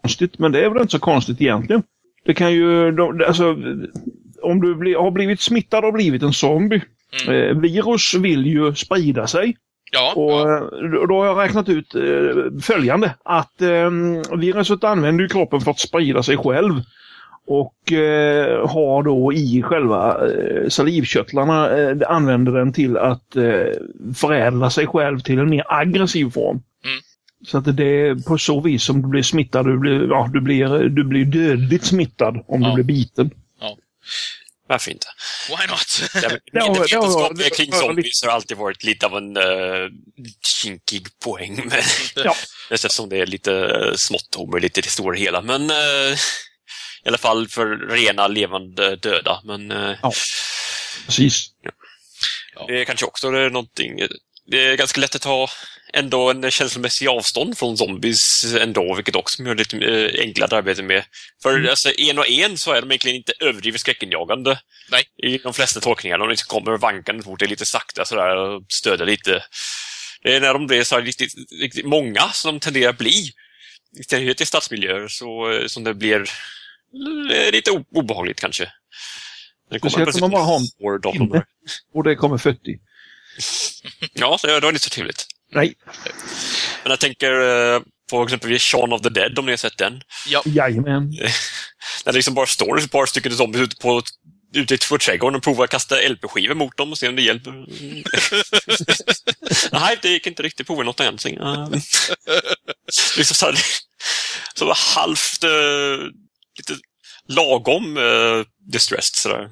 konstigt, 0.00 0.38
men 0.38 0.52
det 0.52 0.64
är 0.64 0.70
väl 0.70 0.82
inte 0.82 0.92
så 0.92 0.98
konstigt 0.98 1.40
egentligen. 1.40 1.82
Det 2.24 2.34
kan 2.34 2.52
ju, 2.52 2.90
de, 2.90 3.24
alltså, 3.26 3.56
om 4.42 4.60
du 4.60 4.74
blir, 4.74 4.96
har 4.96 5.10
blivit 5.10 5.40
smittad 5.40 5.84
och 5.84 5.92
blivit 5.92 6.22
en 6.22 6.32
zombie. 6.32 6.82
Mm. 7.26 7.50
Eh, 7.50 7.60
virus 7.60 8.14
vill 8.14 8.46
ju 8.46 8.74
sprida 8.74 9.26
sig. 9.26 9.56
Ja. 9.94 10.12
Och 10.16 10.30
ja. 10.30 10.56
eh, 10.56 11.06
då 11.08 11.18
har 11.18 11.26
jag 11.26 11.38
räknat 11.38 11.68
ut 11.68 11.94
eh, 11.94 12.60
följande. 12.62 13.14
Att 13.24 13.62
eh, 13.62 13.90
viruset 14.38 14.84
använder 14.84 15.28
kroppen 15.28 15.60
för 15.60 15.70
att 15.70 15.78
sprida 15.78 16.22
sig 16.22 16.36
själv. 16.36 16.72
Och 17.46 17.92
eh, 17.92 18.68
har 18.68 19.02
då 19.02 19.32
i 19.32 19.62
själva 19.62 20.28
eh, 20.28 20.68
salivkörtlarna, 20.68 21.70
eh, 21.78 21.96
använder 22.08 22.52
den 22.52 22.72
till 22.72 22.96
att 22.96 23.36
eh, 23.36 23.66
förädla 24.14 24.70
sig 24.70 24.86
själv 24.86 25.18
till 25.20 25.38
en 25.38 25.50
mer 25.50 25.64
aggressiv 25.68 26.30
form. 26.30 26.62
Mm. 26.84 26.98
Så 27.46 27.58
att 27.58 27.76
det 27.76 27.84
är 27.84 28.28
på 28.28 28.38
så 28.38 28.60
vis 28.60 28.82
som 28.84 29.02
du 29.02 29.08
blir 29.08 29.22
smittad. 29.22 29.66
Du 29.66 29.78
blir, 29.78 30.08
ja, 30.08 30.30
du 30.32 30.40
blir, 30.40 30.88
du 30.88 31.04
blir 31.04 31.24
dödligt 31.24 31.84
smittad 31.84 32.44
om 32.46 32.62
Ja. 32.62 32.68
du 32.68 32.74
blir 32.74 32.84
biten. 32.84 33.30
Varför 34.72 34.90
inte? 34.90 35.06
Why 35.48 35.66
not? 35.66 36.02
Ja, 36.14 36.28
men 36.28 36.40
Ja, 36.52 36.72
Min 36.72 36.74
ja, 36.74 36.82
vetenskap 36.82 37.32
ja, 37.36 37.56
kring 37.56 37.72
zombies 37.72 38.22
har 38.22 38.30
alltid 38.30 38.56
varit 38.56 38.84
lite 38.84 39.06
av 39.06 39.16
en 39.16 39.36
uh, 39.36 39.88
kinkig 40.62 41.06
poäng. 41.24 41.62
Men, 41.64 41.82
Ja. 42.14 42.36
Eftersom 42.70 43.08
det 43.08 43.16
är 43.16 43.26
lite 43.26 43.50
uh, 43.52 43.94
smått 43.96 44.36
omöjligt 44.36 44.78
i 44.78 44.80
det 44.80 44.88
stora 44.88 45.16
hela. 45.16 45.42
Men 45.42 45.70
eh, 45.70 46.12
i 47.04 47.08
alla 47.08 47.18
fall 47.18 47.48
för 47.48 47.66
rena 47.88 48.28
levande 48.28 48.96
döda. 48.96 49.40
Men 49.44 49.70
eh, 49.70 49.96
Ja. 50.02 50.12
Precis. 51.06 51.46
det 52.66 52.80
är 52.80 52.84
kanske 52.84 53.06
också 53.06 53.28
är 53.28 53.50
någonting... 53.50 54.00
Det 54.46 54.66
är 54.66 54.76
ganska 54.76 55.00
lätt 55.00 55.14
att 55.14 55.22
ta 55.22 55.48
ändå 55.94 56.30
en 56.30 56.50
känslomässig 56.50 57.08
avstånd 57.08 57.58
från 57.58 57.76
zombies 57.76 58.44
ändå, 58.60 58.94
vilket 58.94 59.16
också 59.16 59.42
gör 59.42 59.54
det 59.54 59.74
lite 59.74 59.86
eh, 59.86 60.20
enklare 60.20 60.46
att 60.46 60.52
arbeta 60.52 60.82
med. 60.82 61.04
För 61.42 61.50
Mm. 61.56 61.70
alltså, 61.70 61.92
en 61.98 62.18
och 62.18 62.28
en 62.28 62.58
så 62.58 62.72
är 62.72 62.80
de 62.80 62.90
egentligen 62.90 63.16
inte 63.16 63.32
överdrivet 63.40 63.80
skräckinjagande. 63.80 64.60
Nej. 64.90 65.04
I 65.22 65.38
de 65.38 65.54
flesta 65.54 65.80
tolkningar. 65.80 66.18
De 66.18 66.28
liksom 66.28 66.46
kommer 66.48 66.78
vankande 66.78 67.22
fort, 67.22 67.38
det 67.38 67.44
är 67.44 67.48
lite 67.48 67.66
sakta 67.66 68.04
sådär 68.04 68.36
och 68.36 68.62
stöder 68.68 69.06
lite. 69.06 69.44
Det 70.22 70.36
är 70.36 70.40
när 70.40 70.52
de 70.54 70.66
blir 70.66 70.84
så 70.84 71.00
riktigt, 71.00 71.32
riktigt 71.60 71.86
många 71.86 72.28
som 72.32 72.54
de 72.54 72.60
tenderar 72.60 72.90
att 72.90 72.98
bli. 72.98 73.30
I 74.00 74.04
synnerhet 74.04 74.40
i 74.40 74.46
stadsmiljöer 74.46 75.08
så, 75.08 75.50
eh, 75.52 75.66
som 75.66 75.84
det 75.84 75.94
blir 75.94 76.20
eh, 77.32 77.52
lite 77.52 77.70
obehagligt 77.94 78.40
kanske. 78.40 78.72
Det 79.70 79.78
kommer 79.78 79.90
Speciellt 79.90 80.14
om 80.14 80.20
man 80.20 80.30
bara 80.30 80.42
har 80.42 80.56
en 80.56 81.12
pinne. 81.12 81.44
Och 81.94 82.04
det 82.04 82.16
kommer 82.16 82.38
40. 82.38 82.58
Ja, 84.12 84.38
det 84.42 84.60
var 84.60 84.68
inte 84.68 84.84
så 84.84 84.90
trevligt. 84.90 85.26
Nej. 85.52 85.74
Men 86.82 86.90
jag 86.90 87.00
tänker 87.00 87.32
eh, 87.74 87.80
på 88.10 88.22
exempelvis 88.22 88.62
Shaun 88.62 88.92
of 88.92 89.02
the 89.02 89.08
Dead, 89.08 89.38
om 89.38 89.46
ni 89.46 89.52
har 89.52 89.56
sett 89.56 89.78
den. 89.78 90.02
Jajamän. 90.44 91.10
När 92.04 92.12
det 92.12 92.12
liksom 92.12 92.34
bara 92.34 92.46
står 92.46 92.78
ett 92.78 92.90
par 92.90 93.06
stycken 93.06 93.36
zombies 93.36 93.62
ute 93.62 93.76
på 93.76 94.02
ute 94.54 94.74
i 94.74 94.78
trädgården 94.78 95.36
och 95.36 95.42
provar 95.42 95.64
att 95.64 95.70
kasta 95.70 96.08
LP-skivor 96.08 96.54
mot 96.54 96.76
dem 96.76 96.92
och 96.92 96.98
se 96.98 97.08
om 97.08 97.16
det 97.16 97.22
hjälper. 97.22 97.52
Nej, 99.72 99.98
det 100.02 100.08
gick 100.08 100.26
inte 100.26 100.42
riktigt. 100.42 100.66
Prova 100.66 100.82
något 100.82 101.00
annat. 101.00 101.24
Liksom 103.16 103.34
så 103.34 103.46
här, 103.46 103.54
så 104.54 104.74
halvt 104.76 105.44
uh, 105.44 106.08
lite 106.58 106.76
lagom 107.28 107.96
uh, 107.96 108.44
distressed 108.72 109.16
sådär. 109.16 109.50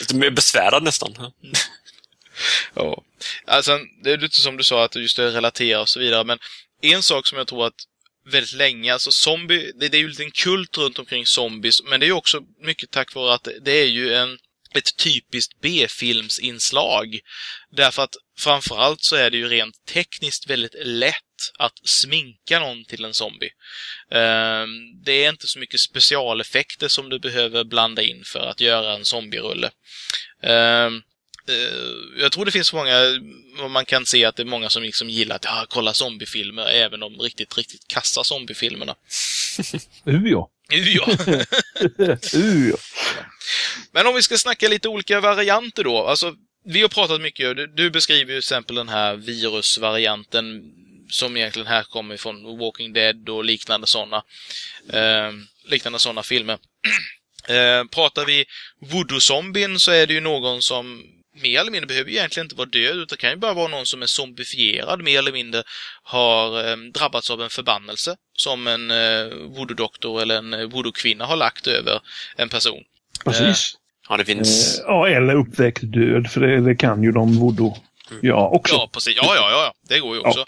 lite 0.00 0.14
mer 0.14 0.30
besvärad 0.30 0.82
nästan. 0.82 1.16
Ja. 2.74 3.04
Alltså, 3.44 3.78
det 4.02 4.10
är 4.10 4.18
lite 4.18 4.40
som 4.40 4.56
du 4.56 4.64
sa, 4.64 4.84
att 4.84 4.96
just 4.96 5.16
det 5.16 5.30
relaterar 5.30 5.80
och 5.80 5.88
så 5.88 6.00
vidare, 6.00 6.24
men 6.24 6.38
en 6.82 7.02
sak 7.02 7.26
som 7.26 7.38
jag 7.38 7.46
tror 7.46 7.66
att 7.66 7.74
väldigt 8.30 8.52
länge, 8.52 8.92
alltså 8.92 9.10
zombie, 9.12 9.72
det, 9.80 9.88
det 9.88 9.96
är 9.96 9.98
ju 9.98 10.04
en 10.04 10.10
liten 10.10 10.30
kult 10.30 10.78
runt 10.78 10.98
omkring 10.98 11.26
zombies, 11.26 11.82
men 11.82 12.00
det 12.00 12.06
är 12.06 12.08
ju 12.08 12.12
också 12.12 12.40
mycket 12.60 12.90
tack 12.90 13.14
vare 13.14 13.34
att 13.34 13.48
det 13.60 13.72
är 13.72 13.86
ju 13.86 14.14
en 14.14 14.38
ett 14.78 14.96
typiskt 14.96 15.60
B-filmsinslag. 15.60 17.18
Därför 17.70 18.02
att 18.02 18.16
framförallt 18.38 18.98
så 19.00 19.16
är 19.16 19.30
det 19.30 19.36
ju 19.36 19.48
rent 19.48 19.84
tekniskt 19.86 20.50
väldigt 20.50 20.74
lätt 20.84 21.14
att 21.58 21.72
sminka 21.84 22.60
någon 22.60 22.84
till 22.84 23.04
en 23.04 23.14
zombie. 23.14 23.50
Ehm, 24.10 24.68
det 25.04 25.12
är 25.12 25.28
inte 25.28 25.46
så 25.46 25.58
mycket 25.58 25.80
specialeffekter 25.80 26.88
som 26.88 27.08
du 27.08 27.18
behöver 27.18 27.64
blanda 27.64 28.02
in 28.02 28.22
för 28.32 28.40
att 28.40 28.60
göra 28.60 28.94
en 28.94 29.04
zombierulle. 29.04 29.70
Ehm, 30.42 31.02
Eh, 31.48 32.20
Jag 32.20 32.32
tror 32.32 32.44
det 32.44 32.50
finns 32.50 32.72
många, 32.72 33.20
man 33.70 33.84
kan 33.84 34.06
se 34.06 34.24
att 34.24 34.36
det 34.36 34.42
är 34.42 34.44
många 34.44 34.70
som 34.70 34.82
liksom 34.82 35.10
gillar 35.10 35.36
att 35.36 35.44
ja, 35.44 35.66
kolla 35.68 35.94
zombiefilmer, 35.94 36.66
även 36.66 37.00
de 37.00 37.18
riktigt, 37.20 37.56
riktigt 37.56 37.88
kassa 37.88 38.24
zombiefilmerna. 38.24 38.94
Uh, 40.08 40.28
ja. 40.28 40.50
Ja. 40.68 41.06
uh, 42.34 42.68
ja. 42.70 42.76
Men 43.92 44.06
om 44.06 44.14
vi 44.14 44.22
ska 44.22 44.38
snacka 44.38 44.68
lite 44.68 44.88
olika 44.88 45.20
varianter 45.20 45.84
då. 45.84 46.06
Alltså, 46.06 46.34
vi 46.64 46.82
har 46.82 46.88
pratat 46.88 47.20
mycket, 47.20 47.56
du, 47.56 47.66
du 47.66 47.90
beskriver 47.90 48.32
ju 48.32 48.40
till 48.40 48.46
exempel 48.54 48.76
den 48.76 48.88
här 48.88 49.16
virusvarianten 49.16 50.62
som 51.10 51.36
egentligen 51.36 51.66
här 51.66 51.82
kommer 51.82 52.16
från 52.16 52.58
Walking 52.58 52.92
Dead 52.92 53.28
och 53.28 53.44
liknande 53.44 53.86
sådana 53.86 54.22
eh, 54.92 55.32
liknande 55.64 55.98
sådana 55.98 56.22
filmer. 56.22 56.58
eh, 57.48 57.84
pratar 57.84 58.24
vi 58.24 58.44
voodoo-zombien 58.80 59.78
så 59.78 59.90
är 59.90 60.06
det 60.06 60.14
ju 60.14 60.20
någon 60.20 60.62
som 60.62 61.02
mer 61.42 61.60
eller 61.60 61.70
mindre 61.70 61.86
behöver 61.86 62.10
egentligen 62.10 62.44
inte 62.44 62.54
vara 62.54 62.68
död, 62.68 62.96
utan 62.96 63.06
det 63.06 63.16
kan 63.16 63.30
ju 63.30 63.36
bara 63.36 63.54
vara 63.54 63.68
någon 63.68 63.86
som 63.86 64.02
är 64.02 64.06
zombifierad, 64.06 65.02
mer 65.02 65.18
eller 65.18 65.32
mindre 65.32 65.62
har 66.02 66.70
eh, 66.70 66.76
drabbats 66.76 67.30
av 67.30 67.42
en 67.42 67.50
förbannelse 67.50 68.16
som 68.36 68.66
en 68.66 68.90
eh, 68.90 69.26
voodoo-doktor 69.56 70.22
eller 70.22 70.38
en 70.38 70.54
eh, 70.54 70.60
voodoo-kvinna 70.60 71.24
har 71.24 71.36
lagt 71.36 71.66
över 71.66 72.00
en 72.36 72.48
person. 72.48 72.82
Precis. 73.24 73.76
Ja, 74.08 74.16
det 74.16 74.24
finns... 74.24 74.78
Eh, 74.78 74.84
ja, 74.86 75.08
eller 75.08 75.34
uppväckt 75.34 75.82
död, 75.82 76.30
för 76.30 76.40
det, 76.40 76.60
det 76.60 76.74
kan 76.74 77.02
ju 77.02 77.12
de 77.12 77.38
voodoo 77.38 77.76
ja 78.20 78.48
också. 78.48 78.74
Ja, 78.74 78.90
precis. 78.92 79.16
Ja, 79.16 79.34
ja, 79.34 79.50
ja. 79.50 79.74
Det 79.88 79.98
går 79.98 80.14
ju 80.16 80.20
också. 80.20 80.38
Ja. 80.38 80.46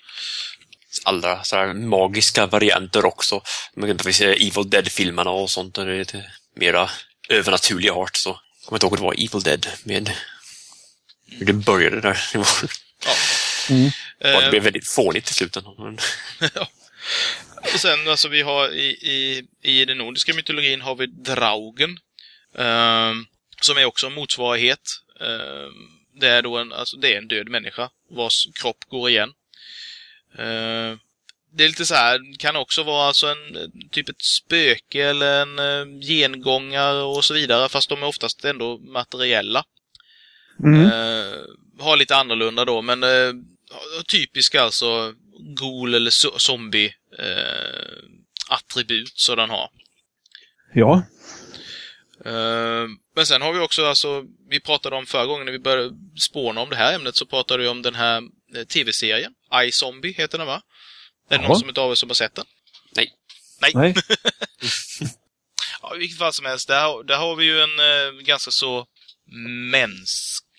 Alla 1.05 1.42
så 1.42 1.57
här 1.57 1.75
magiska 1.75 2.46
varianter 2.46 3.05
också. 3.05 3.40
Man 3.77 3.96
kan 3.96 4.12
se 4.12 4.25
Evil 4.25 4.70
Dead-filmerna 4.70 5.31
och 5.31 5.51
sånt. 5.51 5.75
Där 5.75 5.87
det 5.87 5.94
är 5.94 5.99
lite 5.99 6.25
mera 6.57 6.90
övernaturlig 7.29 7.90
art. 7.90 8.16
Så 8.16 8.29
jag 8.29 8.68
kommer 8.68 8.77
inte 8.77 8.87
ihåg 8.87 8.92
att 8.94 9.01
det 9.01 9.05
var 9.05 9.14
Evil 9.14 9.42
Dead 9.42 9.66
med 9.85 10.11
det 11.40 11.52
började 11.52 12.00
där. 12.00 12.18
Det, 12.32 12.38
var, 12.38 12.46
Ja. 13.04 13.14
Mm. 13.74 13.90
det 14.18 14.44
Eh, 14.44 14.50
blev 14.50 14.62
väldigt 14.62 14.88
fånigt 14.88 15.30
i 15.30 15.34
slutändan. 15.34 15.74
Men, 15.78 15.98
Och 17.74 17.80
sen, 17.80 18.08
alltså 18.08 18.28
vi 18.28 18.42
har 18.42 18.68
i, 18.74 18.86
i, 18.88 19.42
i 19.62 19.84
den 19.84 19.98
nordiska 19.98 20.34
mytologin 20.34 20.80
har 20.80 20.94
vi 20.94 21.06
Draugen. 21.06 21.98
ehm, 22.58 23.26
som 23.60 23.76
är 23.78 23.84
också 23.84 24.06
en 24.06 24.12
motsvarighet. 24.14 24.80
Ehm, 25.20 25.72
det 26.20 26.28
är 26.28 26.42
då 26.42 26.58
en, 26.58 26.72
alltså 26.72 26.96
det 26.96 27.14
är 27.14 27.18
en 27.18 27.28
död 27.28 27.48
människa 27.48 27.90
vars 28.10 28.48
kropp 28.54 28.84
går 28.88 29.10
igen. 29.10 29.32
Ehm, 30.38 30.98
det 31.52 31.64
är 31.64 31.68
lite 31.68 31.86
så 31.86 31.94
här, 31.94 32.38
kan 32.38 32.56
också 32.56 32.82
vara 32.82 33.08
alltså 33.08 33.26
en 33.26 33.56
eh, 33.56 33.68
typ 33.90 34.08
ett 34.08 34.22
spöke 34.22 35.04
eller 35.04 35.42
en 35.42 35.58
uh, 35.58 36.00
gengångare 36.00 37.02
och 37.02 37.24
så 37.24 37.34
vidare, 37.34 37.68
fast 37.68 37.88
de 37.88 38.02
är 38.02 38.06
oftast 38.06 38.44
ändå 38.44 38.78
materiella. 38.78 39.64
Mm. 40.64 40.84
Eh, 40.84 41.38
har 41.80 41.96
lite 41.96 42.16
annorlunda 42.16 42.64
då, 42.64 42.82
men 42.82 43.02
eh, 43.02 43.32
typiska 44.08 44.62
alltså 44.62 45.14
ghoul 45.60 45.94
eller 45.94 46.10
zo- 46.10 46.38
zombie 46.38 46.94
eh, 47.18 48.02
attribut 48.48 49.12
så 49.14 49.34
den 49.34 49.50
har. 49.50 49.68
Ja. 50.74 51.02
Eh, 52.24 52.86
men 53.16 53.26
sen 53.26 53.42
har 53.42 53.52
vi 53.52 53.58
också 53.60 53.84
alltså, 53.86 54.24
vi 54.50 54.60
pratade 54.60 54.96
om 54.96 55.06
förra 55.06 55.26
gången 55.26 55.44
när 55.44 55.52
vi 55.52 55.58
började 55.58 55.90
spåna 56.20 56.60
om 56.60 56.70
det 56.70 56.76
här 56.76 56.94
ämnet 56.94 57.16
så 57.16 57.26
pratade 57.26 57.62
vi 57.62 57.68
om 57.68 57.82
den 57.82 57.94
här 57.94 58.22
eh, 58.56 58.64
tv-serien. 58.64 59.32
iZombie 59.64 60.12
heter 60.12 60.38
den 60.38 60.46
va? 60.46 60.62
Är 61.30 61.38
det 61.38 61.48
någon 61.48 61.58
som 61.60 61.72
av 61.76 61.90
er 61.90 61.94
som 61.94 62.08
har 62.10 62.14
sett 62.14 62.34
den? 62.34 62.44
Nej. 62.96 63.10
Nej. 63.60 63.72
Nej. 63.74 63.94
Ja, 65.82 65.96
I 65.96 65.98
vilket 65.98 66.18
fall 66.18 66.32
som 66.32 66.44
helst, 66.46 66.68
där, 66.68 66.82
har- 66.84 67.04
där 67.04 67.16
har 67.16 67.36
vi 67.36 67.44
ju 67.44 67.60
en 67.60 67.78
eh, 67.80 68.20
ganska 68.20 68.50
så 68.50 68.86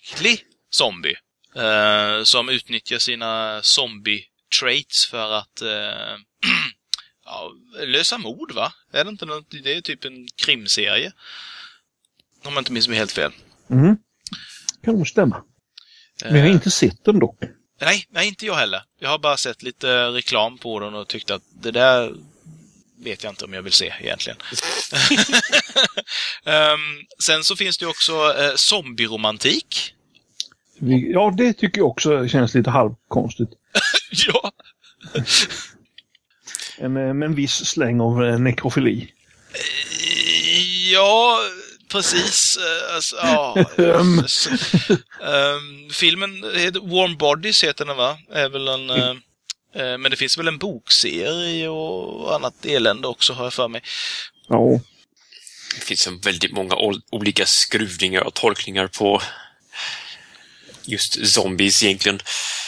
mänsklig 0.08 0.44
zombie. 0.70 1.16
Eh, 1.56 2.24
som 2.24 2.50
utnyttjar 2.50 2.98
sina 2.98 3.62
zombie-traits 3.62 5.08
för 5.10 5.32
att 5.32 5.62
eh, 5.62 5.68
ja, 7.26 7.52
lösa 7.86 8.18
mord, 8.18 8.52
va? 8.52 8.74
Är 8.94 9.04
det 9.04 9.10
inte 9.10 9.26
något, 9.26 9.52
det 9.64 9.74
är 9.74 9.82
typ 9.82 10.06
en 10.06 10.28
krimserie. 10.46 11.12
Om 12.46 12.54
jag 12.54 12.62
inte 12.62 12.72
minns 12.72 12.88
mig 12.88 12.98
helt 12.98 13.12
fel. 13.12 13.32
Mm. 13.70 13.98
Kan 14.84 14.94
nog 14.96 15.08
stämma. 15.08 15.44
Men 16.24 16.36
jag 16.36 16.42
har 16.42 16.50
Eh, 16.50 16.54
inte 16.56 16.72
sett 16.72 17.04
den 17.06 17.20
dock. 17.20 17.40
nej, 17.82 18.06
nej, 18.10 18.28
inte 18.28 18.46
jag 18.46 18.56
heller. 18.56 18.84
Jag 19.00 19.10
har 19.10 19.20
bara 19.20 19.38
sett 19.38 19.64
lite 19.64 20.08
reklam 20.08 20.58
på 20.58 20.80
den 20.80 20.94
och 20.96 21.08
tyckt 21.08 21.32
att 21.32 21.44
det 21.62 21.72
där 21.72 22.16
vet 23.00 23.24
jag 23.24 23.32
inte 23.32 23.46
om 23.46 23.54
jag 23.54 23.62
vill 23.62 23.74
se 23.74 23.94
egentligen. 24.00 24.38
Ehm, 26.46 26.80
sen 27.24 27.44
så 27.44 27.56
finns 27.56 27.78
det 27.78 27.86
också 27.86 28.34
eh, 28.40 28.56
zombieromantik. 28.56 29.94
Vi- 30.80 31.12
Ja, 31.12 31.34
det 31.38 31.54
tycker 31.54 31.78
jag 31.82 31.88
också 31.88 32.28
känns 32.28 32.54
lite 32.54 32.70
halvkonstigt. 32.70 33.52
ja, 34.12 34.52
En, 36.78 36.98
eh, 36.98 37.14
med 37.14 37.26
en 37.26 37.36
viss 37.36 37.66
släng 37.66 38.02
av 38.02 38.24
eh, 38.26 38.40
nekrofili. 38.40 39.14
ja, 40.94 41.40
precis. 41.92 42.58
Eh, 42.58 42.96
Alltså, 42.96 43.16
ja. 43.16 43.56
S- 44.26 44.48
ehm, 45.24 45.90
filmen 45.92 46.44
heter 46.56 46.80
Warm 46.80 47.18
Bodies, 47.18 47.64
heter 47.64 47.86
den 47.86 47.98
va? 47.98 48.18
Är 48.32 48.50
väl 48.50 48.68
en... 48.68 48.90
eh, 48.90 49.10
eh, 49.76 49.98
men 49.98 50.12
det 50.12 50.18
finns 50.18 50.38
väl 50.38 50.48
en 50.48 50.58
bokserie 50.58 51.70
och 51.70 52.36
annat 52.36 52.66
elände 52.66 53.08
också, 53.08 53.34
har 53.34 53.44
jag 53.44 53.54
för 53.54 53.68
mig. 53.68 53.82
Ja. 54.50 54.80
det 55.76 55.82
finns 55.86 56.08
en 56.08 56.20
väldigt 56.20 56.52
många 56.54 56.76
ol- 56.76 57.02
olika 57.12 57.44
skruvningar 57.46 58.22
och 58.22 58.34
tolkningar 58.34 58.88
på 58.88 59.22
just 60.88 61.26
zombies 61.34 61.84
egentligen. 61.84 62.20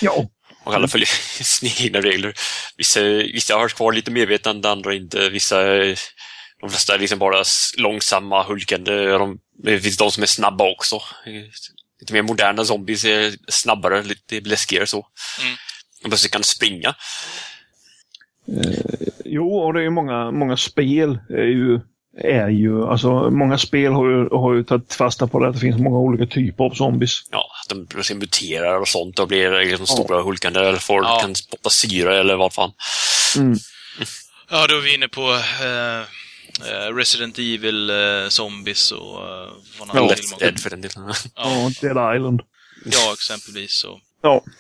Ja. 0.02 0.26
Och 0.64 0.76
alla 0.76 0.88
följer 0.88 1.08
sina 1.44 1.72
egna 1.80 2.02
regler. 2.02 2.34
Vissa, 2.78 3.02
vissa 3.10 3.56
har 3.56 3.70
kvar 3.70 3.92
lite 3.92 4.12
medvetande, 4.12 4.70
andra 4.70 4.94
inte. 4.96 5.30
Vissa, 5.30 5.62
är- 5.62 6.00
de 6.62 6.70
flesta 6.70 6.94
är 6.94 7.00
liksom 7.00 7.20
bara 7.20 7.44
långsamma, 7.78 8.44
hulkande. 8.44 9.06
De, 9.06 9.40
det 9.64 9.80
finns 9.80 9.98
de 9.98 10.12
som 10.12 10.24
är 10.24 10.28
snabba 10.28 10.72
också. 10.72 10.96
Eh, 10.96 11.44
Lite 12.02 12.14
mer 12.14 12.22
moderna 12.22 12.66
zombies 12.66 13.06
är 13.06 13.36
snabbare, 13.48 14.04
lite 14.04 14.40
läskigare 14.42 14.88
så. 14.88 15.08
Mm. 15.42 15.56
De 16.04 16.10
plötsligt 16.10 16.32
kan 16.34 16.44
springa. 16.44 16.96
Jo, 19.26 19.58
och 19.60 19.74
det 19.74 19.80
är 19.80 19.84
ju 19.84 19.90
många, 19.90 20.32
många 20.32 20.58
spel 20.58 21.20
är 21.30 21.44
ju, 21.44 21.80
är 22.24 22.50
ju, 22.50 22.84
alltså 22.86 23.30
många 23.30 23.58
spel 23.58 23.92
har 23.94 24.10
ju, 24.10 24.30
har 24.30 24.54
ju 24.54 24.64
tagit 24.64 24.94
fasta 24.94 25.28
på 25.28 25.40
det 25.40 25.48
att 25.48 25.54
det 25.54 25.60
finns 25.60 25.78
många 25.82 25.98
olika 26.00 26.26
typer 26.26 26.64
av 26.64 26.70
zombies. 26.72 27.22
Ja, 27.32 27.46
att 27.64 27.70
de 28.10 28.16
muterar 28.16 28.80
och 28.80 28.88
sånt 28.88 29.20
och 29.20 29.28
blir 29.28 29.52
liksom 29.66 29.86
Ja. 29.90 29.94
stora 30.04 30.22
hulkande 30.22 30.60
eller 30.60 30.80
får, 30.80 31.04
Ja. 31.04 31.20
kan 31.22 31.36
spotta 31.36 31.70
syra 31.70 32.16
eller 32.20 32.36
vad 32.36 32.54
fan. 32.54 32.72
Mm. 33.38 33.58
Ja, 34.52 34.68
då 34.68 34.76
är 34.76 34.82
vi 34.82 34.96
inne 34.96 35.08
på 35.08 35.22
eh, 35.62 36.00
eh, 36.72 36.96
Resident 36.96 37.38
Evil 37.40 37.90
eh, 37.90 37.96
Zombies 38.30 38.92
och 38.92 39.20
från 39.78 39.88
Ja. 39.94 40.00
andra 40.00 40.06
Left. 40.06 40.40
Dead 40.40 40.60
för 40.60 40.70
den 40.70 40.82
delen. 40.82 41.14
Ja, 41.36 41.72
Dead 41.82 42.16
Island. 42.16 42.42
Ja, 42.86 43.14
exempelvis. 43.14 43.72
Så. 43.82 44.00
Ja. 44.22 44.44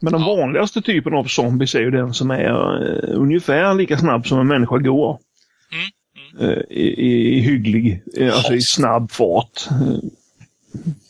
Men 0.00 0.12
den 0.12 0.22
Ja. 0.22 0.26
vanligaste 0.36 0.82
typen 0.82 1.14
av 1.14 1.24
zombies 1.24 1.74
är 1.74 1.80
ju 1.80 1.90
den 1.90 2.14
som 2.14 2.30
är 2.30 2.44
eh, 2.88 3.16
ungefär 3.20 3.74
lika 3.74 3.98
snabb 3.98 4.26
som 4.26 4.38
en 4.40 4.46
människa 4.46 4.76
går. 4.78 5.18
Mm, 6.38 6.50
Eh, 6.50 6.62
i, 6.70 6.94
i, 7.36 7.40
hygglig, 7.40 8.02
eh, 8.16 8.36
alltså 8.36 8.54
i 8.54 8.60
snabb 8.60 9.10
fart. 9.10 9.68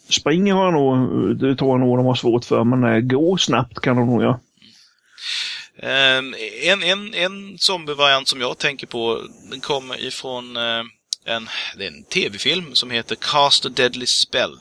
Springer 0.08 0.54
jag 0.56 0.72
nog, 0.72 1.36
det 1.36 1.56
tror 1.56 1.70
jag 1.70 1.80
nog 1.80 1.98
de 1.98 2.06
har 2.06 2.14
svårt 2.14 2.44
för, 2.44 2.64
men 2.64 2.84
eh, 2.84 3.00
gå 3.00 3.36
snabbt 3.36 3.80
kan 3.80 3.96
de 3.96 4.06
nog 4.06 4.22
göra. 4.22 4.40
Ehm, 5.82 6.34
en, 6.62 6.82
en, 6.82 7.14
en 7.14 7.58
zombievariant 7.58 8.28
som 8.28 8.40
jag 8.40 8.58
tänker 8.58 8.86
på, 8.86 9.22
den 9.50 9.60
kommer 9.60 10.04
ifrån 10.04 10.56
en, 10.56 11.48
det 11.76 11.84
är 11.84 11.88
en 11.88 12.04
tv-film 12.04 12.74
som 12.74 12.90
heter 12.90 13.16
Cast 13.20 13.66
a 13.66 13.68
Deadly 13.68 14.06
Spell. 14.06 14.52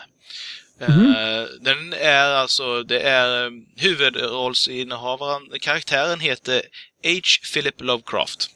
Eh, 0.80 1.46
Den 1.62 1.94
är 1.94 2.30
alltså, 2.30 2.84
det 2.84 3.00
är 3.00 3.46
eh, 3.46 3.52
huvudrollsinnehavaren, 3.76 5.60
karaktären 5.62 6.20
heter 6.20 6.62
H. 7.04 7.22
Philip 7.54 7.82
Lovecraft. 7.82 8.50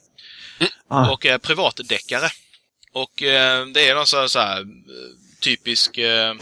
Ah. 0.87 1.09
och 1.11 1.25
är 1.25 1.37
privatdeckare. 1.37 2.29
Och 2.93 3.23
eh, 3.23 3.65
det 3.65 3.87
är 3.89 3.95
någon 3.95 4.07
sån 4.07 4.19
här, 4.19 4.27
så 4.27 4.39
här 4.39 4.59
eh, 4.61 4.65
typisk 5.41 5.97
eh, 5.97 6.33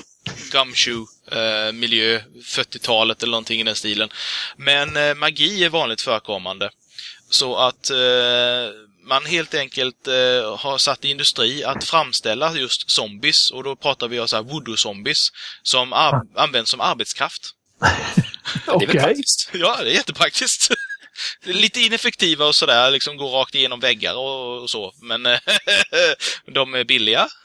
gumshoe-miljö, 0.51 2.21
40-talet 2.43 3.23
eller 3.23 3.31
någonting 3.31 3.61
i 3.61 3.63
den 3.63 3.75
stilen. 3.75 4.09
Men 4.57 4.97
eh, 4.97 5.15
magi 5.15 5.63
är 5.63 5.69
vanligt 5.69 6.01
förekommande. 6.01 6.69
Så 7.29 7.55
att 7.57 7.89
eh, 7.89 7.97
man 9.03 9.25
helt 9.25 9.53
enkelt 9.53 10.07
eh, 10.07 10.57
har 10.57 10.77
satt 10.77 11.05
i 11.05 11.09
industri 11.09 11.63
att 11.63 11.83
framställa 11.83 12.55
just 12.55 12.91
zombies, 12.91 13.51
och 13.51 13.63
då 13.63 13.75
pratar 13.75 14.07
vi 14.07 14.19
om 14.19 14.27
så 14.27 14.35
här 14.35 14.43
voodoo-zombies, 14.43 15.31
som 15.63 15.93
ar- 15.93 16.21
används 16.35 16.71
som 16.71 16.81
arbetskraft. 16.81 17.49
Okej. 18.67 18.87
praktiskt. 18.87 19.49
Ja, 19.53 19.77
det 19.83 19.89
är 19.89 19.93
jättepraktiskt. 19.93 20.67
Lite 21.43 21.81
ineffektiva 21.81 22.45
och 22.45 22.55
sådär, 22.55 22.91
liksom 22.91 23.17
går 23.17 23.29
rakt 23.29 23.55
igenom 23.55 23.79
väggar 23.79 24.15
och, 24.17 24.61
och 24.61 24.69
så. 24.69 24.93
Men 25.01 25.25
eh, 25.25 25.39
de 26.53 26.73
är 26.73 26.83
billiga. 26.83 27.27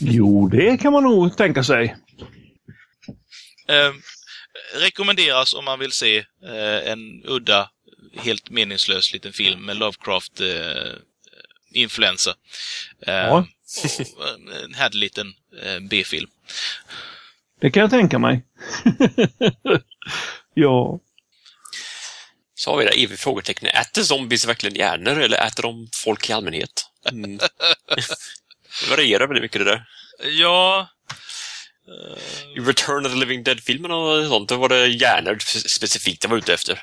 Jo, 0.00 0.48
det 0.48 0.76
kan 0.80 0.92
man 0.92 1.02
nog 1.02 1.36
tänka 1.36 1.64
sig. 1.64 1.96
Eh, 3.68 3.92
rekommenderas 4.74 5.54
om 5.54 5.64
man 5.64 5.78
vill 5.78 5.92
se 5.92 6.16
eh, 6.18 6.90
en 6.92 7.24
udda, 7.24 7.70
helt 8.16 8.50
meningslös 8.50 9.12
liten 9.12 9.32
film 9.32 9.64
med 9.66 9.76
Lovecraft 9.76 10.40
eh, 10.40 10.92
influensa. 11.72 12.34
Eh, 13.06 13.14
Ja. 13.14 13.46
en 14.64 14.74
härlig 14.74 14.98
liten 15.00 15.34
eh, 15.62 15.80
B-film. 15.90 16.30
Det 17.60 17.70
kan 17.70 17.80
jag 17.80 17.90
tänka 17.90 18.18
mig. 18.18 18.42
ja. 20.54 21.00
Så 22.62 22.70
har 22.70 22.78
vi 22.78 22.84
det 22.84 22.90
eviga 22.90 23.18
frågetecknet. 23.18 23.74
Äter 23.74 24.02
zombies 24.02 24.44
verkligen 24.44 24.76
hjärnor 24.76 25.20
eller 25.20 25.46
äter 25.46 25.62
de 25.62 25.88
folk 25.94 26.30
i 26.30 26.32
allmänhet? 26.32 26.86
Mm. 27.10 27.36
det 27.88 28.90
varierar 28.90 29.26
väldigt 29.26 29.42
mycket 29.42 29.60
det 29.60 29.64
där. 29.64 29.84
Ja, 30.38 30.88
I 32.56 32.60
Return 32.60 33.06
of 33.06 33.12
the 33.12 33.18
Living 33.18 33.42
Dead-filmerna 33.42 33.96
och 33.96 34.28
sånt, 34.28 34.48
då 34.48 34.56
var 34.56 34.68
det 34.68 34.86
hjärnor 34.86 35.38
specifikt 35.78 36.24
jag 36.24 36.30
var 36.30 36.36
ute 36.36 36.54
efter. 36.54 36.82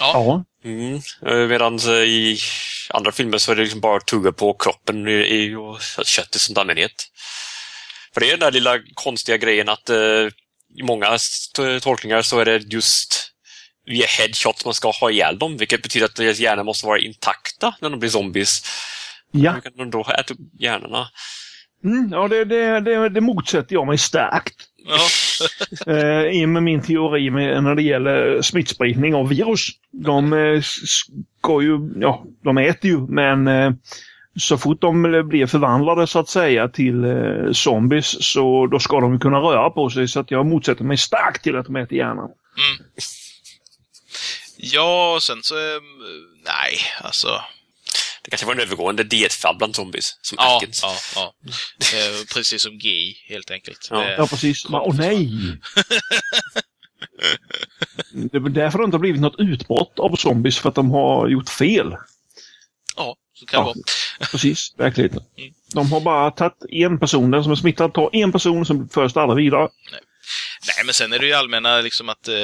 Ja. 0.00 0.44
Mm. 0.64 1.00
Medan 1.48 1.78
i 1.90 2.38
andra 2.90 3.12
filmer 3.12 3.38
så 3.38 3.52
är 3.52 3.56
det 3.56 3.62
liksom 3.62 3.80
bara 3.80 4.00
tugga 4.00 4.32
på 4.32 4.54
kroppen 4.54 5.06
och 5.56 5.80
köttet 6.04 6.40
som 6.40 6.58
allmänhet. 6.58 7.08
För 8.14 8.20
det 8.20 8.26
är 8.26 8.30
den 8.30 8.40
där 8.40 8.50
lilla 8.50 8.78
konstiga 8.94 9.36
grejen 9.36 9.68
att 9.68 9.90
eh, 9.90 10.28
i 10.78 10.82
många 10.82 11.18
tolkningar 11.80 12.22
så 12.22 12.38
är 12.38 12.44
det 12.44 12.56
just 12.56 13.31
via 13.86 14.06
headshots 14.06 14.64
man 14.64 14.74
ska 14.74 14.90
ha 14.90 15.10
ihjäl 15.10 15.38
dem, 15.38 15.56
vilket 15.56 15.82
betyder 15.82 16.06
att 16.06 16.16
deras 16.16 16.38
hjärnor 16.38 16.64
måste 16.64 16.86
vara 16.86 16.98
intakta 16.98 17.74
när 17.80 17.90
de 17.90 18.00
blir 18.00 18.10
zombies. 18.10 18.62
Ja, 19.30 19.52
Hur 19.52 19.60
kan 19.60 19.72
de 19.76 19.90
då 19.90 20.00
äta 20.00 20.34
upp 20.34 20.40
hjärnorna? 20.58 21.06
mm, 21.84 22.08
ja 22.12 22.28
det, 22.28 22.44
det, 22.44 22.80
det, 22.80 23.08
det 23.08 23.20
motsätter 23.20 23.74
jag 23.74 23.86
mig 23.86 23.98
starkt. 23.98 24.54
ja, 24.86 24.98
Eh, 25.92 26.22
I 26.42 26.46
med 26.46 26.62
min 26.62 26.82
teori 26.82 27.30
med, 27.30 27.64
när 27.64 27.74
det 27.74 27.82
gäller 27.82 28.42
smittspridning 28.42 29.14
av 29.14 29.28
virus. 29.28 29.68
De 29.92 30.32
eh, 30.32 30.60
ska 30.62 31.62
ju, 31.62 31.78
ja, 31.96 32.24
de 32.44 32.58
äter 32.58 32.90
ju, 32.90 32.98
men 33.08 33.48
eh, 33.48 33.72
så 34.36 34.58
fort 34.58 34.80
de 34.80 35.22
blir 35.28 35.46
förvandlade 35.46 36.06
så 36.06 36.18
att 36.18 36.28
säga 36.28 36.68
till 36.68 37.04
eh, 37.04 37.52
zombies 37.52 38.24
så 38.32 38.66
då 38.66 38.78
ska 38.78 39.00
de 39.00 39.20
kunna 39.20 39.38
röra 39.38 39.70
på 39.70 39.90
sig. 39.90 40.08
Så 40.08 40.20
att 40.20 40.30
jag 40.30 40.46
motsätter 40.46 40.84
mig 40.84 40.96
starkt 40.96 41.42
till 41.42 41.56
att 41.56 41.66
de 41.66 41.76
äter 41.76 41.98
hjärnan. 41.98 42.30
Ja 44.62 45.14
och 45.14 45.22
sen 45.22 45.42
så... 45.42 45.54
eh, 45.58 45.80
Nej, 46.44 46.78
alltså... 47.00 47.42
Det 48.24 48.30
kanske 48.30 48.46
var 48.46 48.54
en 48.54 48.60
övergående 48.60 49.04
dietfall 49.04 49.56
bland 49.58 49.76
zombies, 49.76 50.18
som 50.22 50.36
Ja, 50.40 50.56
Atkins. 50.56 50.80
ja, 50.82 50.96
ja. 51.14 51.34
Precis 52.34 52.62
som 52.62 52.72
GI, 52.78 53.16
helt 53.28 53.50
enkelt. 53.50 53.88
Ja. 53.90 53.96
Det- 53.98 54.14
Ja, 54.18 54.26
precis. 54.26 54.68
Men, 54.68 54.80
Åh 54.80 54.94
nej! 54.96 55.30
Det 58.12 58.36
är 58.36 58.40
därför 58.48 58.78
det 58.78 58.84
inte 58.84 58.94
har 58.94 59.00
blivit 59.00 59.20
något 59.20 59.34
utbrott 59.40 59.98
av 59.98 60.16
zombies, 60.16 60.58
för 60.58 60.68
att 60.68 60.74
de 60.74 60.90
har 60.90 61.28
gjort 61.28 61.48
fel. 61.48 61.96
Ja, 62.96 63.16
så 63.34 63.46
kan 63.46 63.64
det 63.64 63.68
Ja. 63.70 63.74
vara. 63.74 64.28
Precis, 64.30 64.74
verkligheten. 64.78 65.20
Mm. 65.38 65.52
De 65.74 65.92
har 65.92 66.00
bara 66.00 66.30
tagit 66.30 66.56
en 66.70 66.98
person, 66.98 67.30
den 67.30 67.42
som 67.42 67.52
är 67.52 67.56
smittad 67.56 67.94
tar 67.94 68.10
en 68.12 68.32
person 68.32 68.66
som 68.66 68.88
förs 68.88 69.16
aldrig 69.16 69.44
vidare. 69.44 69.68
Nej, 70.66 70.84
men 70.84 70.94
sen 70.94 71.12
är 71.12 71.18
det 71.18 71.26
ju 71.26 71.32
allmänna 71.32 71.80
liksom 71.80 72.08
att 72.08 72.28
eh, 72.28 72.34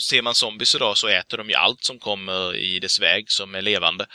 ser 0.00 0.22
man 0.22 0.34
zombies 0.34 0.74
idag 0.74 0.96
så 0.98 1.08
äter 1.08 1.38
de 1.38 1.48
ju 1.48 1.54
allt 1.54 1.84
som 1.84 1.98
kommer 1.98 2.56
i 2.56 2.78
dess 2.78 3.00
väg 3.00 3.24
som 3.28 3.54
är 3.54 3.62
levande. 3.62 4.06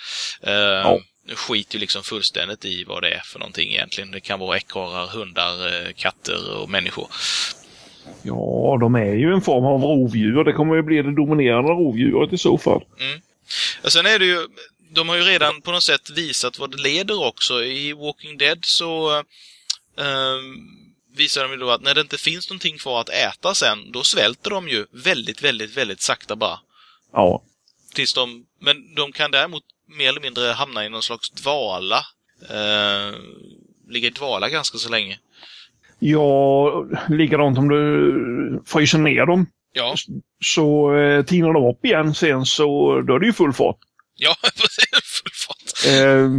Eh, 0.44 0.54
Ja. 0.54 1.00
Skiter 1.36 1.74
ju 1.76 1.80
liksom 1.80 2.04
fullständigt 2.04 2.66
i 2.66 2.84
vad 2.84 3.04
det 3.04 3.10
är 3.10 3.22
för 3.26 3.40
någonting 3.40 3.70
egentligen. 3.74 4.12
Det 4.12 4.20
kan 4.20 4.40
vara 4.40 4.58
ekorrar, 4.58 5.08
hundar, 5.08 5.68
eh, 5.68 5.94
katter 5.96 6.58
och 6.58 6.70
människor. 6.70 7.08
Ja, 8.24 8.78
de 8.82 8.96
är 8.96 9.14
ju 9.14 9.34
en 9.34 9.42
form 9.42 9.66
av 9.66 9.82
rovdjur. 9.82 10.44
Det 10.44 10.54
kommer 10.54 10.76
ju 10.76 10.82
bli 10.82 11.02
det 11.02 11.16
dominerande 11.16 11.72
rovdjuret 11.72 12.34
i 12.34 12.38
så 12.38 12.58
fall. 12.58 12.82
Och 13.84 13.92
sen 13.92 14.06
är 14.06 14.20
det 14.20 14.26
ju, 14.26 14.48
de 14.92 15.10
har 15.10 15.16
ju 15.16 15.22
redan 15.24 15.62
på 15.62 15.72
något 15.72 15.84
sätt 15.84 16.10
visat 16.10 16.60
vad 16.60 16.72
det 16.72 16.82
leder 16.82 17.28
också. 17.28 17.64
I 17.64 17.94
Walking 17.94 18.38
Dead 18.38 18.60
så 18.62 19.18
eh, 20.00 20.40
visar 21.20 21.44
de 21.44 21.52
ju 21.52 21.58
då 21.58 21.72
att 21.72 21.82
när 21.82 21.96
det 21.96 22.02
inte 22.02 22.18
finns 22.18 22.50
någonting 22.50 22.78
kvar 22.78 23.02
att 23.02 23.10
äta 23.10 23.54
sen, 23.54 23.92
då 23.92 24.04
svälter 24.04 24.50
de 24.50 24.68
ju 24.68 24.86
väldigt, 24.92 25.44
väldigt, 25.44 25.78
väldigt 25.78 26.02
sakta 26.02 26.36
bara. 26.36 26.60
Ja. 27.14 27.44
Tills 27.94 28.14
de, 28.14 28.46
men 28.62 28.96
de 28.96 29.12
kan 29.12 29.32
däremot 29.32 29.64
mer 29.98 30.10
eller 30.10 30.22
mindre 30.22 30.46
hamna 30.52 30.86
i 30.86 30.90
någon 30.90 31.04
slags 31.04 31.30
dvala. 31.30 32.06
Eh, 32.50 33.20
ligga 33.90 34.08
i 34.08 34.12
dvala 34.12 34.50
ganska 34.50 34.78
så 34.78 34.90
länge. 34.90 35.20
Ja, 36.00 36.86
likadant 37.10 37.58
om 37.58 37.70
du 37.70 38.64
fryser 38.66 38.98
ner 38.98 39.26
dem 39.26 39.48
Ja, 39.74 39.96
så 40.44 40.96
eh, 40.98 41.26
tinar 41.26 41.54
de 41.54 41.66
upp 41.66 41.86
igen 41.86 42.14
sen 42.16 42.46
så 42.46 43.02
då 43.02 43.16
är 43.16 43.20
det 43.20 43.26
ju 43.26 43.34
full 43.34 43.54
fart. 43.54 43.78
ja 44.16 44.36
precis. 44.42 45.09
Full 45.84 45.92
fart. 45.92 46.06
Eh, 46.16 46.30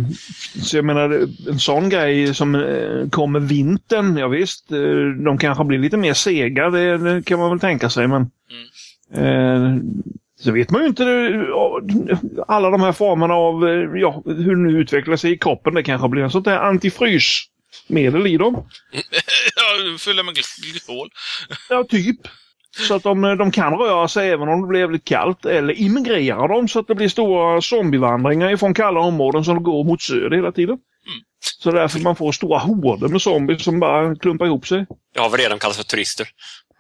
så 0.63 0.77
jag 0.77 0.85
menar, 0.85 1.11
en 1.49 1.59
sån 1.59 1.89
grej 1.89 2.35
som 2.35 2.55
eh, 2.55 3.09
kommer 3.11 3.41
vintern, 3.41 4.17
ja 4.17 4.29
visst, 4.29 4.73
eh, 4.73 5.25
de 5.25 5.39
kanske 5.39 5.65
blir 5.65 5.79
lite 5.79 5.97
mer 5.97 6.15
sega, 6.15 6.71
det, 6.71 6.99
det 6.99 7.23
kan 7.27 7.39
man 7.39 7.51
väl 7.51 7.61
tänka 7.61 7.91
sig, 7.91 8.09
men 8.09 8.23
eh, 9.15 9.77
så 10.41 10.53
vet 10.53 10.71
man 10.71 10.83
ju 10.83 10.89
inte 10.89 11.05
alla 12.49 12.71
de 12.71 12.81
här 12.81 12.93
formerna 12.93 13.35
av, 13.35 13.63
ja, 13.97 14.23
hur 14.27 14.57
nu 14.57 14.79
utvecklar 14.79 15.17
sig 15.17 15.33
i 15.33 15.39
kroppen. 15.39 15.75
Det 15.75 15.83
kanske 15.83 16.09
blir 16.09 16.23
en 16.23 16.31
sånt 16.31 16.45
där 16.45 16.59
antifrysmedel 16.59 18.27
i 18.27 18.37
dem. 18.37 18.55
ja, 19.57 19.99
fylla 19.99 20.23
med 20.23 20.35
gl- 20.35 20.71
glykol. 20.73 21.09
Ja, 21.69 21.85
typ. 21.89 22.17
Så 22.77 22.95
att 22.95 23.03
de, 23.03 23.23
de 23.23 23.53
kan 23.53 23.79
röra 23.79 24.09
sig 24.09 24.31
även 24.31 24.49
om 24.49 24.63
det 24.63 24.69
blir 24.69 24.81
jävligt 24.81 25.05
kallt. 25.05 25.45
Eller 25.45 25.81
immigrera 25.81 26.49
dem 26.49 26.69
så 26.69 26.79
att 26.79 26.87
det 26.87 26.95
blir 26.95 27.09
stora 27.09 27.61
zombievandringar 27.61 28.53
ifrån 28.53 28.75
kalla 28.75 29.01
områden 29.01 29.45
som 29.45 29.63
går 29.63 29.85
mot 29.85 30.03
söder 30.03 30.37
hela 30.37 30.53
tiden. 30.53 30.79
Så 31.63 31.71
därför 31.71 31.99
man 31.99 32.17
får 32.17 32.33
stora 32.33 32.59
horder 32.59 33.09
med 33.09 33.23
zombies 33.23 33.65
som 33.65 33.81
bara 33.81 34.17
klumpar 34.17 34.47
ihop 34.47 34.67
sig. 34.67 34.87
Jag 35.15 35.23
har 35.23 35.31
väl 35.31 35.41
redan 35.41 35.59
kallas 35.59 35.77
för 35.77 35.85
turister. 35.85 36.29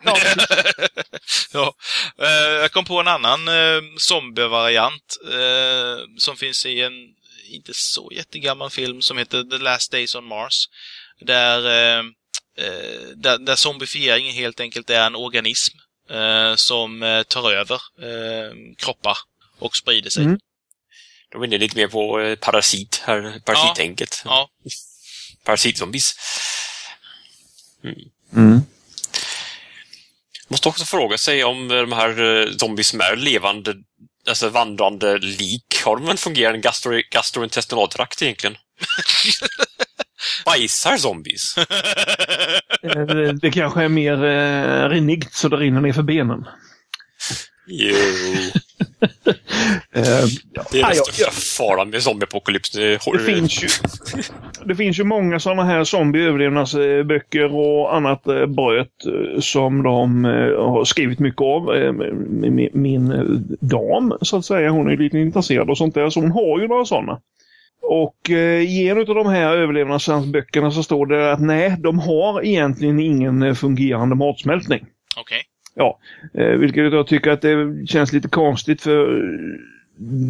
Ja, 0.04 0.16
ja. 1.52 1.74
Eh, 2.18 2.54
jag 2.60 2.72
kom 2.72 2.84
på 2.84 3.00
en 3.00 3.08
annan 3.08 3.48
eh, 3.48 3.82
zombievariant 3.98 5.16
eh, 5.24 6.04
som 6.18 6.36
finns 6.36 6.66
i 6.66 6.80
en 6.80 6.92
inte 7.50 7.72
så 7.74 8.10
jättegammal 8.12 8.70
film 8.70 9.02
som 9.02 9.18
heter 9.18 9.42
The 9.42 9.58
Last 9.58 9.92
Days 9.92 10.14
on 10.14 10.24
Mars. 10.24 10.54
Där, 11.20 11.60
eh, 12.58 13.08
där, 13.16 13.38
där 13.38 13.56
zombifieringen 13.56 14.34
helt 14.34 14.60
enkelt 14.60 14.90
är 14.90 15.06
en 15.06 15.16
organism 15.16 15.76
eh, 16.10 16.54
som 16.56 17.02
eh, 17.02 17.22
tar 17.22 17.52
över 17.52 17.74
eh, 18.02 18.54
kroppar 18.76 19.18
och 19.58 19.76
sprider 19.76 20.10
sig. 20.10 20.24
Mm. 20.24 20.38
De 21.32 21.42
är 21.42 21.46
inne 21.46 21.58
lite 21.58 21.76
mer 21.76 21.88
på 21.88 22.36
parasit, 22.40 23.02
här, 23.04 23.40
parasittänket. 23.44 24.22
Ja. 24.24 24.48
Parasitzombies. 25.44 26.14
mm. 28.36 28.60
Måste 30.48 30.68
också 30.68 30.84
fråga 30.84 31.18
sig 31.18 31.44
om 31.44 31.68
de 31.68 31.92
här 31.92 32.58
zombies 32.58 32.88
som 32.88 33.00
är 33.00 33.16
levande, 33.16 33.74
alltså 34.28 34.48
vandrande 34.48 35.18
lik, 35.18 35.82
har 35.84 35.96
de 35.96 36.08
en 36.08 36.16
fungerande 36.16 36.58
gastro 36.58 37.02
gastrointestinaltrakt 37.10 38.22
egentligen? 38.22 38.56
Bajsar 40.50 40.96
zombies? 40.96 41.54
Eh, 42.82 43.06
det, 43.06 43.32
det 43.32 43.50
kanske 43.50 43.84
är 43.84 43.88
mer 43.88 44.24
eh, 44.24 44.88
rinnigt 44.88 45.32
så 45.32 45.48
det 45.48 45.56
rinner 45.56 45.80
ner 45.80 45.92
för 45.92 46.02
benen. 46.02 46.44
Jo. 47.66 47.94
Eh, 49.92 50.02
ja, 50.52 50.62
Det 50.72 50.80
är 50.80 50.82
den 50.82 50.96
ja, 50.96 51.02
största 51.04 51.30
faran 51.30 51.90
med 51.90 52.02
zombieapokalyps. 52.02 52.70
Det 52.70 52.98
Det 53.12 53.18
finns 53.18 53.62
ju, 53.62 53.68
det 54.64 54.74
finns 54.74 54.98
ju 54.98 55.04
många 55.04 55.40
sådana 55.40 55.64
här 55.64 55.84
zombie-överlevnadsböcker 55.84 57.54
och 57.54 57.96
annat 57.96 58.26
eh, 58.26 58.46
bröt 58.46 58.96
som 59.40 59.82
de 59.82 60.24
har 60.58 60.84
skrivit 60.84 61.18
mycket 61.18 61.42
av. 61.42 61.62
Min, 62.72 63.08
dam, 63.60 64.18
så 64.20 64.36
att 64.36 64.44
säga, 64.44 64.70
hon 64.70 64.90
är 64.90 64.96
lite 64.96 65.18
intresserad 65.18 65.70
och 65.70 65.78
sånt 65.78 65.94
där, 65.94 66.10
så 66.10 66.20
hon 66.20 66.32
har 66.32 66.60
ju 66.60 66.68
några 66.68 66.84
sådana. 66.84 67.20
Och 67.82 68.30
eh, 68.30 68.60
i 68.60 68.88
en 68.88 68.98
av 68.98 69.04
de 69.04 69.26
här 69.26 69.56
överlevnadsböckerna 69.56 70.70
så 70.70 70.82
står 70.82 71.06
det 71.06 71.32
att 71.32 71.40
nej, 71.40 71.76
de 71.78 71.98
har 71.98 72.44
egentligen 72.44 73.00
ingen 73.00 73.42
eh, 73.42 73.54
fungerande 73.54 74.14
matsmältning. 74.16 74.86
Okej. 75.20 75.42
Eh, 76.34 76.58
vilket 76.58 76.92
jag 76.92 77.06
tycker 77.06 77.30
att 77.30 77.42
det 77.42 77.86
känns 77.86 78.12
lite 78.12 78.28
konstigt 78.28 78.82
för 78.82 79.22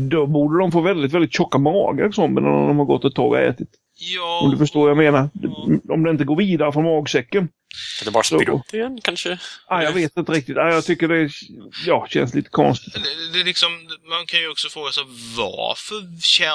då 0.08 0.26
borde 0.26 0.58
de 0.58 0.72
få 0.72 0.80
väldigt, 0.80 1.12
väldigt 1.12 1.34
tjocka 1.34 1.58
magar, 1.58 2.10
när 2.28 2.68
de 2.68 2.78
har 2.78 2.84
gått 2.84 3.04
ett 3.04 3.14
tag 3.14 3.28
och 3.28 3.38
ätit. 3.38 3.68
Ja, 4.02 4.40
Om 4.42 4.50
du 4.50 4.56
förstår 4.56 4.80
vad 4.80 4.90
jag 4.90 5.12
menar. 5.12 5.30
Om 5.88 6.02
det 6.02 6.10
inte 6.10 6.24
går 6.24 6.36
vidare 6.36 6.72
från 6.72 6.84
magsäcken. 6.84 7.48
Kan 7.98 8.04
det 8.04 8.10
bara 8.10 8.22
spyr 8.22 8.48
upp 8.48 8.74
igen 8.74 8.98
kanske? 9.02 9.38
Ah, 9.66 9.82
jag 9.82 9.92
vet 9.92 10.16
inte 10.16 10.32
riktigt. 10.32 10.56
Ah, 10.56 10.70
jag 10.70 10.84
tycker 10.84 11.08
det 11.08 11.30
ja, 11.86 12.06
känns 12.10 12.34
lite 12.34 12.50
konstigt. 12.50 12.94
det, 12.94 13.32
det 13.32 13.40
är 13.40 13.44
liksom, 13.44 13.68
man 14.08 14.26
kan 14.26 14.40
ju 14.40 14.50
också 14.50 14.68
fråga 14.68 14.92
sig 14.92 15.04
varför 15.36 15.94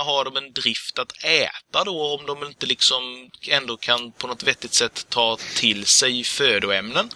har 0.05 0.25
de 0.25 0.37
en 0.37 0.53
drift 0.53 0.99
att 0.99 1.11
äta 1.23 1.83
då 1.85 2.17
om 2.19 2.25
de 2.25 2.47
inte 2.47 2.65
liksom 2.65 3.29
ändå 3.51 3.77
kan 3.77 4.11
på 4.11 4.27
något 4.27 4.43
vettigt 4.43 4.73
sätt 4.73 5.05
ta 5.09 5.37
till 5.55 5.85
sig 5.85 6.23
födoämnen? 6.23 7.09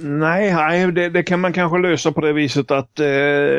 Nej, 0.00 0.54
nej 0.54 0.92
det, 0.92 1.08
det 1.08 1.22
kan 1.22 1.40
man 1.40 1.52
kanske 1.52 1.78
lösa 1.78 2.12
på 2.12 2.20
det 2.20 2.32
viset 2.32 2.70
att 2.70 3.00
eh, 3.00 3.06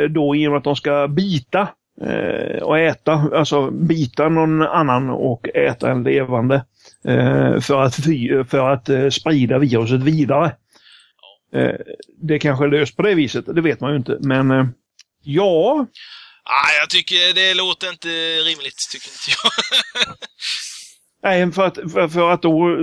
då 0.10 0.36
i 0.36 0.48
och 0.48 0.52
med 0.52 0.58
att 0.58 0.64
de 0.64 0.76
ska 0.76 1.08
bita 1.08 1.68
eh, 2.02 2.64
och 2.64 2.80
äta, 2.80 3.12
alltså 3.14 3.72
bita 3.72 4.30
någon 4.30 4.62
annan 4.62 5.10
och 5.10 5.50
äta 5.56 5.92
en 5.92 6.04
levande. 6.04 6.56
Eh, 7.08 7.60
för 7.60 7.82
att, 7.82 7.96
för 8.50 8.74
att 8.74 8.90
eh, 8.90 9.10
sprida 9.10 9.58
viruset 9.58 10.02
vidare. 10.02 10.56
Eh, 11.54 11.76
det 12.22 12.40
kanske 12.40 12.66
är 12.66 12.70
löst 12.70 12.96
på 12.96 13.02
det 13.02 13.16
viset, 13.16 13.46
det 13.56 13.62
vet 13.62 13.80
man 13.80 13.92
ju 13.92 13.98
inte. 13.98 14.18
Men 14.22 14.52
eh, 14.52 14.66
ja, 15.24 15.86
Ah, 16.48 16.72
jag 16.80 16.90
tycker 16.90 17.34
det 17.34 17.54
låter 17.54 17.90
inte 17.90 18.08
rimligt, 18.50 18.78
tycker 18.92 19.10
inte 19.10 19.32
jag. 19.32 19.52
Nej, 21.26 21.52
för 21.52 21.66
att, 21.68 21.76
för, 21.76 22.08
för 22.08 22.32
att 22.32 22.42
då 22.42 22.78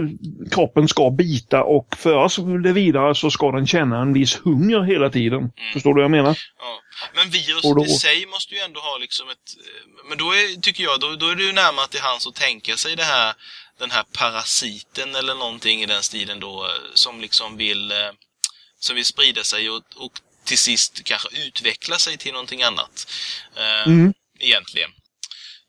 kroppen 0.51 0.89
ska 0.89 1.11
bita 1.11 1.63
och 1.63 1.89
föras 1.97 2.37
det 2.65 2.73
vidare 2.73 3.15
så 3.15 3.31
ska 3.31 3.51
den 3.53 3.67
känna 3.67 4.03
en 4.03 4.13
viss 4.13 4.37
hunger 4.45 4.81
hela 4.83 5.11
tiden. 5.11 5.43
Förstår 5.73 5.91
du 5.91 5.95
vad 5.95 6.05
jag 6.05 6.11
menar? 6.11 6.39
Ja. 6.59 6.81
Men 7.15 7.31
viruset 7.31 7.63
då- 7.77 7.85
i 7.85 7.89
sig 7.89 8.27
måste 8.27 8.55
ju 8.55 8.61
ändå 8.61 8.81
ha 8.81 8.99
liksom 8.99 9.29
ett... 9.31 9.37
eh, 9.67 10.09
Men 10.09 10.19
då 10.19 10.33
är, 10.33 10.61
tycker 10.61 10.85
jag, 10.85 11.01
då, 11.01 11.17
då 11.17 11.29
är 11.29 11.35
det 11.37 11.43
ju 11.43 11.53
närmare 11.53 11.87
till 11.89 12.01
hans 12.01 12.27
att 12.27 12.35
tänka 12.35 12.77
sig 12.77 12.97
det 12.97 13.05
här, 13.05 13.35
den 13.79 13.91
här 13.91 14.05
parasiten 14.19 15.15
eller 15.15 15.35
någonting 15.35 15.83
i 15.83 15.87
den 15.87 16.03
stilen 16.03 16.41
då, 16.41 16.65
eh, 16.65 16.71
som 16.95 17.21
liksom 17.21 17.57
vill, 17.57 17.91
eh, 17.91 17.97
som 18.79 18.97
vill 18.97 19.05
sprida 19.05 19.43
sig 19.45 19.71
och, 19.71 19.83
och 19.97 20.13
till 20.45 20.59
sist 20.59 21.05
kanske 21.05 21.29
utveckla 21.47 21.97
sig 21.97 22.19
till 22.19 22.33
någonting 22.33 22.63
annat. 22.63 23.07
Eh, 23.57 23.87
Mm. 23.89 24.15
Egentligen. 24.41 24.91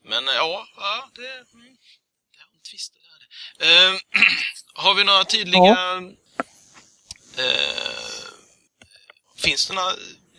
Men 0.08 0.24
ja, 0.26 0.66
ja 0.76 1.08
det... 1.14 1.44
Mm, 2.74 2.78
det 2.78 2.78
twist 2.78 2.92
det. 3.58 3.66
Eh, 3.66 3.94
har 4.74 4.94
vi 4.94 5.04
några 5.04 5.24
tydliga... 5.24 5.76
Eh, 7.38 8.24
finns 9.36 9.68
det 9.68 9.74
några... 9.74 9.88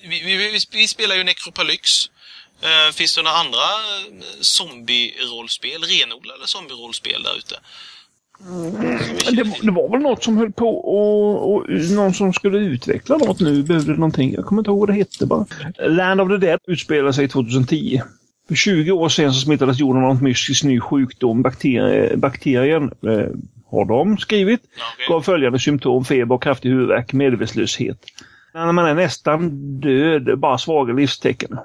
Vi, 0.01 0.23
vi, 0.23 0.59
vi, 0.71 0.87
spelar 0.87 1.15
ju 1.15 1.23
Necropalyx. 1.23 1.89
Eh, 2.61 2.93
finns 2.93 3.15
det 3.15 3.21
några 3.21 3.37
andra 3.37 3.59
eh, 3.59 4.25
zombie-rollspel, 4.41 5.83
renodlade 5.83 6.47
zombie-rollspel 6.47 7.23
där 7.23 7.37
ute? 7.37 7.59
Det, 9.31 9.43
det 9.61 9.71
var 9.71 9.91
väl 9.91 10.01
något 10.01 10.23
som 10.23 10.37
höll 10.37 10.51
på 10.51 10.69
och, 10.69 11.53
och 11.53 11.69
någon 11.69 12.13
som 12.13 12.33
skulle 12.33 12.57
utveckla 12.57 13.17
något 13.17 13.39
nu 13.39 13.63
behövde 13.63 13.91
någonting. 13.91 14.33
Jag 14.33 14.45
kommer 14.45 14.61
inte 14.61 14.69
ihåg 14.69 14.79
vad 14.79 14.89
det 14.89 14.93
hette 14.93 15.25
bara. 15.25 15.45
Land 15.87 16.21
of 16.21 16.29
the 16.29 16.37
Dead 16.37 16.59
utspelar 16.67 17.11
sig 17.11 17.27
2010. 17.27 18.01
För 18.47 18.55
20 18.55 18.91
år 18.91 19.09
sedan 19.09 19.33
så 19.33 19.39
smittades 19.39 19.79
jorden 19.79 20.03
av 20.03 20.11
en 20.11 20.23
mystisk 20.23 20.63
ny 20.63 20.79
sjukdom. 20.79 21.41
Bakterie, 21.41 22.17
bakterien, 22.17 22.83
eh, 22.83 23.27
har 23.71 23.85
de 23.85 24.17
skrivit, 24.17 24.61
Ja, 24.77 25.13
gav 25.13 25.21
följande 25.21 25.59
symptom. 25.59 26.05
Feber, 26.05 26.37
kraftig 26.37 26.69
huvudvärk, 26.69 27.13
medvetslöshet. 27.13 27.97
När 28.53 28.71
man 28.71 28.85
är 28.85 28.93
nästan 28.93 29.49
död, 29.79 30.39
bara 30.39 30.57
svaga 30.57 30.93
livstecken. 30.93 31.57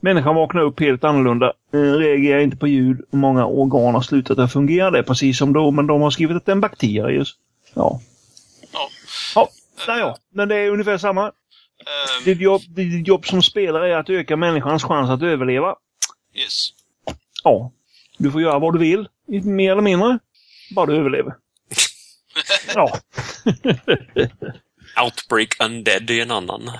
Människan 0.00 0.34
vaknar 0.34 0.62
upp 0.62 0.80
helt 0.80 1.04
annorlunda, 1.04 1.52
reagerar 1.72 2.40
inte 2.40 2.56
på 2.56 2.68
ljud 2.68 3.00
och 3.10 3.18
många 3.18 3.46
organ 3.46 3.94
har 3.94 4.00
slutat 4.02 4.38
att 4.38 4.52
fungera. 4.52 4.90
Det 4.90 4.98
är 4.98 5.02
precis 5.02 5.38
som 5.38 5.52
då, 5.52 5.70
men 5.70 5.86
de 5.86 6.00
har 6.00 6.10
skrivit 6.10 6.36
att 6.36 6.46
det 6.46 6.52
är 6.52 6.54
en 6.54 6.60
bakterie. 6.60 7.24
Ja. 7.74 8.00
Ja. 8.72 8.88
Ja, 9.34 9.48
naja, 9.88 10.16
men 10.34 10.48
det 10.48 10.56
är 10.56 10.70
ungefär 10.70 10.98
samma. 10.98 11.24
Eh, 11.26 12.24
Ditt 12.24 12.40
jobb, 12.40 12.60
ditt 12.68 13.08
jobb 13.08 13.26
som 13.26 13.42
spelare 13.42 13.92
är 13.92 13.96
att 13.96 14.10
öka 14.10 14.36
människans 14.36 14.84
chans 14.84 15.10
att 15.10 15.22
överleva. 15.22 15.74
Yes. 16.34 16.68
Ja, 17.44 17.72
du 18.18 18.32
får 18.32 18.42
göra 18.42 18.58
vad 18.58 18.74
du 18.74 18.78
vill, 18.78 19.08
i- 19.28 19.40
mer 19.40 19.72
eller 19.72 19.82
mindre. 19.82 20.18
Bara 20.74 20.86
du 20.86 20.96
överlever. 20.96 21.34
Ja, 22.74 23.00
Outbreak 25.04 25.60
Undead 25.60 26.10
är 26.10 26.22
en 26.22 26.30
annan 26.30 26.78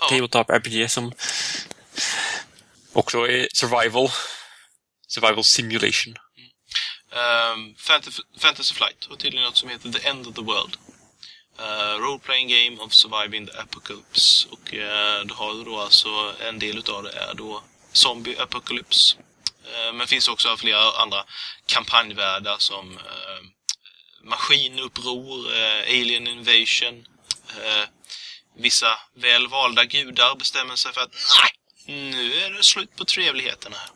Ja. 0.00 0.08
Tabletop 0.08 0.50
RPG 0.50 0.90
som 0.90 1.12
också 2.92 3.28
är 3.28 3.48
survival. 3.52 4.08
Survival 5.06 5.44
simulation. 5.44 6.14
Um, 7.12 7.74
Fantasy, 7.78 8.22
Fantasy 8.38 8.74
Flight 8.74 9.04
och 9.04 9.18
tydligen 9.18 9.44
något 9.44 9.56
som 9.56 9.68
heter 9.68 9.92
The 9.92 10.08
End 10.08 10.26
of 10.26 10.34
the 10.34 10.42
World. 10.42 10.76
Uh, 11.60 11.98
Role-playing 12.02 12.48
game 12.48 12.82
of 12.82 12.92
surviving 12.94 13.46
the 13.46 13.52
apocalypse. 13.58 14.48
Och 14.50 14.74
uh, 14.74 15.26
då 15.26 15.34
har 15.34 15.54
du 15.54 15.64
då 15.64 15.80
alltså 15.80 16.34
en 16.48 16.58
del 16.58 16.78
utav 16.78 17.02
det 17.02 17.12
är 17.12 17.34
då 17.34 17.62
Zombie 17.92 18.38
Apocalypse. 18.38 19.16
Uh, 19.64 19.92
men 19.92 20.06
finns 20.06 20.28
också 20.28 20.56
flera 20.56 20.92
andra 20.92 21.24
kampanjvärldar 21.66 22.56
som 22.58 22.96
uh, 22.96 23.40
Maskinuppror, 24.22 25.46
uh, 25.46 25.80
Alien 25.80 26.26
Invasion. 26.26 27.06
Vissa 28.56 28.98
väl 29.14 29.48
valda 29.48 29.84
gudar 29.84 30.34
bestämmer 30.34 30.76
sig 30.76 30.92
för 30.92 31.00
att 31.00 31.10
nej, 31.40 31.50
nu 32.12 32.34
är 32.34 32.50
det 32.50 32.62
slut 32.62 32.96
på 32.96 33.04
trevligheterna 33.04 33.76
här. 33.76 33.90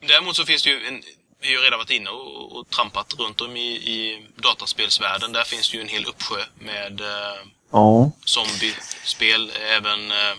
Däremot 0.08 0.36
så 0.36 0.44
finns 0.44 0.62
det 0.62 0.70
ju 0.70 0.86
en, 0.86 1.02
vi 1.40 1.48
har 1.48 1.54
ju 1.54 1.60
redan 1.60 1.78
varit 1.78 1.90
inne 1.90 2.10
och, 2.10 2.56
och 2.56 2.70
trampat 2.70 3.14
runt 3.18 3.40
om 3.40 3.56
i, 3.56 3.68
i 3.70 4.26
dataspelsvärlden. 4.36 5.32
Där 5.32 5.44
finns 5.44 5.70
det 5.70 5.76
ju 5.76 5.82
en 5.82 5.88
hel 5.88 6.06
uppsjö 6.06 6.44
med 6.58 7.00
eh, 7.00 7.40
ja. 7.72 8.10
zombiespel, 8.24 9.52
även 9.56 10.10
eh, 10.10 10.34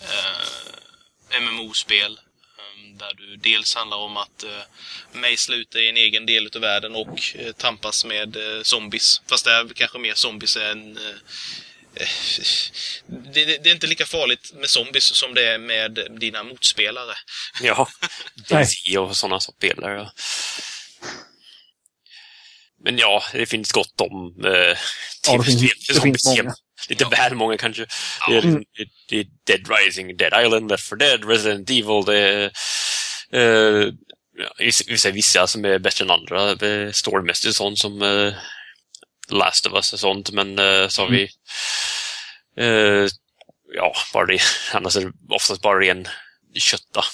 eh, 0.00 1.40
MMO-spel. 1.40 2.12
eh, 2.58 2.96
Där 2.98 3.14
du 3.14 3.36
dels 3.36 3.74
handlar 3.74 3.96
om 3.96 4.16
att 4.16 4.42
eh, 4.42 4.62
mejsla 5.12 5.54
ut 5.56 5.70
dig 5.70 5.84
i 5.84 5.88
en 5.88 5.96
egen 5.96 6.26
del 6.26 6.46
utav 6.46 6.62
världen 6.62 6.94
och 6.94 7.18
eh, 7.34 7.52
tampas 7.52 8.04
med 8.04 8.36
eh, 8.36 8.62
zombies. 8.62 9.20
Fast 9.26 9.44
det 9.44 9.50
är 9.52 9.68
kanske 9.74 9.98
mer 9.98 10.14
zombies 10.14 10.56
än... 10.56 10.96
Eh, 10.96 11.14
eh, 11.94 12.08
det, 13.06 13.44
det, 13.44 13.58
det 13.64 13.70
är 13.70 13.74
inte 13.74 13.86
lika 13.86 14.06
farligt 14.06 14.52
med 14.54 14.70
zombies 14.70 15.04
som 15.16 15.34
det 15.34 15.44
är 15.48 15.58
med 15.58 15.98
dina 16.20 16.42
motspelare. 16.42 17.14
Ja. 17.62 17.88
DayZ 18.48 18.96
och 18.98 19.16
sådana 19.16 19.40
spelare. 19.40 19.94
Ja. 19.98 20.12
Men 22.84 22.98
ja, 22.98 23.22
det 23.32 23.46
finns 23.46 23.72
gott 23.72 24.00
om 24.00 24.44
eh, 24.44 24.52
Ja, 25.26 25.36
det 25.38 25.44
finns- 25.44 25.86
det 25.88 26.00
finns 26.00 26.24
många. 26.26 26.54
Lite 26.88 27.04
Ja. 27.04 27.08
väl 27.08 27.34
många 27.34 27.56
kanske. 27.56 27.86
Det 28.28 28.36
är, 28.36 28.42
Mm. 28.44 28.62
det, 28.76 28.84
det 29.08 29.18
är 29.20 29.26
Dead 29.46 29.78
Rising, 29.78 30.16
Dead 30.16 30.44
Island, 30.46 30.70
Left 30.70 30.88
4 30.88 30.96
Dead, 30.96 31.24
Resident 31.28 31.70
Evil. 31.70 32.04
Det 32.06 32.18
är 32.18 32.50
eh, 33.32 33.92
ja, 34.38 34.52
vissa- 35.12 35.46
som 35.46 35.64
är 35.64 35.78
bättre 35.78 36.04
än 36.04 36.10
andra. 36.10 36.50
eh, 36.50 36.92
Storymässigt 36.92 37.54
sånt 37.56 37.78
som 37.78 38.02
eh, 38.02 38.34
Last 39.30 39.66
of 39.66 39.72
Us 39.72 39.92
och 39.92 40.00
sånt. 40.00 40.30
Men 40.30 40.58
eh, 40.58 40.88
så 40.88 41.02
har 41.02 41.08
vi 41.10 41.22
eh, 42.58 43.06
ja, 43.74 43.94
bara 44.12 44.26
det. 44.26 44.40
Annars 44.72 44.96
är 44.96 45.00
det 45.00 45.12
oftast 45.30 45.62
bara 45.62 45.80
ren 45.80 46.08
kötta. 46.54 47.04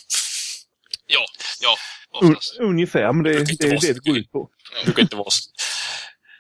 Ja, 1.07 1.25
ja, 1.61 1.77
Un, 2.23 2.31
oftast. 2.33 2.57
ungefär, 2.61 3.13
men 3.13 3.23
det, 3.25 3.33
det, 3.33 3.45
det 3.59 3.67
är 3.67 3.81
det 3.81 3.93
det 3.93 4.05
går 4.11 4.19
ut 4.19 4.31
på. 4.33 4.51
Det 4.79 4.85
brukar 4.85 5.03
inte 5.03 5.17
vara 5.17 5.31
så. 5.31 5.43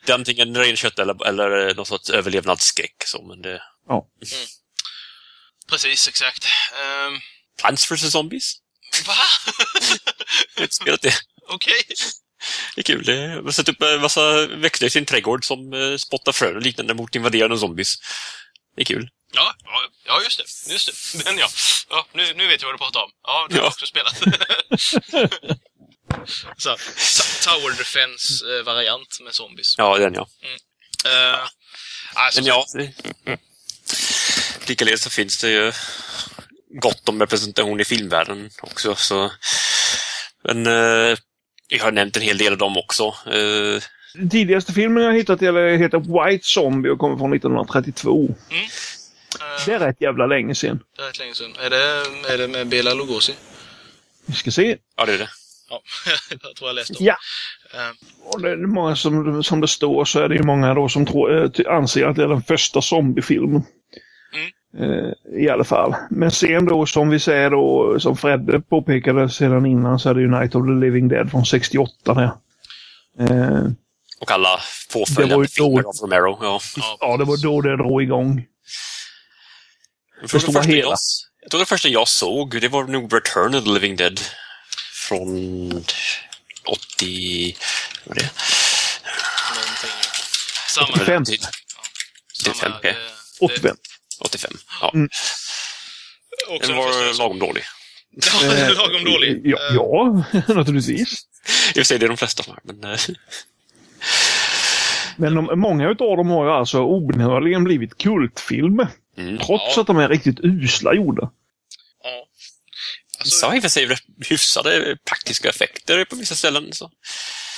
Det 0.07 0.13
är 0.13 0.15
antingen 0.15 0.57
ren 0.57 0.77
kött 0.77 0.99
eller, 0.99 1.27
eller 1.27 1.75
någon 1.75 1.87
sorts 1.87 2.11
överlevnadsskräck. 2.11 2.95
Så, 3.07 3.23
men 3.23 3.43
det... 3.43 3.63
Precis, 5.69 6.09
exakt. 6.09 6.45
Um, 7.09 7.21
Plants 7.61 7.91
vs 7.93 8.13
Zombies? 8.13 8.55
va? 9.07 9.15
Jag 10.55 10.61
har 10.61 10.63
inte 10.63 10.75
spelat 10.77 11.03
det. 11.03 11.15
Okej. 11.49 11.83
Det 12.75 12.81
är 12.81 12.83
kul. 12.83 13.05
Det- 13.05 13.15
Jag 13.15 13.43
har 13.43 13.51
sett 13.51 13.69
upp 13.69 13.83
en 13.83 14.01
massa 14.01 14.47
växter 14.47 14.87
i 14.87 14.91
sin 14.91 15.07
trädgård 15.07 15.45
som 15.45 15.73
eh, 15.73 15.97
spottar 15.97 16.33
frön 16.33 16.57
och 16.57 16.63
liknande 16.63 16.95
mot 16.95 17.15
invaderande 17.15 17.59
zombies. 17.59 17.95
Det 18.77 18.83
är 18.83 18.87
kul. 18.87 19.09
Ja, 19.33 19.55
ja, 19.65 19.81
ja, 20.07 20.23
just 20.23 20.39
det. 20.67 20.73
Just 20.73 21.13
det. 21.15 21.25
Men 21.25 21.39
ja, 21.39 21.49
ja 21.91 22.07
nu, 22.13 22.35
nu 22.35 22.47
vet 22.47 22.63
jag 22.63 22.69
vad 22.69 22.75
du 22.75 22.79
pratar 22.79 23.01
om. 23.03 23.11
Ja, 23.23 23.47
det 23.51 23.55
har 23.55 23.61
Ja. 23.61 23.65
jag 23.65 23.73
också 23.73 23.87
spelat. 23.87 24.21
Så, 26.57 26.77
Tower 27.45 27.79
Defense-variant 27.79 29.21
med 29.25 29.35
zombies. 29.35 29.75
Ja, 29.79 29.99
den 29.99 30.15
ja. 30.15 30.29
Eh, 31.07 31.39
alltså, 32.15 32.41
Men 32.41 32.47
ja, 32.47 32.67
det... 32.75 32.93
likaledes 34.69 35.03
så 35.03 35.11
finns 35.11 35.39
det 35.41 35.51
ju 35.51 35.73
gott 36.81 37.09
om 37.09 37.21
representation 37.21 37.81
i 37.81 37.85
filmvärlden 37.85 38.51
också. 38.61 38.95
Så... 38.95 39.33
Men 40.45 40.67
eh, 40.67 41.17
jag 41.69 41.85
har 41.85 41.93
nämnt 41.93 42.17
en 42.17 42.23
hel 42.23 42.39
del 42.39 42.53
av 42.53 42.59
dem 42.59 42.77
också. 42.77 43.05
Eh, 43.27 43.83
Den 44.15 44.31
tidigaste 44.31 44.73
filmen 44.73 45.03
jag 45.05 45.15
hittat 45.15 45.41
heter 45.43 46.25
White 46.31 46.45
Zombie 46.47 46.91
och 46.91 46.99
kommer 46.99 47.17
från 47.17 47.33
1932. 47.35 48.29
eh, 48.51 48.57
Det 49.67 49.73
är 49.73 49.79
rätt 49.79 50.01
jävla 50.01 50.27
länge 50.27 50.55
sedan. 50.55 50.81
det 50.97 51.03
är 51.03 51.07
rätt 51.07 51.19
länge 51.19 51.35
sedan. 51.35 51.57
Är 51.61 51.71
det, 51.71 52.05
är 52.33 52.39
det 52.39 52.49
med 52.49 52.67
Bela 52.67 52.95
Lugosi? 52.95 53.35
Vi 54.27 54.35
ska 54.35 54.51
se. 54.51 54.77
ja, 54.97 55.05
det 55.07 55.15
är 55.15 55.19
det. 55.19 55.29
Ja, 55.75 55.83
jag 56.43 56.57
tror 56.57 56.69
jag 56.69 56.75
läste 56.75 56.93
om. 56.93 57.05
Ja. 57.07 57.17
Eh, 57.75 57.91
Och 58.33 58.41
det 58.41 58.51
är 58.51 58.57
många 58.57 58.97
som, 58.97 59.45
som 59.45 59.61
det 59.61 59.69
står 59.69 60.05
så 60.05 60.21
är 60.21 60.29
det 60.29 60.35
ju 60.35 60.43
många 60.43 60.75
då 60.75 60.89
som 60.89 61.07
tror, 61.07 61.45
eh, 61.45 61.77
anser 61.77 62.07
att 62.07 62.17
det 62.17 62.23
är 62.23 62.29
den 62.29 62.43
första 62.43 62.83
zombiefilmen. 62.83 63.63
Mm. 64.35 64.91
Eh, 65.05 65.11
I 65.45 65.49
alla 65.49 65.65
fall. 65.65 65.95
Men 66.11 66.31
sen 66.31 66.67
då 66.67 66.87
som 66.87 67.09
vi 67.11 67.21
säger 67.21 67.51
då, 67.51 67.97
som 68.01 68.17
Fredde 68.17 68.61
påpekade 68.61 69.29
sedan 69.29 69.67
innan 69.67 69.99
så 69.99 70.11
är 70.11 70.15
det 70.15 70.21
ju 70.21 70.31
Night 70.31 70.55
of 70.55 70.67
the 70.67 70.73
Living 70.87 71.09
Dead 71.09 71.31
från 71.31 71.47
68 71.47 72.15
där. 72.15 72.31
Eh, 73.21 73.65
Och 74.21 74.31
alla 74.31 74.49
Det 74.49 74.99
var 74.99 75.01
påföljande 75.07 75.49
filmer 75.49 75.83
då- 75.83 75.89
av 75.89 75.95
Romero. 76.03 76.39
Ja. 76.43 76.61
ja, 77.01 77.17
det 77.17 77.25
var 77.25 77.43
då 77.43 77.61
det 77.61 77.77
drog 77.77 78.03
igång. 78.03 78.45
Från 80.29 80.41
stora 80.41 80.53
första 80.63 80.73
hela. 80.73 80.89
oss, 80.89 81.27
Jag 81.43 81.51
tror 81.51 81.59
det 81.61 81.67
första 81.67 81.89
jag 81.89 82.09
såg, 82.09 82.61
det 82.61 82.69
var 82.69 82.85
nog 82.85 83.15
Return 83.15 83.55
of 83.55 83.65
the 83.65 83.71
Living 83.71 83.97
Dead. 83.97 84.21
Från 85.09 85.71
80... 86.65 87.57
Vad 88.05 88.17
var 88.17 88.23
det? 88.23 88.31
Någonting. 89.55 89.91
Samma. 90.75 90.89
85. 90.95 91.25
Samma 92.35 92.55
85, 92.55 92.73
okej. 92.79 92.93
det- 93.41 93.45
85. 93.47 93.77
85. 94.21 94.53
Ja. 94.81 94.91
Mm. 94.95 95.09
Också 96.49 96.69
Den 96.69 96.77
var 96.77 97.19
lagom 97.19 97.39
dålig. 97.39 97.63
Ja, 98.11 98.69
lagom 98.77 99.05
dålig. 99.05 99.41
Ja, 99.45 99.59
Eh, 99.71 99.75
ja 99.75 100.25
naturligtvis. 100.55 101.27
I 101.69 101.73
och 101.73 101.75
för 101.77 101.83
sig, 101.83 101.99
det 101.99 102.07
är 102.07 102.09
de 102.09 102.17
flesta 102.17 102.43
som 102.43 102.53
har, 102.53 102.61
men... 102.75 102.93
eh, 102.93 102.99
Men 105.17 105.35
de, 105.35 105.61
många 105.61 105.89
utav 105.91 106.17
dem 106.17 106.29
har 106.29 106.45
ju 106.45 106.51
alltså 106.51 106.79
obönhörligen 106.81 107.65
blivit 107.65 107.99
kultfilmer. 107.99 108.89
Mm. 109.19 109.39
Trots 109.39 109.77
Ja. 109.77 109.81
att 109.81 109.87
de 109.87 109.99
är 109.99 110.09
riktigt 110.09 110.41
usla 110.43 110.95
gjorda. 110.95 111.31
Ja. 113.25 113.31
Vissa 113.31 113.47
Alltså, 113.47 113.47
har 113.47 113.57
i 113.57 113.59
och 113.59 113.63
för 113.63 113.69
sig 113.69 113.97
hyfsade 114.29 114.97
praktiska 115.09 115.49
effekter 115.49 116.05
på 116.05 116.17
vissa 116.17 116.35
ställen. 116.35 116.73
Så. 116.73 116.91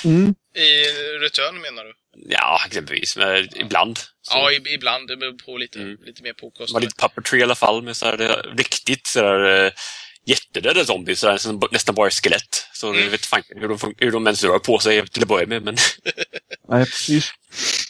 Mm. 0.03 0.35
I 0.55 0.83
Return 1.19 1.61
menar 1.61 1.83
du? 1.83 1.93
Ja, 2.29 2.59
exempelvis. 2.67 3.15
Men 3.17 3.47
ibland. 3.55 3.97
Så. 3.99 4.33
Ja, 4.37 4.51
ibland. 4.51 5.07
Det 5.07 5.17
beror 5.17 5.37
på 5.45 5.57
lite, 5.57 5.79
Mm. 5.79 5.97
lite 6.05 6.23
mer 6.23 6.33
på 6.33 6.51
Det 6.57 6.73
var 6.73 6.81
lite 6.81 7.01
puppetry 7.01 7.39
i 7.39 7.43
alla 7.43 7.55
fall 7.55 7.83
med 7.83 7.97
sådär, 7.97 8.17
det, 8.17 8.63
riktigt 8.63 9.07
sådär, 9.07 9.65
uh, 9.65 9.71
jättedöda 10.25 10.85
zombies 10.85 11.19
sådär, 11.19 11.37
som 11.37 11.61
nästan 11.71 11.95
bara 11.95 12.07
är 12.07 12.11
skelett. 12.11 12.67
Så 12.73 12.89
Mm. 12.89 13.03
jag 13.03 13.09
vet 13.09 13.25
fan 13.25 13.43
hur 13.49 13.67
de, 13.67 13.93
hur 13.97 14.11
de 14.11 14.27
ens 14.27 14.43
rör 14.43 14.59
på 14.59 14.79
sig 14.79 15.07
till 15.07 15.21
att 15.21 15.27
börja 15.27 15.47
med. 15.47 15.63
Men 15.63 15.77
Nej, 16.69 16.85
precis. 16.85 17.31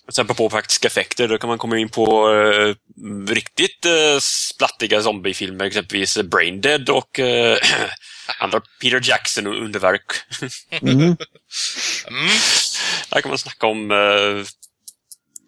Sen 0.10 0.28
på 0.28 0.50
praktiska 0.50 0.88
effekter, 0.88 1.28
då 1.28 1.38
kan 1.38 1.48
man 1.48 1.58
komma 1.58 1.78
in 1.78 1.90
på 1.90 2.30
uh, 2.30 2.76
riktigt 3.28 3.86
uh, 3.86 4.20
splattiga 4.20 5.02
zombiefilmer, 5.02 5.66
exempelvis 5.66 6.18
Brain 6.18 6.62
Dead 6.62 6.90
och 6.90 7.20
uh, 7.20 7.58
andra 8.40 8.62
Peter 8.82 9.02
Jackson 9.04 9.48
underverk. 9.48 10.12
Mm. 10.82 11.00
Mm. 11.00 11.18
Där 13.10 13.22
kan 13.22 13.30
man 13.30 13.38
snacka 13.38 13.68
om 13.68 13.92
uh, 13.92 14.46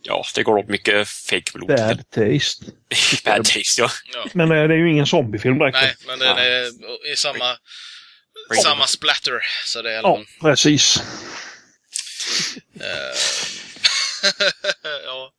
Ja, 0.01 0.23
det 0.35 0.43
går 0.43 0.57
åt 0.57 0.67
mycket 0.67 1.07
fake 1.07 1.51
blod. 1.53 1.67
Bad 1.67 2.09
taste. 2.09 2.65
Bad 3.25 3.45
taste, 3.45 3.81
ja. 3.81 3.89
Ja. 4.13 4.25
Men 4.33 4.51
eh, 4.51 4.67
det 4.67 4.73
är 4.73 4.77
ju 4.77 4.91
ingen 4.91 5.07
zombiefilm 5.07 5.59
direkt. 5.59 5.77
Nej, 5.81 5.95
men 6.07 6.19
den 6.19 6.27
Ja. 6.27 6.39
är 6.39 6.67
i 7.13 7.15
samma, 7.15 7.57
samma 8.63 8.87
splatter. 8.87 9.39
Så 9.65 9.81
det 9.81 9.91
är 9.91 10.01
Ja, 10.01 10.23
precis. 10.41 10.97
Eh, 12.79 13.15
ja. 15.05 15.31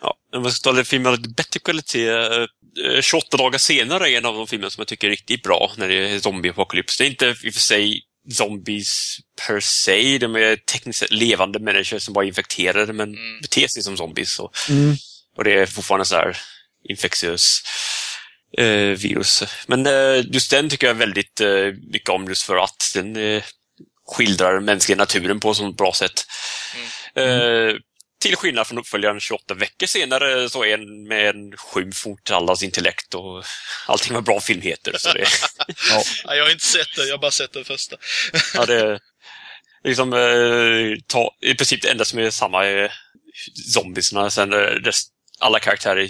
Ja, 0.00 0.14
om 0.36 0.42
man 0.42 0.52
ska 0.52 0.72
ta 0.72 0.84
filmer 0.84 1.10
av 1.10 1.16
lite 1.16 1.28
bättre 1.28 1.60
kvalitet. 1.60 2.08
eh, 2.08 3.00
28 3.02 3.36
dagar 3.36 3.58
senare 3.58 4.10
är 4.10 4.18
en 4.18 4.26
av 4.26 4.34
de 4.34 4.46
filmer 4.46 4.68
som 4.68 4.80
jag 4.80 4.88
tycker 4.88 5.06
är 5.06 5.10
riktigt 5.10 5.42
bra 5.42 5.72
när 5.76 5.88
det 5.88 5.94
är 5.94 6.20
zombieapokalyps. 6.20 6.98
Det 6.98 7.04
är 7.04 7.08
inte 7.08 7.26
i 7.42 7.50
och 7.50 7.54
för 7.54 7.60
sig 7.60 8.02
zombies 8.32 9.16
per 9.46 9.60
se. 9.60 10.18
De 10.18 10.36
är 10.36 10.56
tekniskt 10.56 10.98
sett 10.98 11.10
levande 11.12 11.58
människor 11.58 11.98
som 11.98 12.14
bara 12.14 12.24
är 12.24 12.28
infekterade 12.28 12.92
men 12.92 13.08
Mm. 13.14 13.40
beter 13.40 13.68
sig 13.68 13.82
som 13.82 13.96
zombies. 13.96 14.38
Och, 14.38 14.56
Mm. 14.70 14.96
och 15.36 15.44
det 15.44 15.52
är 15.52 15.66
fortfarande 15.66 16.04
så 16.06 16.14
här 16.16 16.36
infektiös 16.88 17.42
eh, 18.58 18.66
virus. 18.98 19.42
Men 19.66 19.86
eh, 19.86 20.24
just 20.32 20.50
den 20.50 20.68
tycker 20.70 20.86
jag 20.86 20.94
väldigt 20.94 21.40
eh, 21.40 21.72
mycket 21.92 22.08
om 22.08 22.28
just 22.28 22.42
för 22.42 22.56
att 22.56 22.82
den 22.94 23.16
eh, 23.16 23.42
skildrar 24.08 24.60
mänskliga 24.60 24.98
naturen 24.98 25.40
på 25.40 25.50
ett 25.50 25.56
sånt 25.56 25.76
bra 25.76 25.92
sätt. 25.92 26.24
Eh, 27.14 27.74
till 28.26 28.36
skillnad 28.36 28.66
från 28.66 28.78
uppföljaren 28.78 29.20
28 29.20 29.54
veckor 29.54 29.86
senare 29.86 30.50
så 30.50 30.64
är 30.64 30.74
en 30.74 31.08
med 31.08 31.28
en 31.28 31.56
skymf 31.56 32.06
mot 32.06 32.30
allas 32.30 32.62
intellekt 32.62 33.14
och 33.14 33.44
allting 33.86 34.14
var 34.14 34.20
bra 34.20 34.40
filmheter. 34.40 34.98
Så 34.98 35.12
det, 35.12 35.20
Ja. 35.90 36.02
Ja, 36.24 36.34
jag 36.34 36.44
har 36.44 36.50
inte 36.50 36.64
sett 36.64 36.88
det, 36.96 37.04
jag 37.04 37.12
har 37.14 37.18
bara 37.18 37.30
sett 37.30 37.52
den 37.52 37.64
första. 37.64 37.96
ja, 38.54 38.66
det 38.66 38.74
är 38.80 39.00
liksom 39.84 40.12
eh, 40.12 40.98
ta, 41.06 41.30
i 41.42 41.54
princip 41.54 41.82
det 41.82 41.90
enda 41.90 42.04
som 42.04 42.18
är 42.18 42.30
samma 42.30 42.66
är 42.66 42.92
zombiesarna. 43.74 44.30
Sen 44.30 44.52
eh, 44.52 44.92
alla 45.38 45.58
karaktärer 45.60 45.96
är 46.00 46.08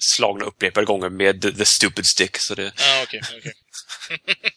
slagna 0.00 0.44
upprepade 0.44 0.86
gånger 0.86 1.08
med 1.08 1.42
the, 1.42 1.52
the 1.52 1.64
stupid 1.64 2.06
stick. 2.06 2.36
Så 2.36 2.54
det, 2.54 2.72
Ja, 2.78 3.02
okej. 3.02 3.20
okej. 3.38 3.52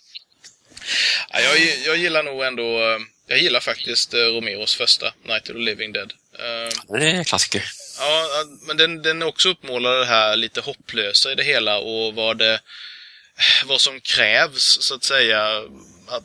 ja, 1.30 1.40
jag, 1.40 1.58
jag 1.86 1.98
gillar 1.98 2.24
nog 2.24 2.44
ändå... 2.44 2.64
eh, 2.64 3.00
Jag 3.28 3.40
gillar 3.40 3.60
faktiskt 3.60 4.14
eh, 4.14 4.18
Romeros 4.20 4.76
första, 4.76 5.14
Night 5.24 5.50
of 5.50 5.56
the 5.56 5.60
Living 5.62 5.92
Dead. 5.94 6.14
Eh, 6.40 6.98
det 7.00 7.10
är 7.10 7.16
en 7.16 7.26
klassiker. 7.26 7.64
Ja, 8.00 8.46
men 8.62 8.78
den, 8.78 9.02
den 9.02 9.24
också 9.24 9.50
uppmålad 9.50 10.00
det 10.00 10.06
här 10.06 10.36
lite 10.36 10.62
hopplösa 10.62 11.32
i 11.32 11.36
det 11.36 11.44
hela 11.44 11.78
och 11.78 12.14
vad 12.14 12.38
det 12.38 12.60
vad 13.66 13.82
som 13.82 14.02
krävs 14.02 14.78
så 14.82 14.96
att 14.96 15.04
säga. 15.04 15.64
Att 16.08 16.24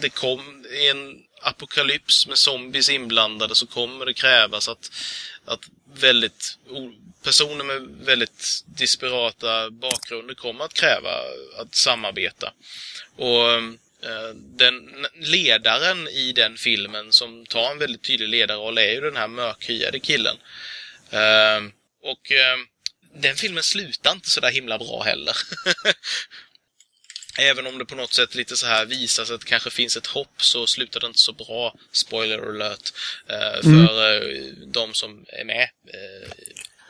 det 0.00 0.08
kom 0.08 0.66
i 0.72 0.88
en 0.88 1.22
apokalyps 1.42 2.26
med 2.26 2.38
zombies 2.38 2.88
inblandade 2.88 3.54
så 3.54 3.66
kommer 3.66 4.06
det 4.06 4.14
krävas 4.14 4.68
att, 4.68 4.90
att 5.44 5.60
väldigt 5.94 6.58
personer 7.22 7.64
med 7.64 8.06
väldigt 8.06 8.64
disparata 8.66 9.70
bakgrunder 9.70 10.34
kommer 10.34 10.64
att 10.64 10.74
kräva 10.74 11.10
att 11.58 11.74
samarbeta. 11.74 12.52
Och 13.16 13.50
eh, 13.50 13.62
den 14.34 15.06
ledaren 15.14 16.08
i 16.08 16.32
den 16.32 16.56
filmen 16.56 17.12
som 17.12 17.46
tar 17.46 17.70
en 17.70 17.78
väldigt 17.78 18.02
tydlig 18.02 18.28
ledarroll 18.28 18.78
är 18.78 18.92
ju 18.92 19.00
den 19.00 19.16
här 19.16 19.28
mörkhyade 19.28 20.00
killen. 20.00 20.36
Eh, 21.10 21.60
och 22.02 22.32
eh, 22.32 22.56
den 23.14 23.36
filmen 23.36 23.62
slutar 23.62 24.12
inte 24.12 24.30
så 24.30 24.40
där 24.40 24.50
himla 24.50 24.78
bra 24.78 25.02
heller. 25.02 25.36
Även 27.38 27.66
om 27.66 27.78
det 27.78 27.84
på 27.84 27.94
något 27.94 28.12
sätt 28.12 28.34
lite 28.34 28.56
så 28.56 28.66
här 28.66 28.86
visas 28.86 29.30
att 29.30 29.40
det 29.40 29.46
kanske 29.46 29.70
finns 29.70 29.96
ett 29.96 30.06
hopp 30.06 30.42
så 30.42 30.66
slutar 30.66 31.00
det 31.00 31.06
inte 31.06 31.18
så 31.18 31.32
bra, 31.32 31.74
spoiler 31.92 32.38
alert, 32.38 32.92
eh, 33.28 33.62
för 33.62 34.14
eh, 34.14 34.52
de 34.66 34.94
som 34.94 35.24
är 35.28 35.44
med 35.44 35.68
eh, 35.86 36.30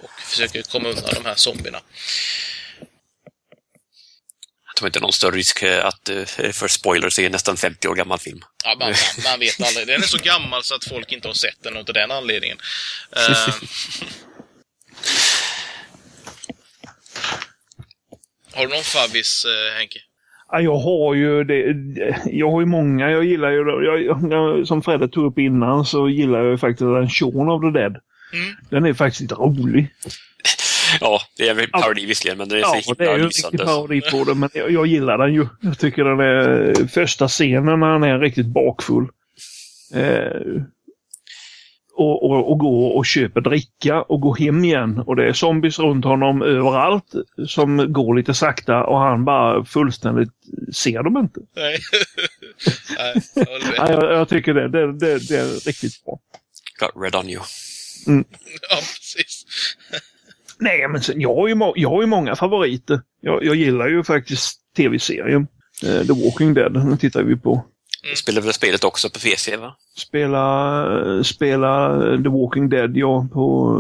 och 0.03 0.21
försöker 0.29 0.63
komma 0.63 0.89
undan 0.89 1.15
de 1.15 1.25
här 1.25 1.35
zombierna. 1.35 1.81
Tror 4.81 4.89
inte 4.89 5.01
någon 5.01 5.13
större 5.13 5.37
risk 5.37 5.63
eh, 5.63 5.87
att 5.87 6.09
eh, 6.09 6.25
för 6.53 6.69
spoilers 6.69 7.19
är 7.19 7.27
en 7.27 7.33
nästan 7.33 7.57
50 7.57 7.89
år 7.89 7.95
gammal 7.95 8.19
film. 8.19 8.41
Ja, 8.65 8.77
man, 8.79 8.95
man, 9.25 9.41
vet 9.41 9.61
aldrig. 9.61 9.87
Den 9.87 10.03
är 10.03 10.07
så 10.07 10.19
gammal 10.19 10.63
så 10.65 10.75
att 10.75 10.85
folk 10.85 11.13
inte 11.13 11.29
har 11.29 11.35
sett 11.35 11.63
den 11.63 11.77
av 11.77 11.85
den 11.85 12.11
anledningen. 12.11 12.59
Eh, 13.17 13.23
har 18.55 18.67
du 18.67 18.69
någon 18.69 18.83
favvis, 18.83 19.47
Henke? 19.79 19.99
Ja, 20.53 20.61
jag 20.61 20.79
har 20.79 21.15
ju 21.15 21.45
det, 21.45 21.77
jag 22.25 22.51
har 22.51 22.61
ju 22.61 22.67
många. 22.67 23.11
Jag 23.11 23.25
gillar 23.25 23.51
ju, 23.51 23.57
jag, 23.85 24.33
jag, 24.33 24.67
som 24.67 24.83
Fredde 24.83 25.09
tog 25.09 25.27
upp 25.27 25.39
innan 25.39 25.87
så 25.87 26.09
gillar 26.09 26.39
jag 26.39 26.51
ju 26.51 26.59
faktiskt 26.59 26.81
den 26.81 27.11
Shaun 27.11 27.49
of 27.49 27.63
the 27.63 27.79
Dead. 27.79 27.97
Mm. 28.33 28.57
Den 28.71 28.87
är 28.87 28.95
faktiskt 28.95 29.21
lite 29.21 29.35
rolig. 29.35 29.95
Ja, 31.01 31.21
det 31.37 31.49
är 31.49 31.59
en 31.59 31.71
parodi 31.71 32.07
visserligen, 32.07 32.39
men 32.39 32.49
det 32.49 32.57
är 32.57 32.61
Ja, 32.61 32.81
så 32.83 32.95
det 32.95 33.05
är 33.05 33.09
himla 33.09 33.19
ju 33.19 33.25
en 33.25 33.29
riktig 33.29 33.61
parodi 33.61 34.01
på 34.11 34.25
det, 34.25 34.35
men 34.35 34.51
jag, 34.55 34.71
jag 34.71 34.87
gillar 34.87 35.19
den 35.19 35.35
ju. 35.35 35.47
Jag 35.61 35.79
tycker 35.79 36.05
den 36.05 36.21
är 36.21 36.89
första 36.89 37.29
scenen 37.29 37.81
när 37.81 37.87
han 37.87 38.03
är 38.03 38.19
riktigt 38.19 38.47
bakfull. 38.47 39.09
Eh, 39.95 40.63
och, 42.01 42.31
och, 42.31 42.53
och 42.53 42.59
går 42.59 42.97
och 42.97 43.07
köper 43.07 43.41
dricka 43.41 44.03
och 44.03 44.21
går 44.21 44.37
hem 44.37 44.65
igen. 44.65 44.99
Och 45.07 45.17
det 45.17 45.29
är 45.29 45.33
zombies 45.33 45.79
runt 45.79 46.05
honom 46.05 46.43
överallt 46.43 47.13
som 47.49 47.93
går 47.93 48.17
lite 48.17 48.35
sakta 48.35 48.85
och 48.85 48.99
han 48.99 49.25
bara 49.25 49.65
fullständigt 49.65 50.31
ser 50.73 51.03
dem 51.03 51.17
inte. 51.17 51.41
Nej. 51.57 51.79
Nej, 52.97 53.23
jag 53.77 53.91
jag, 53.91 54.13
jag 54.13 54.29
tycker 54.29 54.55
det, 54.55 54.69
det, 54.69 54.93
det, 54.99 55.29
det 55.29 55.37
är 55.37 55.67
riktigt 55.67 56.05
bra. 56.05 56.19
Got 56.81 57.03
red 57.03 57.15
on 57.15 57.29
you. 57.31 57.43
Ja, 58.71 58.77
precis. 58.77 59.45
Nej, 60.61 60.89
men 60.89 61.01
sen, 61.01 61.21
jag, 61.21 61.35
har 61.35 61.49
ju 61.49 61.73
jag 61.77 61.89
har 61.91 62.01
ju 62.01 62.07
många 62.07 62.37
favoriter. 62.37 63.01
Jag, 63.21 63.45
jag 63.45 63.55
gillar 63.57 63.89
ju 63.89 64.05
faktiskt 64.05 64.61
tv-serien. 64.77 65.47
Eh, 65.83 66.07
The 66.07 66.25
Walking 66.25 66.55
Dead, 66.55 66.73
den 66.73 66.99
tittar 66.99 67.23
vi 67.23 67.37
på. 67.37 67.65
Jag 68.09 68.19
spelar 68.19 68.43
väl 68.43 68.53
spelet 68.53 68.85
också 68.85 69.09
på 69.11 69.19
PC, 69.19 69.57
va? 69.57 69.77
Spela, 69.97 70.85
spela 71.25 71.99
The 72.23 72.29
Walking 72.29 72.69
Dead, 72.69 72.97
ja, 72.97 73.29
på 73.33 73.77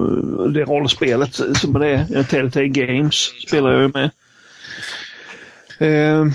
det 0.54 0.64
rollspelet 0.64 1.34
som 1.34 1.72
det 1.72 1.88
är. 1.88 2.22
Telltale 2.22 2.68
Games 2.68 3.14
spelar 3.46 3.72
jag 3.72 3.82
ju 3.82 3.88
med. 3.94 4.10
Eh, 5.78 6.26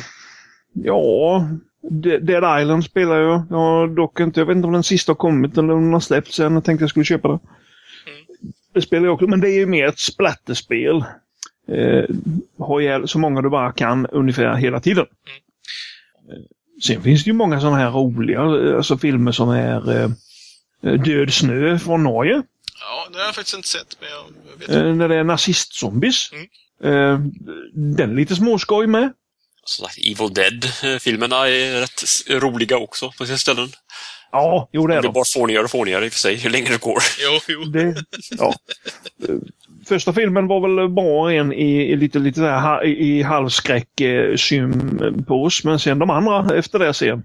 ja, 0.74 1.48
De- 1.90 2.18
Dead 2.20 2.62
Island 2.62 2.86
spelar 2.86 3.20
jag. 3.20 3.44
Jag 3.50 3.58
har 3.58 3.88
dock 3.88 4.20
inte, 4.20 4.40
jag 4.40 4.46
vet 4.48 4.56
inte 4.56 4.68
om 4.68 4.74
den 4.74 4.84
sista 4.84 5.10
har 5.12 5.16
kommit 5.16 5.58
eller 5.58 5.74
om 5.74 5.84
den 5.84 5.94
har 5.94 6.00
släppts 6.00 6.40
än. 6.40 6.54
Jag 6.54 6.64
tänkte 6.64 6.84
jag 6.84 6.90
skulle 6.90 7.06
köpa 7.06 7.28
den. 7.28 7.40
Det 8.76 8.82
spelar 8.82 9.06
jag 9.06 9.14
också, 9.14 9.28
men 9.28 9.42
det 9.42 9.50
är 9.50 9.56
ju 9.56 9.66
mer 9.66 9.88
ett 9.88 10.00
splatterspel. 10.00 11.06
Eh, 11.68 12.04
ha 12.58 12.82
ihjäl 12.82 13.08
så 13.08 13.20
många 13.20 13.42
du 13.42 13.50
bara 13.50 13.72
kan 13.72 14.08
ungefär 14.08 14.56
hela 14.56 14.80
tiden. 14.80 15.06
Sen 16.84 17.04
finns 17.04 17.24
det 17.24 17.28
ju 17.28 17.34
många 17.34 17.60
sådana 17.60 17.78
här 17.78 17.92
roliga 17.92 18.40
eh, 18.40 18.76
alltså 18.76 18.98
filmer 18.98 19.32
som 19.32 19.50
är 19.50 20.02
eh, 20.02 20.10
Död 20.94 21.34
snö 21.34 21.80
från 21.80 22.04
Norge. 22.04 22.42
Ja, 22.80 23.08
det 23.12 23.18
har 23.18 23.26
jag 23.26 23.36
faktiskt 23.36 23.56
inte 23.56 23.68
sett, 23.68 23.98
men 24.00 24.10
jag, 24.10 24.58
vet 24.60 24.70
Eh, 24.70 24.96
när 24.96 25.10
det 25.10 25.16
är 25.16 25.24
nazistzombies. 25.24 26.32
Mm. 26.32 26.46
Eh, 26.84 27.20
den 27.74 28.12
är 28.12 28.16
lite 28.16 28.36
småskoj 28.36 28.88
med. 28.88 29.14
sagt, 29.66 29.98
Evil 29.98 30.34
Dead-filmerna 30.34 31.50
är 31.50 31.82
rätt 31.82 32.04
roliga 32.44 32.78
också 32.78 33.12
på 33.18 33.26
sina 33.26 33.38
ställen. 33.38 33.70
Ja, 34.32 34.70
jo 34.72 34.88
det 34.88 34.94
Det 34.94 34.98
är 34.98 35.02
blir 35.02 35.10
de. 35.10 35.14
bara 35.14 35.24
fånigare 35.34 35.64
och 35.64 35.70
fånigare 35.72 36.06
i 36.06 36.10
och 36.10 36.12
för 36.14 36.20
sig, 36.20 36.36
hur 36.36 36.50
länge 36.50 36.70
det 36.70 36.82
går. 36.82 36.98
Jo, 37.20 37.40
jo. 37.48 37.64
Det, 37.64 37.96
ja. 38.38 38.54
Eh, 39.30 39.36
Första 39.88 40.14
filmen 40.14 40.48
var 40.48 40.60
väl 40.62 40.90
bra 40.90 41.32
en 41.34 41.54
i, 41.54 41.92
i 41.92 41.96
lite, 41.96 42.20
lite 42.20 42.42
ha- 42.42 42.84
i, 42.84 42.90
i 43.20 43.22
halvskräck 43.22 44.02
eh, 44.02 44.36
sympos, 44.36 45.64
men 45.64 45.80
sen 45.80 46.00
de 46.00 46.10
andra 46.10 46.58
efter 46.58 46.80
det 46.80 46.94
sen. 46.94 47.24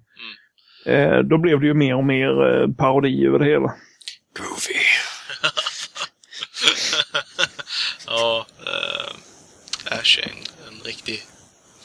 Eh, 0.86 1.18
då 1.18 1.38
blev 1.38 1.60
det 1.60 1.66
ju 1.66 1.74
mer 1.74 1.94
och 1.96 2.04
mer 2.04 2.60
eh, 2.62 2.68
parodi 2.74 3.26
över 3.26 3.38
det 3.38 3.44
hela. 3.44 3.74
Groovy. 4.36 4.80
Ja, 8.06 8.46
Ash 9.90 10.18
är 10.18 10.22
en, 10.24 10.36
en 10.68 10.80
riktig 10.84 11.20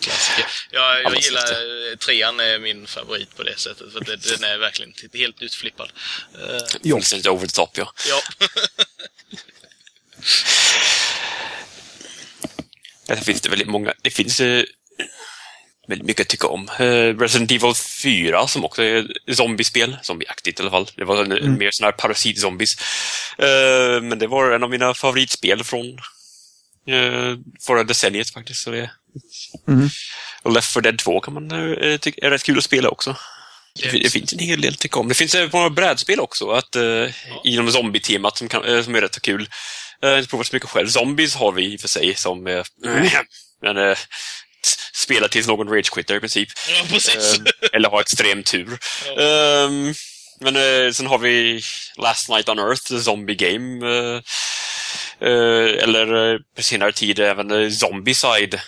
klassiker. 0.05 0.45
Ja, 0.71 0.97
jag 0.97 1.05
Alla 1.05 1.19
gillar 1.19 1.41
sätter. 1.41 1.95
trean 1.95 2.39
är 2.39 2.59
min 2.59 2.87
favorit 2.87 3.35
på 3.37 3.43
det 3.43 3.59
sättet. 3.59 3.93
För 3.93 3.99
det, 3.99 4.15
den 4.15 4.43
är 4.43 4.57
verkligen 4.57 4.93
helt 5.13 5.41
utflippad. 5.41 5.91
Eh, 6.33 6.57
Jo. 6.81 6.95
Fullständigt 6.95 7.27
over 7.27 7.47
the 7.47 7.53
top, 7.53 7.77
ja. 7.77 7.93
ja. 8.09 8.21
Där 13.07 13.15
finns 13.15 13.41
det 13.41 13.49
väldigt 13.49 13.67
många. 13.67 13.93
Det 14.01 14.09
finns 14.09 14.39
eh, 14.39 14.63
väldigt 15.87 16.07
mycket 16.07 16.21
att 16.21 16.29
tycka 16.29 16.47
om. 16.47 16.69
Eh, 16.79 17.19
Resident 17.19 17.51
Evil 17.51 17.73
4 18.03 18.47
som 18.47 18.65
också 18.65 18.83
är 18.83 19.07
zombiespel. 19.33 19.97
Zombieaktigt 20.01 20.59
i 20.59 20.61
alla 20.61 20.71
fall. 20.71 20.87
Det 20.95 21.03
var 21.03 21.23
en, 21.23 21.57
mer 21.57 21.71
sådana 21.71 21.91
här 21.91 21.97
parasit-zombies. 21.97 22.79
Eh, 23.37 24.01
men 24.01 24.19
det 24.19 24.27
var 24.27 24.51
en 24.51 24.63
av 24.63 24.69
mina 24.69 24.93
favoritspel 24.93 25.63
från 25.63 25.87
eh, 26.87 27.37
förra 27.61 27.83
decenniet 27.83 28.33
faktiskt. 28.33 28.63
Så 28.63 28.71
det, 28.71 28.91
Mm. 29.67 29.89
och 30.43 30.51
Left 30.51 30.73
4 30.73 30.81
Dead 30.81 30.97
2 30.99 31.19
kan 31.19 31.33
man 31.33 31.51
eh, 31.81 31.97
tycka 31.97 32.25
är 32.27 32.29
rätt 32.31 32.43
kul 32.43 32.57
att 32.57 32.63
spela 32.63 32.89
också. 32.89 33.15
Det, 33.81 33.89
Det- 33.91 34.09
finns 34.09 34.33
en 34.33 34.39
hel 34.39 34.61
del 34.61 34.75
tycka 34.75 34.99
om. 34.99 35.07
Det 35.07 35.13
finns 35.15 35.35
eh, 35.35 35.49
några 35.53 35.69
brädspel 35.69 36.19
också 36.19 36.49
att, 36.51 36.75
eh, 36.75 37.09
inom 37.43 37.71
zombie-temat 37.71 38.37
som, 38.37 38.47
kan, 38.49 38.83
som 38.83 38.95
är 38.95 39.01
rätt 39.01 39.21
kul. 39.21 39.49
Jag 39.99 40.09
har 40.09 40.17
inte 40.17 40.29
provat 40.29 40.47
så 40.47 40.55
mycket 40.55 40.69
själv. 40.69 40.87
Zombies 40.87 41.35
har 41.35 41.51
vi 41.51 41.73
i 41.73 41.77
och 41.77 41.81
för 41.81 41.87
sig 41.87 42.15
som 42.15 42.47
eh, 42.47 42.63
men, 43.61 43.77
eh, 43.77 43.97
tills 45.29 45.47
någon 45.47 45.67
ragequittar 45.69 46.15
i 46.15 46.19
princip. 46.19 46.49
ja, 46.69 46.85
precis. 46.89 47.15
Eh, 47.39 47.69
eller 47.73 47.89
har 47.89 48.01
extrem 48.01 48.43
tur. 48.43 48.77
Ja. 49.05 49.21
Ehm, 49.21 49.93
men 50.39 50.55
eh, 50.55 50.91
sen 50.91 51.07
har 51.07 51.17
vi 51.17 51.61
Last 51.97 52.29
Night 52.29 52.49
on 52.49 52.59
Earth, 52.59 52.95
Zombie 52.97 53.35
Game. 53.35 53.87
eh, 53.89 54.21
eh, 55.27 55.83
eller 55.83 56.37
på 56.55 56.63
senare 56.63 56.91
tid 56.91 57.19
även 57.19 57.51
uh, 57.51 57.71
Zombicide 57.71 58.61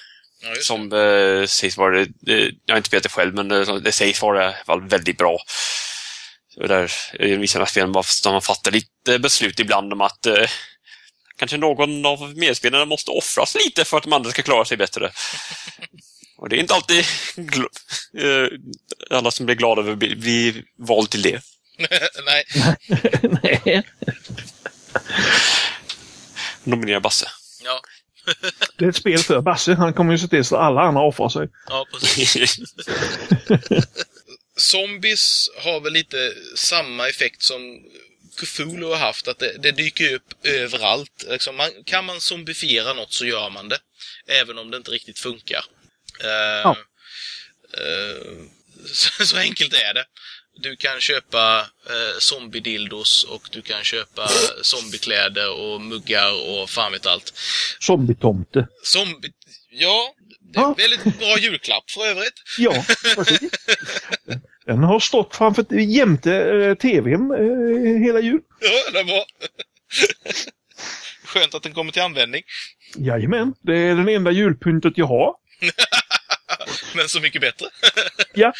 ja, 0.47 0.53
det. 0.55 0.63
som 0.63 0.93
eh, 0.93 1.45
sägs 1.47 1.77
vara, 1.77 1.99
eh, 2.01 2.07
jag 2.65 2.73
har 2.73 2.77
inte 2.77 2.87
spelat 2.87 3.03
det 3.03 3.09
själv, 3.09 3.33
men 3.35 3.51
eh, 3.51 3.75
det 3.75 3.91
sägs 3.91 4.21
vara 4.21 4.53
väldigt 4.89 5.17
bra. 5.17 5.37
Så 6.53 6.67
där, 6.67 6.91
I 7.19 7.35
vissa 7.35 7.65
spel 7.65 7.87
måste 7.87 8.29
man 8.29 8.41
fatta 8.41 8.69
lite 8.69 9.19
beslut 9.19 9.59
ibland 9.59 9.93
om 9.93 10.01
att 10.01 10.25
eh, 10.25 10.49
kanske 11.37 11.57
någon 11.57 12.05
av 12.05 12.37
medspelarna 12.37 12.85
måste 12.85 13.11
offras 13.11 13.55
lite 13.55 13.85
för 13.85 13.97
att 13.97 14.03
de 14.03 14.13
andra 14.13 14.31
ska 14.31 14.41
klara 14.41 14.65
sig 14.65 14.77
bättre. 14.77 15.11
Och 16.37 16.49
det 16.49 16.55
är 16.55 16.59
inte 16.59 16.73
alltid 16.73 17.05
gl- 17.35 17.67
eh, 18.17 18.47
alla 19.17 19.31
som 19.31 19.45
blir 19.45 19.55
glada 19.55 19.81
över 19.81 19.91
att 19.91 19.97
bli, 19.97 20.15
bli 20.15 20.63
vald 20.77 21.09
till 21.09 21.21
det. 21.21 21.41
Nej, 22.25 22.43
Nej, 23.43 23.83
Nominera 26.63 26.99
Basse. 26.99 27.27
ja. 27.63 27.81
Det 28.77 28.85
är 28.85 28.89
ett 28.89 28.95
spel 28.95 29.19
för 29.19 29.41
Basse. 29.41 29.73
Han 29.73 29.93
kommer 29.93 30.11
ju 30.11 30.17
se 30.17 30.27
till 30.27 30.43
så 30.45 30.55
att 30.55 30.61
alla 30.61 30.81
andra 30.81 31.01
offrar 31.01 31.29
sig. 31.29 31.49
ja, 31.69 31.85
precis. 31.93 32.57
Zombies 34.71 35.49
har 35.63 35.79
väl 35.79 35.93
lite 35.93 36.33
samma 36.55 37.07
effekt 37.09 37.41
som 37.43 37.79
Cthulhu 38.37 38.85
har 38.85 38.95
haft, 38.97 39.27
att 39.27 39.39
det, 39.39 39.57
det 39.59 39.71
dyker 39.71 40.13
upp 40.15 40.45
överallt. 40.45 41.25
Liksom 41.29 41.55
man, 41.55 41.69
kan 41.85 42.05
man 42.05 42.21
zombifiera 42.21 42.93
något 42.93 43.13
så 43.13 43.25
gör 43.25 43.49
man 43.49 43.69
det. 43.69 43.79
Även 44.27 44.57
om 44.57 44.71
det 44.71 44.77
inte 44.77 44.91
riktigt 44.91 45.19
funkar. 45.19 45.65
Eh, 46.23 46.61
Ja. 46.63 46.77
eh, 47.73 48.27
så, 48.93 49.25
så 49.25 49.37
enkelt 49.37 49.73
är 49.73 49.93
det. 49.93 50.05
Du 50.59 50.75
kan 50.75 50.99
köpa 50.99 51.59
eh, 51.89 52.19
zombiedildos 52.19 53.23
och 53.23 53.49
du 53.51 53.61
kan 53.61 53.83
köpa 53.83 54.27
zombiekläder 54.61 55.51
och 55.59 55.81
muggar 55.81 56.31
och 56.49 56.69
fan 56.69 56.91
vet 56.91 57.05
allt. 57.05 57.33
Zombietomte. 57.79 58.67
Zombie... 58.83 59.31
Ja, 59.69 60.13
det 60.53 60.59
är 60.59 60.63
en 60.63 60.69
Ja. 60.69 60.75
väldigt 60.77 61.19
bra 61.19 61.37
julklapp 61.39 61.91
för 61.91 62.05
övrigt. 62.07 62.33
Ja, 62.57 62.85
precis. 63.15 63.49
Den 64.65 64.83
har 64.83 64.99
stått 64.99 65.35
framför 65.35 65.65
jämte 65.79 66.33
eh, 66.35 66.75
tvn 66.75 67.31
eh, 67.31 68.01
hela 68.05 68.19
jul. 68.19 68.39
Ja, 68.59 68.91
det 68.93 69.03
bra. 69.03 69.25
Skönt 71.25 71.55
att 71.55 71.63
den 71.63 71.73
kommer 71.73 71.91
till 71.91 72.01
användning. 72.01 72.41
Jajamän, 72.97 73.53
det 73.61 73.77
är 73.77 73.95
den 73.95 74.09
enda 74.09 74.31
julpyntet 74.31 74.93
jag 74.95 75.05
har. 75.07 75.33
Men 76.95 77.09
så 77.09 77.19
mycket 77.19 77.41
bättre. 77.41 77.65
Ja. 78.33 78.53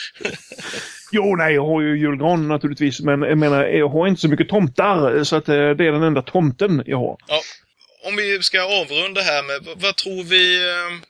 Jo, 1.11 1.35
nej, 1.35 1.53
jag 1.53 1.65
har 1.65 1.81
ju 1.81 1.99
julgran 1.99 2.47
naturligtvis, 2.47 2.99
men 2.99 3.21
jag 3.21 3.38
menar, 3.38 3.65
jag 3.65 3.89
har 3.89 4.07
inte 4.07 4.21
så 4.21 4.27
mycket 4.27 4.49
tomtar, 4.49 5.23
så 5.23 5.35
att 5.35 5.49
eh, 5.49 5.55
det 5.55 5.85
är 5.85 5.91
den 5.91 6.03
enda 6.03 6.21
tomten 6.21 6.83
jag 6.85 6.97
har. 6.97 7.17
Ja, 7.27 7.41
om 8.03 8.15
vi 8.15 8.43
ska 8.43 8.61
avrunda 8.61 9.21
här 9.21 9.43
med, 9.43 9.75
vad, 9.75 9.95
tror 9.95 10.23
vi... 10.23 10.69
Eh, 10.69 11.07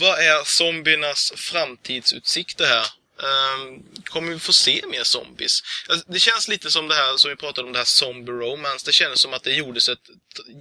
vad 0.00 0.18
är 0.18 0.44
zombiernas 0.44 1.32
framtidsutsikter 1.36 2.64
här? 2.64 2.86
Eh, 3.22 3.58
kommer 4.04 4.32
vi 4.32 4.38
få 4.38 4.52
se 4.52 4.84
mer 4.86 5.02
zombies? 5.04 5.60
Alltså, 5.88 6.12
det 6.12 6.20
känns 6.20 6.48
lite 6.48 6.70
som 6.70 6.88
det 6.88 6.94
här 6.94 7.16
som 7.16 7.30
vi 7.30 7.36
pratade 7.36 7.66
om, 7.66 7.72
det 7.72 7.78
här 7.78 7.84
zombie 7.86 8.32
romance. 8.32 8.86
Det 8.86 8.92
känns 8.92 9.20
som 9.20 9.34
att 9.34 9.42
det 9.42 9.52
gjordes 9.52 9.88
ett 9.88 9.98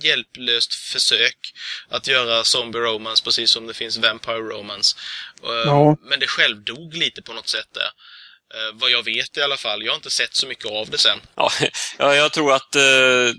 hjälplöst 0.04 0.74
försök 0.74 1.38
att 1.90 2.08
göra 2.08 2.44
zombie 2.44 2.80
romance, 2.80 3.24
precis 3.24 3.52
som 3.52 3.68
det 3.68 3.74
finns 3.74 3.98
vampire 3.98 4.40
romance. 4.40 4.98
Eh, 5.44 5.50
Ja. 5.66 5.98
Men 6.02 6.20
det 6.20 6.28
själv 6.28 6.64
dog 6.64 6.94
lite 6.94 7.22
på 7.22 7.34
något 7.34 7.48
sätt 7.48 7.68
där. 7.74 7.90
Eh, 8.54 8.74
vad 8.74 8.92
jag 8.92 9.04
vet 9.04 9.38
i 9.38 9.42
alla 9.42 9.58
fall. 9.58 9.84
Jag 9.84 9.92
har 9.92 9.96
inte 9.96 10.10
sett 10.10 10.36
så 10.36 10.48
mycket 10.48 10.66
av 10.66 10.90
det 10.90 10.98
sen. 10.98 11.20
Ja, 11.36 11.52
ja, 11.98 12.16
jag 12.16 12.32
tror 12.34 12.54
att 12.54 12.76
eh, 12.76 13.34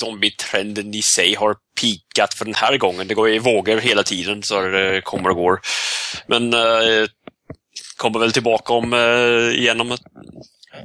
zombie-trenden 0.00 0.94
i 0.94 1.02
sig 1.02 1.34
har 1.34 1.56
pikat 1.80 2.34
för 2.34 2.44
den 2.44 2.54
här 2.54 2.76
gången. 2.76 3.08
Det 3.08 3.14
går 3.14 3.30
i 3.30 3.38
vågor 3.38 3.76
hela 3.76 4.02
tiden, 4.02 4.42
så 4.42 4.60
det 4.60 5.00
kommer 5.04 5.30
och 5.30 5.36
går. 5.36 5.60
Men 6.26 6.54
eh, 6.54 7.08
kommer 7.98 8.18
väl 8.18 8.32
tillbaka 8.32 8.72
om 8.72 8.92
eh, 8.92 9.58
igen 9.60 9.80
om 9.80 9.92
ett, 9.92 10.00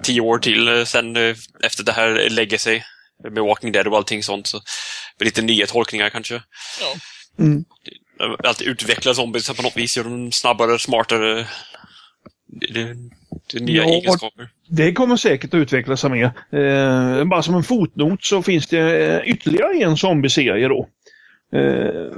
tio 0.04 0.22
år 0.22 0.38
till 0.38 0.68
eh, 0.68 0.84
sen 0.84 1.16
eh, 1.16 1.36
efter 1.64 1.84
det 1.84 1.92
här 1.92 2.30
lägger 2.30 2.58
sig. 2.58 2.84
Med 3.24 3.44
Walking 3.44 3.72
Dead 3.72 3.88
och 3.88 3.98
allting 3.98 4.24
sånt. 4.24 4.48
Så 4.48 4.58
med 5.20 5.26
lite 5.26 5.42
nya 5.42 5.68
tolkningar 5.68 6.10
kanske. 6.10 6.42
Ja. 6.82 6.96
Mm. 7.44 7.66
Alltid 8.44 8.68
utveckla 8.68 9.14
zombies 9.14 9.50
på 9.50 9.62
något 9.62 9.78
vis, 9.78 9.98
gör 9.98 10.04
dem 10.04 10.32
snabbare, 10.32 10.80
smartare. 10.80 11.48
Det, 12.48 12.96
det, 13.54 13.60
nya 13.60 13.84
Ja, 13.84 13.90
egenskaper. 13.90 14.50
Det 14.68 14.94
kommer 14.94 15.18
säkert 15.18 15.54
att 15.54 15.58
utveckla 15.58 15.98
sig 15.98 16.10
mer. 16.10 16.26
Eh, 16.52 17.26
bara 17.26 17.44
som 17.44 17.56
en 17.56 17.64
fotnot 17.64 18.24
så 18.24 18.42
finns 18.42 18.68
det 18.68 19.06
eh, 19.06 19.30
ytterligare 19.30 19.84
en 19.84 19.98
zombieserie 19.98 20.68
då. 20.68 20.90
Eh, 21.54 22.12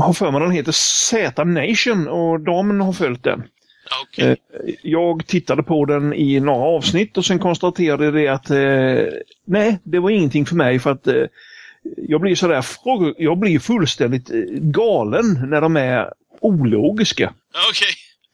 har 0.00 0.12
för 0.12 0.30
mig 0.30 0.40
den 0.40 0.50
heter 0.50 0.72
Z-Nation 0.72 2.08
och 2.08 2.40
damen 2.40 2.80
har 2.80 2.92
följt 2.92 3.24
den. 3.24 3.42
Ja, 3.90 3.96
Okej. 4.02 4.30
Eh, 4.30 4.74
Jag 4.82 5.26
tittade 5.26 5.62
på 5.62 5.84
den 5.84 6.12
i 6.14 6.40
några 6.40 6.64
avsnitt 6.64 7.16
och 7.16 7.24
sen 7.24 7.38
konstaterade 7.38 8.10
det 8.10 8.28
att 8.28 8.50
eh, 8.50 9.20
nej, 9.46 9.78
det 9.82 9.98
var 9.98 10.10
ingenting 10.10 10.46
för 10.46 10.54
mig 10.56 10.78
för 10.78 10.90
att 10.90 11.06
eh, 11.06 11.22
jag 11.96 12.20
blir 12.20 12.34
sådär, 12.34 12.64
jag 13.18 13.38
blir 13.38 13.58
fullständigt 13.58 14.28
galen 14.60 15.48
när 15.50 15.60
de 15.60 15.76
är 15.76 16.12
ologiska. 16.40 17.32
Ja, 17.54 17.60
Okej. 17.70 17.88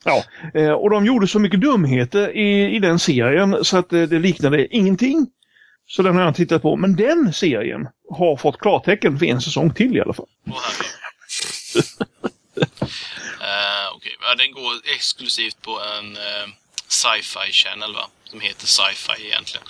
Ja, 0.05 0.23
eh, 0.61 0.71
och 0.71 0.89
de 0.89 1.05
gjorde 1.05 1.27
så 1.27 1.39
mycket 1.39 1.61
dumheter 1.61 2.37
i, 2.37 2.75
i 2.75 2.79
den 2.79 2.99
serien 2.99 3.57
så 3.65 3.77
att 3.77 3.89
det 3.89 4.07
liknade 4.19 4.75
ingenting. 4.75 5.27
Så 5.87 6.01
den 6.01 6.15
har 6.15 6.23
jag 6.23 6.35
tittat 6.35 6.61
på. 6.61 6.75
Men 6.75 6.95
den 6.95 7.33
serien 7.33 7.87
har 8.09 8.35
fått 8.37 8.57
klartecken 8.57 9.19
för 9.19 9.25
en 9.25 9.41
säsong 9.41 9.73
till 9.73 9.97
i 9.97 10.01
alla 10.01 10.13
fall. 10.13 10.25
Herregud. 10.45 11.85
uh, 13.61 13.95
Okej, 13.95 14.11
ja, 14.21 14.35
den 14.35 14.53
går 14.53 14.81
exklusivt 14.95 15.57
på 15.63 15.79
en 15.99 16.17
eh, 16.17 16.47
sci-fi 16.89 17.51
channel 17.53 17.93
va? 17.93 18.05
Som 18.29 18.39
heter 18.41 18.67
sci-fi 18.67 19.17
egentligen. 19.27 19.67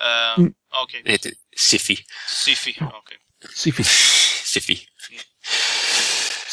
Uh, 0.00 0.38
Mm. 0.38 0.54
Okej, 0.72 1.02
Det 1.02 1.10
heter. 1.12 1.30
Syfy. 1.58 1.96
Okej. 2.80 3.16
Siffi. 3.56 3.82
Siffy. 4.44 4.76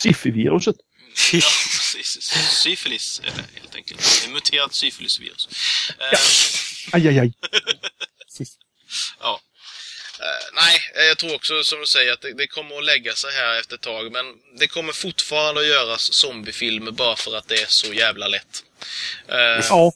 Siffi-viruset. 0.01 0.75
Ja, 1.33 1.39
precis. 1.93 2.33
Syfilis 2.63 3.19
är 3.23 3.31
det 3.35 3.45
helt 3.53 3.75
enkelt. 3.75 3.99
Ett 4.01 4.29
muterat 4.31 4.75
syfilisvirus. 4.75 5.47
Uh, 5.89 6.19
Aj, 6.93 7.07
aj, 7.07 7.19
aj. 7.19 7.31
Ja. 9.19 9.39
Eh, 10.19 10.53
nej, 10.69 11.07
jag 11.09 11.17
tror 11.17 11.35
också 11.35 11.53
som 11.63 11.79
du 11.79 11.85
säger 11.85 12.13
att 12.13 12.21
det, 12.21 12.33
det, 12.33 12.47
kommer 12.47 12.77
att 12.77 12.85
lägga 12.85 13.13
sig 13.13 13.29
här 13.39 13.59
efter 13.59 13.75
ett 13.75 13.81
tag. 13.81 14.11
Men 14.11 14.25
det 14.59 14.67
kommer 14.67 14.93
fortfarande 14.93 15.61
att 15.61 15.67
göras 15.67 16.13
zombiefilmer 16.13 16.91
bara 16.91 17.15
för 17.15 17.35
att 17.37 17.47
det 17.47 17.55
är 17.55 17.69
så 17.83 17.93
jävla 17.93 18.27
lätt. 18.27 18.53
Uh, 19.31 19.65
ja, 19.69 19.91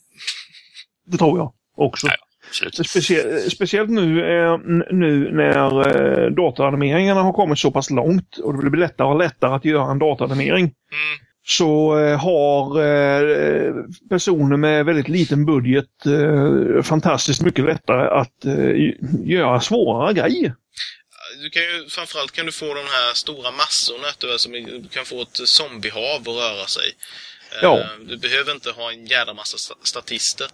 det 1.06 1.18
tror 1.18 1.38
jag 1.40 1.54
också. 1.78 2.08
Nej. 2.08 2.18
Specie 2.84 3.50
speciellt 3.50 3.90
nu, 3.90 4.20
eh, 4.20 4.58
nu 4.92 5.32
när 5.32 5.88
eh, 5.88 6.32
dataanimeringarna 6.32 7.22
har 7.22 7.34
kommit 7.34 7.60
så 7.60 7.72
pass 7.72 7.90
långt 7.90 8.38
och 8.38 8.64
det 8.64 8.70
blir 8.70 8.82
lättare 8.82 9.08
och 9.08 9.18
lättare 9.18 9.56
att 9.56 9.66
göra 9.66 9.92
en 9.92 10.00
dataanimering. 10.00 10.64
Mm. 10.64 11.20
Så 11.44 12.00
eh, 12.00 12.20
har 12.20 12.82
eh, 12.82 13.74
personer 14.10 14.58
med 14.58 14.86
väldigt 14.86 15.08
liten 15.08 15.46
budget 15.46 16.06
eh, 16.06 16.82
fantastiskt 16.82 17.42
mycket 17.42 17.66
lättare 17.66 18.20
att 18.20 18.46
eh, 18.46 18.94
göra 19.24 19.60
svårare 19.60 20.14
grejer. 20.14 20.56
Du 21.42 21.50
kan 21.50 21.62
ju, 21.62 21.90
framförallt 21.90 22.32
kan 22.32 22.46
du 22.46 22.52
få 22.52 22.74
de 22.74 22.88
här 22.88 23.14
stora 23.14 23.52
massorna, 23.52 24.08
du, 24.18 24.32
alltså, 24.32 24.50
du 24.50 24.90
kan 24.92 25.06
få 25.06 25.22
ett 25.22 25.50
zombiehav 25.50 26.22
att 26.22 26.28
röra 26.28 26.68
sig. 26.68 26.96
Ja. 27.62 27.90
Du 28.00 28.18
behöver 28.18 28.52
inte 28.52 28.72
ha 28.72 28.92
en 28.92 29.08
jävla 29.08 29.34
massa 29.34 29.76
statister. 29.84 30.48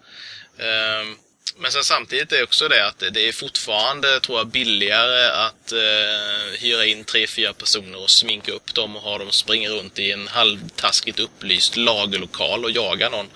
Men 1.55 1.71
sen 1.71 1.83
samtidigt 1.83 2.31
är 2.31 2.43
också 2.43 2.67
det 2.67 2.87
att 2.87 2.99
det 2.99 3.27
är 3.27 3.31
fortfarande, 3.31 4.19
tror 4.19 4.37
jag, 4.37 4.47
billigare 4.47 5.27
att 5.27 5.71
eh, 5.71 6.59
hyra 6.59 6.85
in 6.85 7.03
tre, 7.03 7.27
fyra 7.27 7.53
personer 7.53 7.97
och 7.97 8.09
sminka 8.09 8.51
upp 8.51 8.73
dem 8.73 8.95
och 8.95 9.01
ha 9.01 9.17
dem 9.17 9.31
springa 9.31 9.69
runt 9.69 9.99
i 9.99 10.11
en 10.11 10.27
halvtaskigt 10.27 11.19
upplyst 11.19 11.77
lagerlokal 11.77 12.65
och 12.65 12.71
jaga 12.71 13.09
någon. 13.09 13.29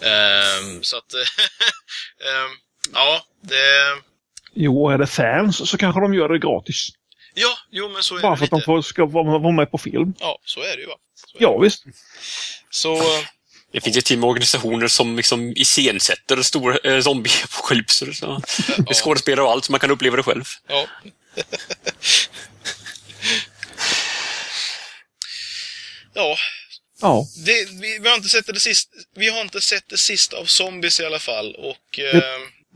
Eh, 0.00 0.80
så 0.82 0.96
att, 0.96 1.14
eh, 2.24 2.50
ja, 2.94 3.26
det... 3.40 3.96
Jo, 4.54 4.88
är 4.88 4.98
det 4.98 5.06
fans 5.06 5.70
så 5.70 5.78
kanske 5.78 6.00
de 6.00 6.14
gör 6.14 6.28
det 6.28 6.38
gratis. 6.38 6.88
Ja, 7.34 7.58
jo 7.70 7.88
men 7.88 8.02
så 8.02 8.16
är 8.16 8.20
Bara 8.22 8.32
det 8.32 8.38
för 8.38 8.44
att 8.44 8.50
de 8.50 8.62
får, 8.62 8.82
ska 8.82 9.06
vara 9.06 9.52
med 9.52 9.70
på 9.70 9.78
film. 9.78 10.14
Ja, 10.20 10.38
så 10.44 10.60
är 10.60 10.76
det 10.76 10.80
ju 10.82 10.86
va. 10.86 10.94
Ja, 11.38 11.58
visst. 11.58 11.84
Så... 12.70 13.02
Det 13.72 13.80
finns 13.80 13.96
ett 13.96 14.04
team 14.04 14.20
med 14.20 14.28
organisationer 14.28 14.88
som 14.88 15.16
liksom 15.16 15.52
iscensätter 15.56 16.42
stora 16.42 16.78
eh, 16.78 17.00
zombieapokalypser. 17.00 18.12
Så. 18.12 18.26
Det 18.76 18.90
är 18.90 18.94
skådespelare 18.94 19.44
och 19.44 19.52
allt, 19.52 19.64
så 19.64 19.72
man 19.72 19.80
kan 19.80 19.90
uppleva 19.90 20.16
det 20.16 20.22
själv. 20.22 20.44
Ja. 20.68 20.86
ja. 26.14 26.36
Ja. 27.00 27.26
Det, 27.46 27.68
vi, 27.80 27.98
vi, 27.98 28.08
har 28.08 28.16
inte 28.16 28.28
sett 28.28 28.46
det 28.46 28.60
sist, 28.60 28.90
vi 29.14 29.28
har 29.28 29.40
inte 29.40 29.60
sett 29.60 29.88
det 29.88 29.98
sista 29.98 30.36
av 30.36 30.44
zombies 30.44 31.00
i 31.00 31.04
alla 31.04 31.18
fall. 31.18 31.54
Och, 31.54 31.98
eh, 31.98 32.22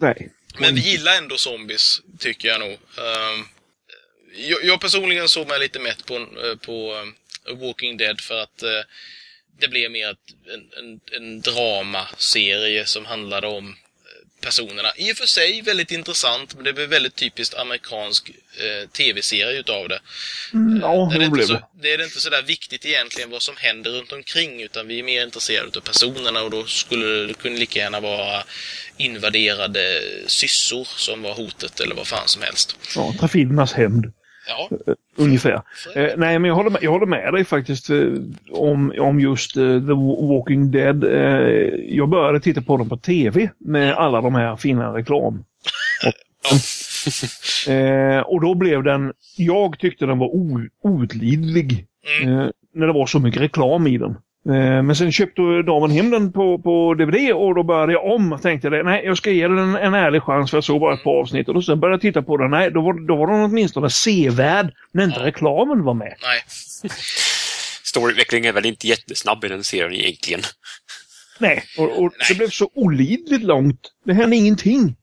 Nej. 0.00 0.32
Men 0.58 0.74
vi 0.74 0.80
gillar 0.80 1.16
ändå 1.16 1.38
zombies, 1.38 2.00
tycker 2.18 2.48
jag 2.48 2.60
nog. 2.60 2.72
Uh, 2.72 3.44
jag, 4.36 4.64
jag, 4.64 4.80
personligen 4.80 5.28
såg 5.28 5.48
mig 5.48 5.58
lite 5.58 5.78
mätt 5.78 6.06
på, 6.06 6.26
på 6.60 6.94
uh, 7.48 7.56
Walking 7.56 7.96
Dead 7.96 8.20
för 8.20 8.38
att 8.42 8.62
uh, 8.62 8.82
det 9.60 9.68
blev 9.68 9.90
mer 9.90 10.16
en, 10.54 10.72
en, 10.78 11.00
en 11.12 11.40
dramaserie 11.40 12.86
som 12.86 13.04
handlade 13.04 13.46
om 13.46 13.76
personerna. 14.46 14.88
I 14.96 15.12
och 15.12 15.16
för 15.16 15.26
sig 15.26 15.62
väldigt 15.62 15.90
intressant, 15.90 16.54
men 16.54 16.64
det 16.64 16.72
blev 16.72 16.88
väldigt 16.88 17.14
typiskt 17.14 17.54
amerikansk 17.54 18.30
eh, 18.64 18.88
tv-serie 18.88 19.58
utav 19.58 19.88
det. 19.88 20.00
Mm, 20.52 20.80
ja, 20.80 21.08
det, 21.10 21.16
är 21.16 21.20
det 21.20 21.30
blev 21.30 21.46
så, 21.46 21.58
det. 21.82 21.92
är 21.94 22.04
inte 22.04 22.20
så 22.20 22.30
där 22.30 22.42
viktigt 22.42 22.86
egentligen 22.86 23.30
vad 23.30 23.42
som 23.42 23.54
händer 23.56 23.90
runt 23.90 24.12
omkring, 24.12 24.62
utan 24.62 24.86
vi 24.86 24.98
är 24.98 25.02
mer 25.02 25.22
intresserade 25.24 25.78
av 25.78 25.80
personerna 25.80 26.42
och 26.42 26.50
då 26.50 26.64
skulle 26.64 27.26
det 27.26 27.34
kunna 27.34 27.56
lika 27.56 27.78
gärna 27.78 28.00
vara 28.00 28.44
invaderade 28.96 30.02
syssor 30.26 30.88
som 30.96 31.22
var 31.22 31.34
hotet 31.34 31.80
eller 31.80 31.94
vad 31.94 32.06
fan 32.06 32.28
som 32.28 32.42
helst. 32.42 32.76
Ja, 32.94 33.14
Trafidernas 33.20 33.72
hämnd. 33.72 34.12
Ja. 34.48 34.70
Ungefär. 35.16 35.62
Eh, 35.96 36.08
nej, 36.16 36.38
men 36.38 36.44
jag 36.44 36.54
håller, 36.54 36.70
med, 36.70 36.82
jag 36.82 36.90
håller 36.90 37.06
med 37.06 37.32
dig 37.32 37.44
faktiskt 37.44 37.90
eh, 37.90 38.12
om, 38.50 38.92
om 38.98 39.20
just 39.20 39.56
eh, 39.56 39.62
The 39.62 39.94
Walking 40.28 40.70
Dead. 40.70 41.04
Eh, 41.04 41.74
jag 41.88 42.08
började 42.08 42.40
titta 42.40 42.62
på 42.62 42.76
dem 42.76 42.88
på 42.88 42.96
tv 42.96 43.50
med 43.58 43.94
alla 43.94 44.20
de 44.20 44.34
här 44.34 44.56
fina 44.56 44.94
reklam. 44.94 45.44
Och, 46.46 47.72
eh, 47.72 48.20
och 48.20 48.40
då 48.40 48.54
blev 48.54 48.82
den, 48.82 49.12
jag 49.36 49.78
tyckte 49.78 50.06
den 50.06 50.18
var 50.18 50.30
outlidlig. 50.82 51.86
Mm. 52.22 52.52
när 52.74 52.86
det 52.86 52.92
var 52.92 53.06
så 53.06 53.18
mycket 53.18 53.42
reklam 53.42 53.86
i 53.86 53.98
den. 53.98 54.16
Men 54.82 54.96
sen 54.96 55.12
köpte 55.12 55.42
damen 55.66 55.90
hem 55.90 56.10
den 56.10 56.32
på, 56.32 56.58
på 56.58 56.94
DVD 56.94 57.32
och 57.32 57.54
då 57.54 57.62
började 57.62 57.92
jag 57.92 58.04
om 58.04 58.32
och 58.32 58.42
tänkte 58.42 58.70
det, 58.70 58.82
nej 58.82 59.04
jag 59.04 59.16
ska 59.16 59.30
ge 59.30 59.48
den 59.48 59.58
en, 59.58 59.76
en 59.76 59.94
ärlig 59.94 60.22
chans 60.22 60.50
för 60.50 60.56
jag 60.56 60.64
såg 60.64 60.80
bara 60.80 60.94
ett 60.94 61.04
par 61.04 61.20
avsnitt. 61.20 61.48
Och 61.48 61.64
sen 61.64 61.80
började 61.80 61.94
jag 61.94 62.00
titta 62.00 62.22
på 62.22 62.36
den, 62.36 62.50
nej 62.50 62.70
då 62.70 62.80
var, 62.82 63.06
då 63.08 63.16
var 63.16 63.26
den 63.26 63.44
åtminstone 63.44 63.90
sevärd 63.90 64.72
när 64.92 65.04
inte 65.04 65.20
Ja. 65.20 65.26
reklamen 65.26 65.84
var 65.84 65.94
med. 65.94 66.14
Nej. 66.22 66.42
Storyutvecklingen 67.84 68.48
är 68.48 68.52
väl 68.52 68.66
inte 68.66 68.86
jättesnabb 68.88 69.44
i 69.44 69.48
den 69.48 69.64
serien 69.64 69.92
egentligen. 69.92 70.40
Nej, 71.38 71.62
och, 71.78 71.84
och 71.98 72.12
Nej. 72.18 72.26
det 72.28 72.34
blev 72.34 72.48
så 72.48 72.70
olidligt 72.74 73.42
långt. 73.42 73.80
Det 74.04 74.14
hände 74.14 74.36
ingenting. 74.36 74.96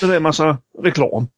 Det 0.00 0.06
där 0.06 0.20
massa 0.20 0.58
reklam. 0.82 1.28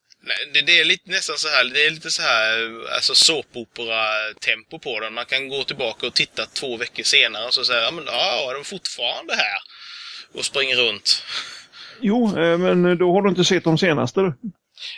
Det, 0.52 0.62
det 0.62 0.80
är 0.80 0.84
lite 0.84 1.10
nästan 1.10 1.38
så 1.38 1.48
här, 1.48 1.64
det 1.64 1.86
är 1.86 1.90
lite 1.90 2.10
så 2.10 2.22
här, 2.22 2.80
alltså 2.94 3.14
såpopera-tempo 3.14 4.78
på 4.78 5.00
den. 5.00 5.14
Man 5.14 5.26
kan 5.26 5.48
gå 5.48 5.64
tillbaka 5.64 6.06
och 6.06 6.14
titta 6.14 6.46
två 6.46 6.76
veckor 6.76 7.02
senare 7.02 7.46
och 7.46 7.54
så 7.54 7.64
säger 7.64 7.82
ja 7.82 7.90
men 7.90 8.04
ja, 8.06 8.50
är 8.50 8.54
de 8.54 8.64
fortfarande 8.64 9.34
här? 9.34 9.58
Och 10.34 10.44
springer 10.44 10.76
runt. 10.76 11.24
Jo, 12.00 12.38
eh, 12.38 12.58
men 12.58 12.98
då 12.98 13.12
har 13.12 13.22
du 13.22 13.28
inte 13.28 13.44
sett 13.44 13.64
de 13.64 13.78
senaste. 13.78 14.32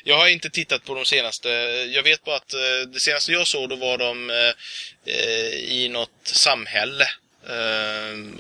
Jag 0.04 0.16
har 0.18 0.28
inte 0.28 0.50
tittat 0.50 0.84
på 0.84 0.94
de 0.94 1.04
senaste. 1.04 1.48
Jag 1.94 2.02
vet 2.02 2.24
bara 2.24 2.36
att 2.36 2.54
eh, 2.54 2.88
det 2.92 3.00
senaste 3.00 3.32
jag 3.32 3.46
såg 3.46 3.68
då 3.68 3.76
var 3.76 3.98
de 3.98 4.30
eh, 4.30 5.54
i 5.54 5.88
något 5.88 6.20
samhälle. 6.22 7.04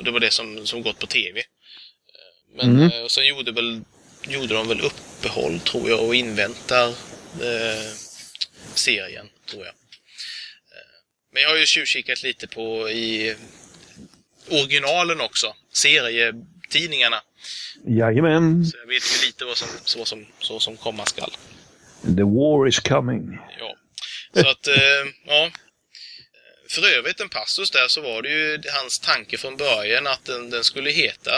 Det 0.02 0.10
var 0.10 0.20
det 0.20 0.30
som, 0.30 0.66
som 0.66 0.82
gått 0.82 0.98
på 0.98 1.06
tv. 1.06 1.42
Men 2.56 2.76
Mm. 2.76 3.04
och 3.04 3.10
sen 3.10 3.26
gjorde, 3.26 3.52
väl, 3.52 3.80
gjorde 4.28 4.54
de 4.54 4.68
väl 4.68 4.80
uppehåll 4.80 5.60
tror 5.60 5.90
jag 5.90 6.04
och 6.04 6.14
inväntar 6.14 6.88
eh, 7.40 7.92
serien 8.74 9.28
tror 9.50 9.64
jag. 9.64 9.74
Eh, 9.74 10.88
men 11.32 11.42
jag 11.42 11.50
har 11.50 11.56
ju 11.56 11.66
tjuvkikat 11.66 12.22
lite 12.22 12.46
på 12.46 12.90
i 12.90 13.36
originalen 14.50 15.20
också. 15.20 15.54
Serietidningarna. 15.72 17.22
Jajamän. 17.86 18.64
Så 18.66 18.76
jag 18.76 18.86
vet 18.86 19.02
ju 19.02 19.26
lite 19.26 19.44
vad 19.44 19.56
som, 19.56 19.68
så 19.84 20.04
som, 20.04 20.26
så 20.38 20.60
som 20.60 20.76
komma 20.76 21.06
skall. 21.06 21.30
The 22.02 22.22
war 22.22 22.68
is 22.68 22.80
coming. 22.80 23.38
Ja. 23.58 23.76
Så 24.42 24.48
att, 24.48 24.66
eh, 24.66 24.74
ja. 25.26 25.50
För 26.70 26.98
övrigt 26.98 27.20
en 27.20 27.28
passus 27.28 27.70
där 27.70 27.88
så 27.88 28.00
var 28.00 28.22
det 28.22 28.28
ju 28.28 28.62
hans 28.72 28.98
tanke 28.98 29.38
från 29.38 29.56
början 29.56 30.06
att 30.06 30.24
den, 30.24 30.50
den 30.50 30.64
skulle 30.64 30.90
heta 30.90 31.32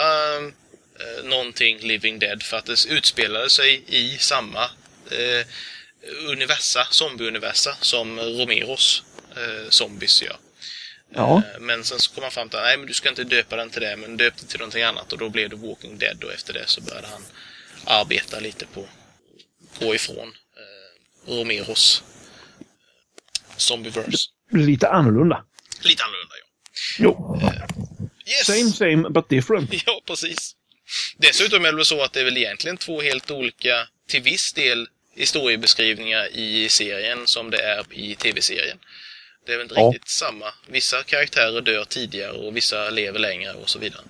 eh, 0.99 1.23
någonting 1.25 1.79
Living 1.79 2.19
Dead 2.19 2.43
för 2.43 2.57
att 2.57 2.65
det 2.65 2.85
utspelade 2.89 3.49
sig 3.49 3.83
i 3.87 4.17
samma 4.17 4.63
eh, 5.11 5.45
universa, 6.27 6.87
zombie-universa 6.91 7.75
som 7.81 8.19
Romeros 8.19 9.03
eh, 9.35 9.69
zombies 9.69 10.21
gör. 10.21 10.37
Ja. 11.15 11.37
Eh, 11.55 11.59
Men 11.59 11.83
sen 11.83 11.99
så 11.99 12.11
kom 12.13 12.23
han 12.23 12.31
fram 12.31 12.49
till 12.49 12.59
att 12.59 12.65
nej 12.65 12.77
men 12.77 12.87
du 12.87 12.93
ska 12.93 13.09
inte 13.09 13.23
döpa 13.23 13.55
den 13.55 13.69
till 13.69 13.81
det, 13.81 13.95
men 13.97 14.17
döp 14.17 14.37
den 14.37 14.47
till 14.47 14.59
någonting 14.59 14.83
annat 14.83 15.13
och 15.13 15.19
då 15.19 15.29
blev 15.29 15.49
det 15.49 15.55
Walking 15.55 15.97
Dead 15.97 16.23
och 16.23 16.33
efter 16.33 16.53
det 16.53 16.63
så 16.67 16.81
började 16.81 17.07
han 17.07 17.21
arbeta 17.85 18.39
lite 18.39 18.65
på 18.65 18.85
gå 19.79 19.95
ifrån 19.95 20.27
eh, 20.27 21.31
Romeros 21.33 22.03
Zombieverse. 23.57 24.17
Lite 24.51 24.89
annorlunda. 24.89 25.43
Lite 25.83 26.03
annorlunda 26.03 26.35
ja. 26.41 26.45
Jo. 26.99 27.39
Yes! 28.25 28.45
Same 28.45 28.71
same 28.71 29.09
but 29.09 29.29
different. 29.29 29.69
Ja, 29.85 30.01
precis. 30.07 30.55
Dessutom 31.17 31.65
är 31.65 31.69
det 31.71 31.75
väl 31.75 31.85
så 31.85 32.01
att 32.03 32.13
det 32.13 32.19
är 32.19 32.25
väl 32.25 32.37
egentligen 32.37 32.77
två 32.77 33.01
helt 33.01 33.31
olika, 33.31 33.87
till 34.07 34.21
viss 34.21 34.53
del, 34.53 34.87
historiebeskrivningar 35.15 36.27
i 36.37 36.69
serien 36.69 37.17
som 37.25 37.49
det 37.51 37.57
är 37.61 37.83
i 37.91 38.15
tv-serien. 38.15 38.77
Det 39.45 39.53
är 39.53 39.57
väl 39.57 39.63
inte 39.65 39.75
Ja. 39.77 39.87
riktigt 39.93 40.09
samma. 40.09 40.45
Vissa 40.67 41.03
karaktärer 41.03 41.61
dör 41.61 41.83
tidigare 41.83 42.31
och 42.31 42.55
vissa 42.57 42.89
lever 42.89 43.19
längre 43.19 43.51
och 43.53 43.69
så 43.69 43.79
vidare. 43.79 44.01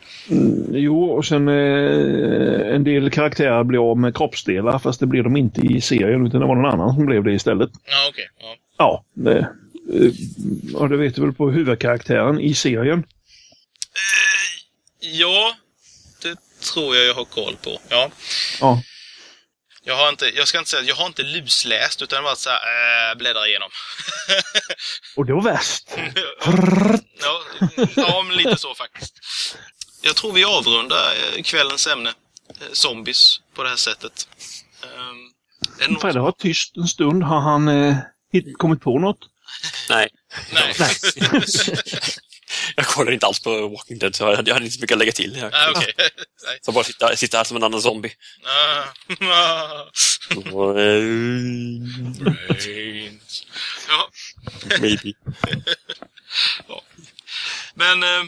Jo, 0.72 1.04
och 1.12 1.26
sen 1.26 1.48
eh, 1.48 2.76
en 2.76 2.84
del 2.84 3.10
karaktärer 3.12 3.64
blir 3.64 3.92
av 3.92 3.98
med 3.98 4.16
kroppsdelar 4.18 4.80
fast 4.80 5.00
det 5.00 5.06
blir 5.06 5.24
de 5.24 5.38
inte 5.38 5.62
i 5.62 5.82
serien 5.82 6.28
utan 6.28 6.40
det 6.42 6.48
var 6.48 6.56
någon 6.56 6.74
annan 6.74 6.96
som 6.96 7.06
blev 7.06 7.24
det 7.24 7.34
istället. 7.34 7.70
Ja, 7.86 8.08
okej. 8.10 8.30
Ja. 8.40 8.56
Ja, 8.78 9.06
det, 9.14 9.38
eh, 9.40 10.12
ja, 10.74 10.88
det 10.88 10.98
vet 10.98 11.16
du 11.16 11.22
väl 11.22 11.34
på 11.34 11.50
huvudkaraktären 11.52 12.40
i 12.40 12.54
serien. 12.54 13.04
ja, 15.00 15.54
det 15.54 15.69
tror 16.62 16.96
jag 16.96 17.06
jag 17.06 17.14
har 17.14 17.26
koll 17.26 17.56
på. 17.56 17.82
Ja. 17.90 18.12
Ja, 18.60 18.82
Jag 19.84 19.96
har 19.98 20.10
inte, 20.10 20.26
jag 20.36 20.48
ska 20.48 20.58
inte 20.60 20.70
säga 20.70 20.82
att 20.82 20.88
jag 20.88 20.96
har 20.96 21.06
inte 21.08 21.24
lusläst 21.24 22.02
utan 22.02 22.24
bara 22.24 22.36
så 22.36 22.50
här, 22.50 23.12
äh, 23.12 23.18
bläddra 23.18 23.48
igenom. 23.48 23.70
och 25.16 25.26
det 25.26 25.34
var 25.34 25.42
värst. 25.42 25.84
Ja, 27.22 27.42
ja, 27.96 28.24
men 28.28 28.38
lite 28.38 28.58
så 28.58 28.76
faktiskt. 28.76 29.14
Jag 30.02 30.16
tror 30.16 30.34
vi 30.34 30.44
avrundar 30.46 31.14
eh, 31.36 31.42
kvällens 31.44 31.88
ämne, 31.88 32.10
eh, 32.50 32.68
zombies, 32.74 33.40
på 33.56 33.64
det 33.64 33.70
här 33.70 33.76
sättet. 33.76 34.28
Någon 35.88 36.00
Fredde 36.00 36.20
har 36.20 36.26
varit 36.26 36.40
tyst 36.40 36.78
en 36.78 36.88
stund. 36.88 37.24
Har 37.24 37.40
han 37.40 37.68
eh, 37.68 37.96
kommit 38.58 38.82
på 38.82 39.00
något? 39.00 39.20
Nej. 39.90 40.10
Nej. 40.54 40.74
Jag 42.76 42.86
kollar 42.86 43.12
inte 43.12 43.26
alls 43.26 43.40
på 43.40 43.68
Walking 43.68 43.98
Dead, 44.00 44.16
så 44.16 44.24
jag 44.24 44.36
hade 44.36 44.50
jag 44.50 44.56
hade 44.56 44.66
inte 44.66 44.76
så 44.76 44.82
mycket 44.82 44.96
att 44.96 45.00
lägga 45.00 45.12
till. 45.12 45.38
Jag 45.38 45.54
Ah. 45.54 45.72
Nej. 46.46 46.60
Så 46.62 46.72
bara 46.72 46.84
sitta, 46.84 47.16
sitta 47.16 47.38
här 47.38 47.44
som 47.44 47.58
en 47.58 47.64
annan 47.64 47.82
zombie. 47.82 48.14
Ah, 48.44 48.84
ah. 49.26 49.92
Eh, 50.80 51.04
Brains. 52.48 53.46
Ja, 53.88 54.10
Maybe. 54.80 55.14
men 57.74 58.04
eh, 58.04 58.24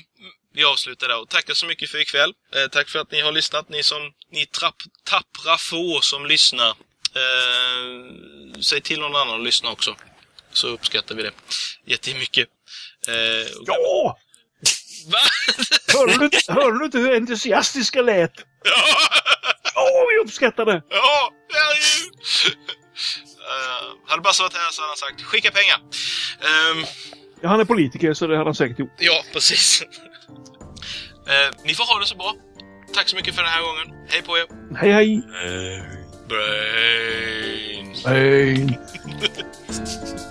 vi 0.53 0.63
avslutar 0.63 1.07
där 1.07 1.21
och 1.21 1.29
tackar 1.29 1.53
så 1.53 1.65
mycket 1.65 1.89
för 1.89 1.97
ikväll. 1.97 2.33
Eh, 2.55 2.67
tack 2.71 2.89
för 2.89 2.99
att 2.99 3.11
ni 3.11 3.21
har 3.21 3.31
lyssnat, 3.31 3.69
ni 3.69 3.83
som 3.83 4.13
ni 4.31 4.45
trapp, 4.45 4.75
tappra 5.03 5.57
få 5.57 5.99
som 6.01 6.25
lyssnar. 6.25 6.69
Eh, 6.69 8.11
säg 8.61 8.81
till 8.81 8.99
någon 8.99 9.15
annan 9.15 9.39
att 9.39 9.45
lyssna 9.45 9.71
också. 9.71 9.95
Så 10.53 10.67
uppskattar 10.67 11.15
vi 11.15 11.23
det 11.23 11.31
jättemycket. 11.85 12.49
Eh, 13.07 13.57
och- 13.57 13.63
Ja! 13.67 14.17
Va? 15.11 15.17
Hörde 15.93 16.13
du, 16.17 16.53
hörde 16.53 16.79
du 16.79 16.85
inte 16.85 16.97
hur 16.97 17.15
entusiastiska 17.15 18.01
lät? 18.01 18.31
Ja! 18.63 18.71
Åh, 19.75 20.05
vi 20.09 20.23
uppskattar 20.25 20.65
det! 20.65 20.81
Ja, 20.89 21.31
herregud! 21.53 22.13
Uh, 23.39 24.09
hade 24.09 24.21
Basse 24.21 24.43
varit 24.43 24.53
här 24.53 24.71
så 24.71 24.81
hade 24.81 24.89
han 24.91 24.97
sagt 24.97 25.21
skicka 25.21 25.51
pengar. 25.51 25.77
Ehm, 26.41 26.85
Ja, 27.41 27.49
han 27.49 27.59
är 27.59 27.65
politiker 27.65 28.13
så 28.13 28.27
det 28.27 28.37
hade 28.37 28.47
han 28.47 28.55
säkert 28.55 28.79
gjort. 28.79 28.91
ja, 28.99 29.23
precis. 29.33 29.81
Eh, 31.27 31.55
ni 31.65 31.73
får 31.75 31.83
ha 31.93 31.99
det 31.99 32.05
så 32.05 32.15
bra. 32.15 32.35
Tack 32.93 33.09
så 33.09 33.15
mycket 33.15 33.35
för 33.35 33.41
den 33.43 33.51
här 33.51 33.61
gången. 33.61 34.07
Hej 34.09 34.21
på 34.21 34.37
er. 34.37 34.45
Hej, 34.77 34.91
hej! 34.91 35.15
Eh, 35.15 35.83
Brains. 36.27 38.05
Hej! 38.05 38.79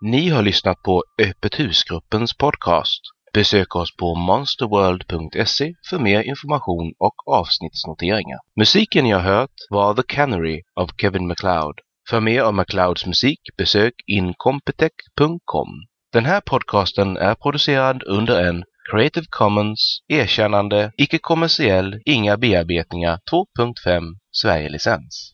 Ni 0.00 0.28
har 0.28 0.42
lyssnat 0.42 0.82
på 0.82 1.04
Öppet 1.22 1.60
husgruppens 1.60 2.36
podcast. 2.36 3.00
Besök 3.34 3.76
oss 3.76 3.96
på 3.96 4.14
monsterworld.se 4.14 5.74
för 5.90 5.98
mer 5.98 6.22
information 6.22 6.92
och 6.98 7.28
avsnittsnoteringar. 7.38 8.38
Musiken 8.56 9.04
ni 9.04 9.10
har 9.10 9.20
hört 9.20 9.54
var 9.70 9.94
The 9.94 10.02
Canary 10.02 10.62
av 10.76 10.90
Kevin 11.00 11.26
MacLeod. 11.26 11.80
För 12.10 12.20
mer 12.20 12.40
av 12.40 12.54
MacLeods 12.54 13.06
musik 13.06 13.40
besök 13.56 13.94
incompetech.com. 14.06 15.68
Den 16.12 16.24
här 16.24 16.40
podcasten 16.40 17.16
är 17.16 17.34
producerad 17.34 18.02
under 18.02 18.48
en 18.48 18.64
Creative 18.90 19.26
Commons 19.30 19.98
erkännande, 20.08 20.92
icke-kommersiell, 20.96 22.00
inga 22.04 22.36
bearbetningar 22.36 23.18
2.5 23.32 24.02
Sverige-licens. 24.32 25.26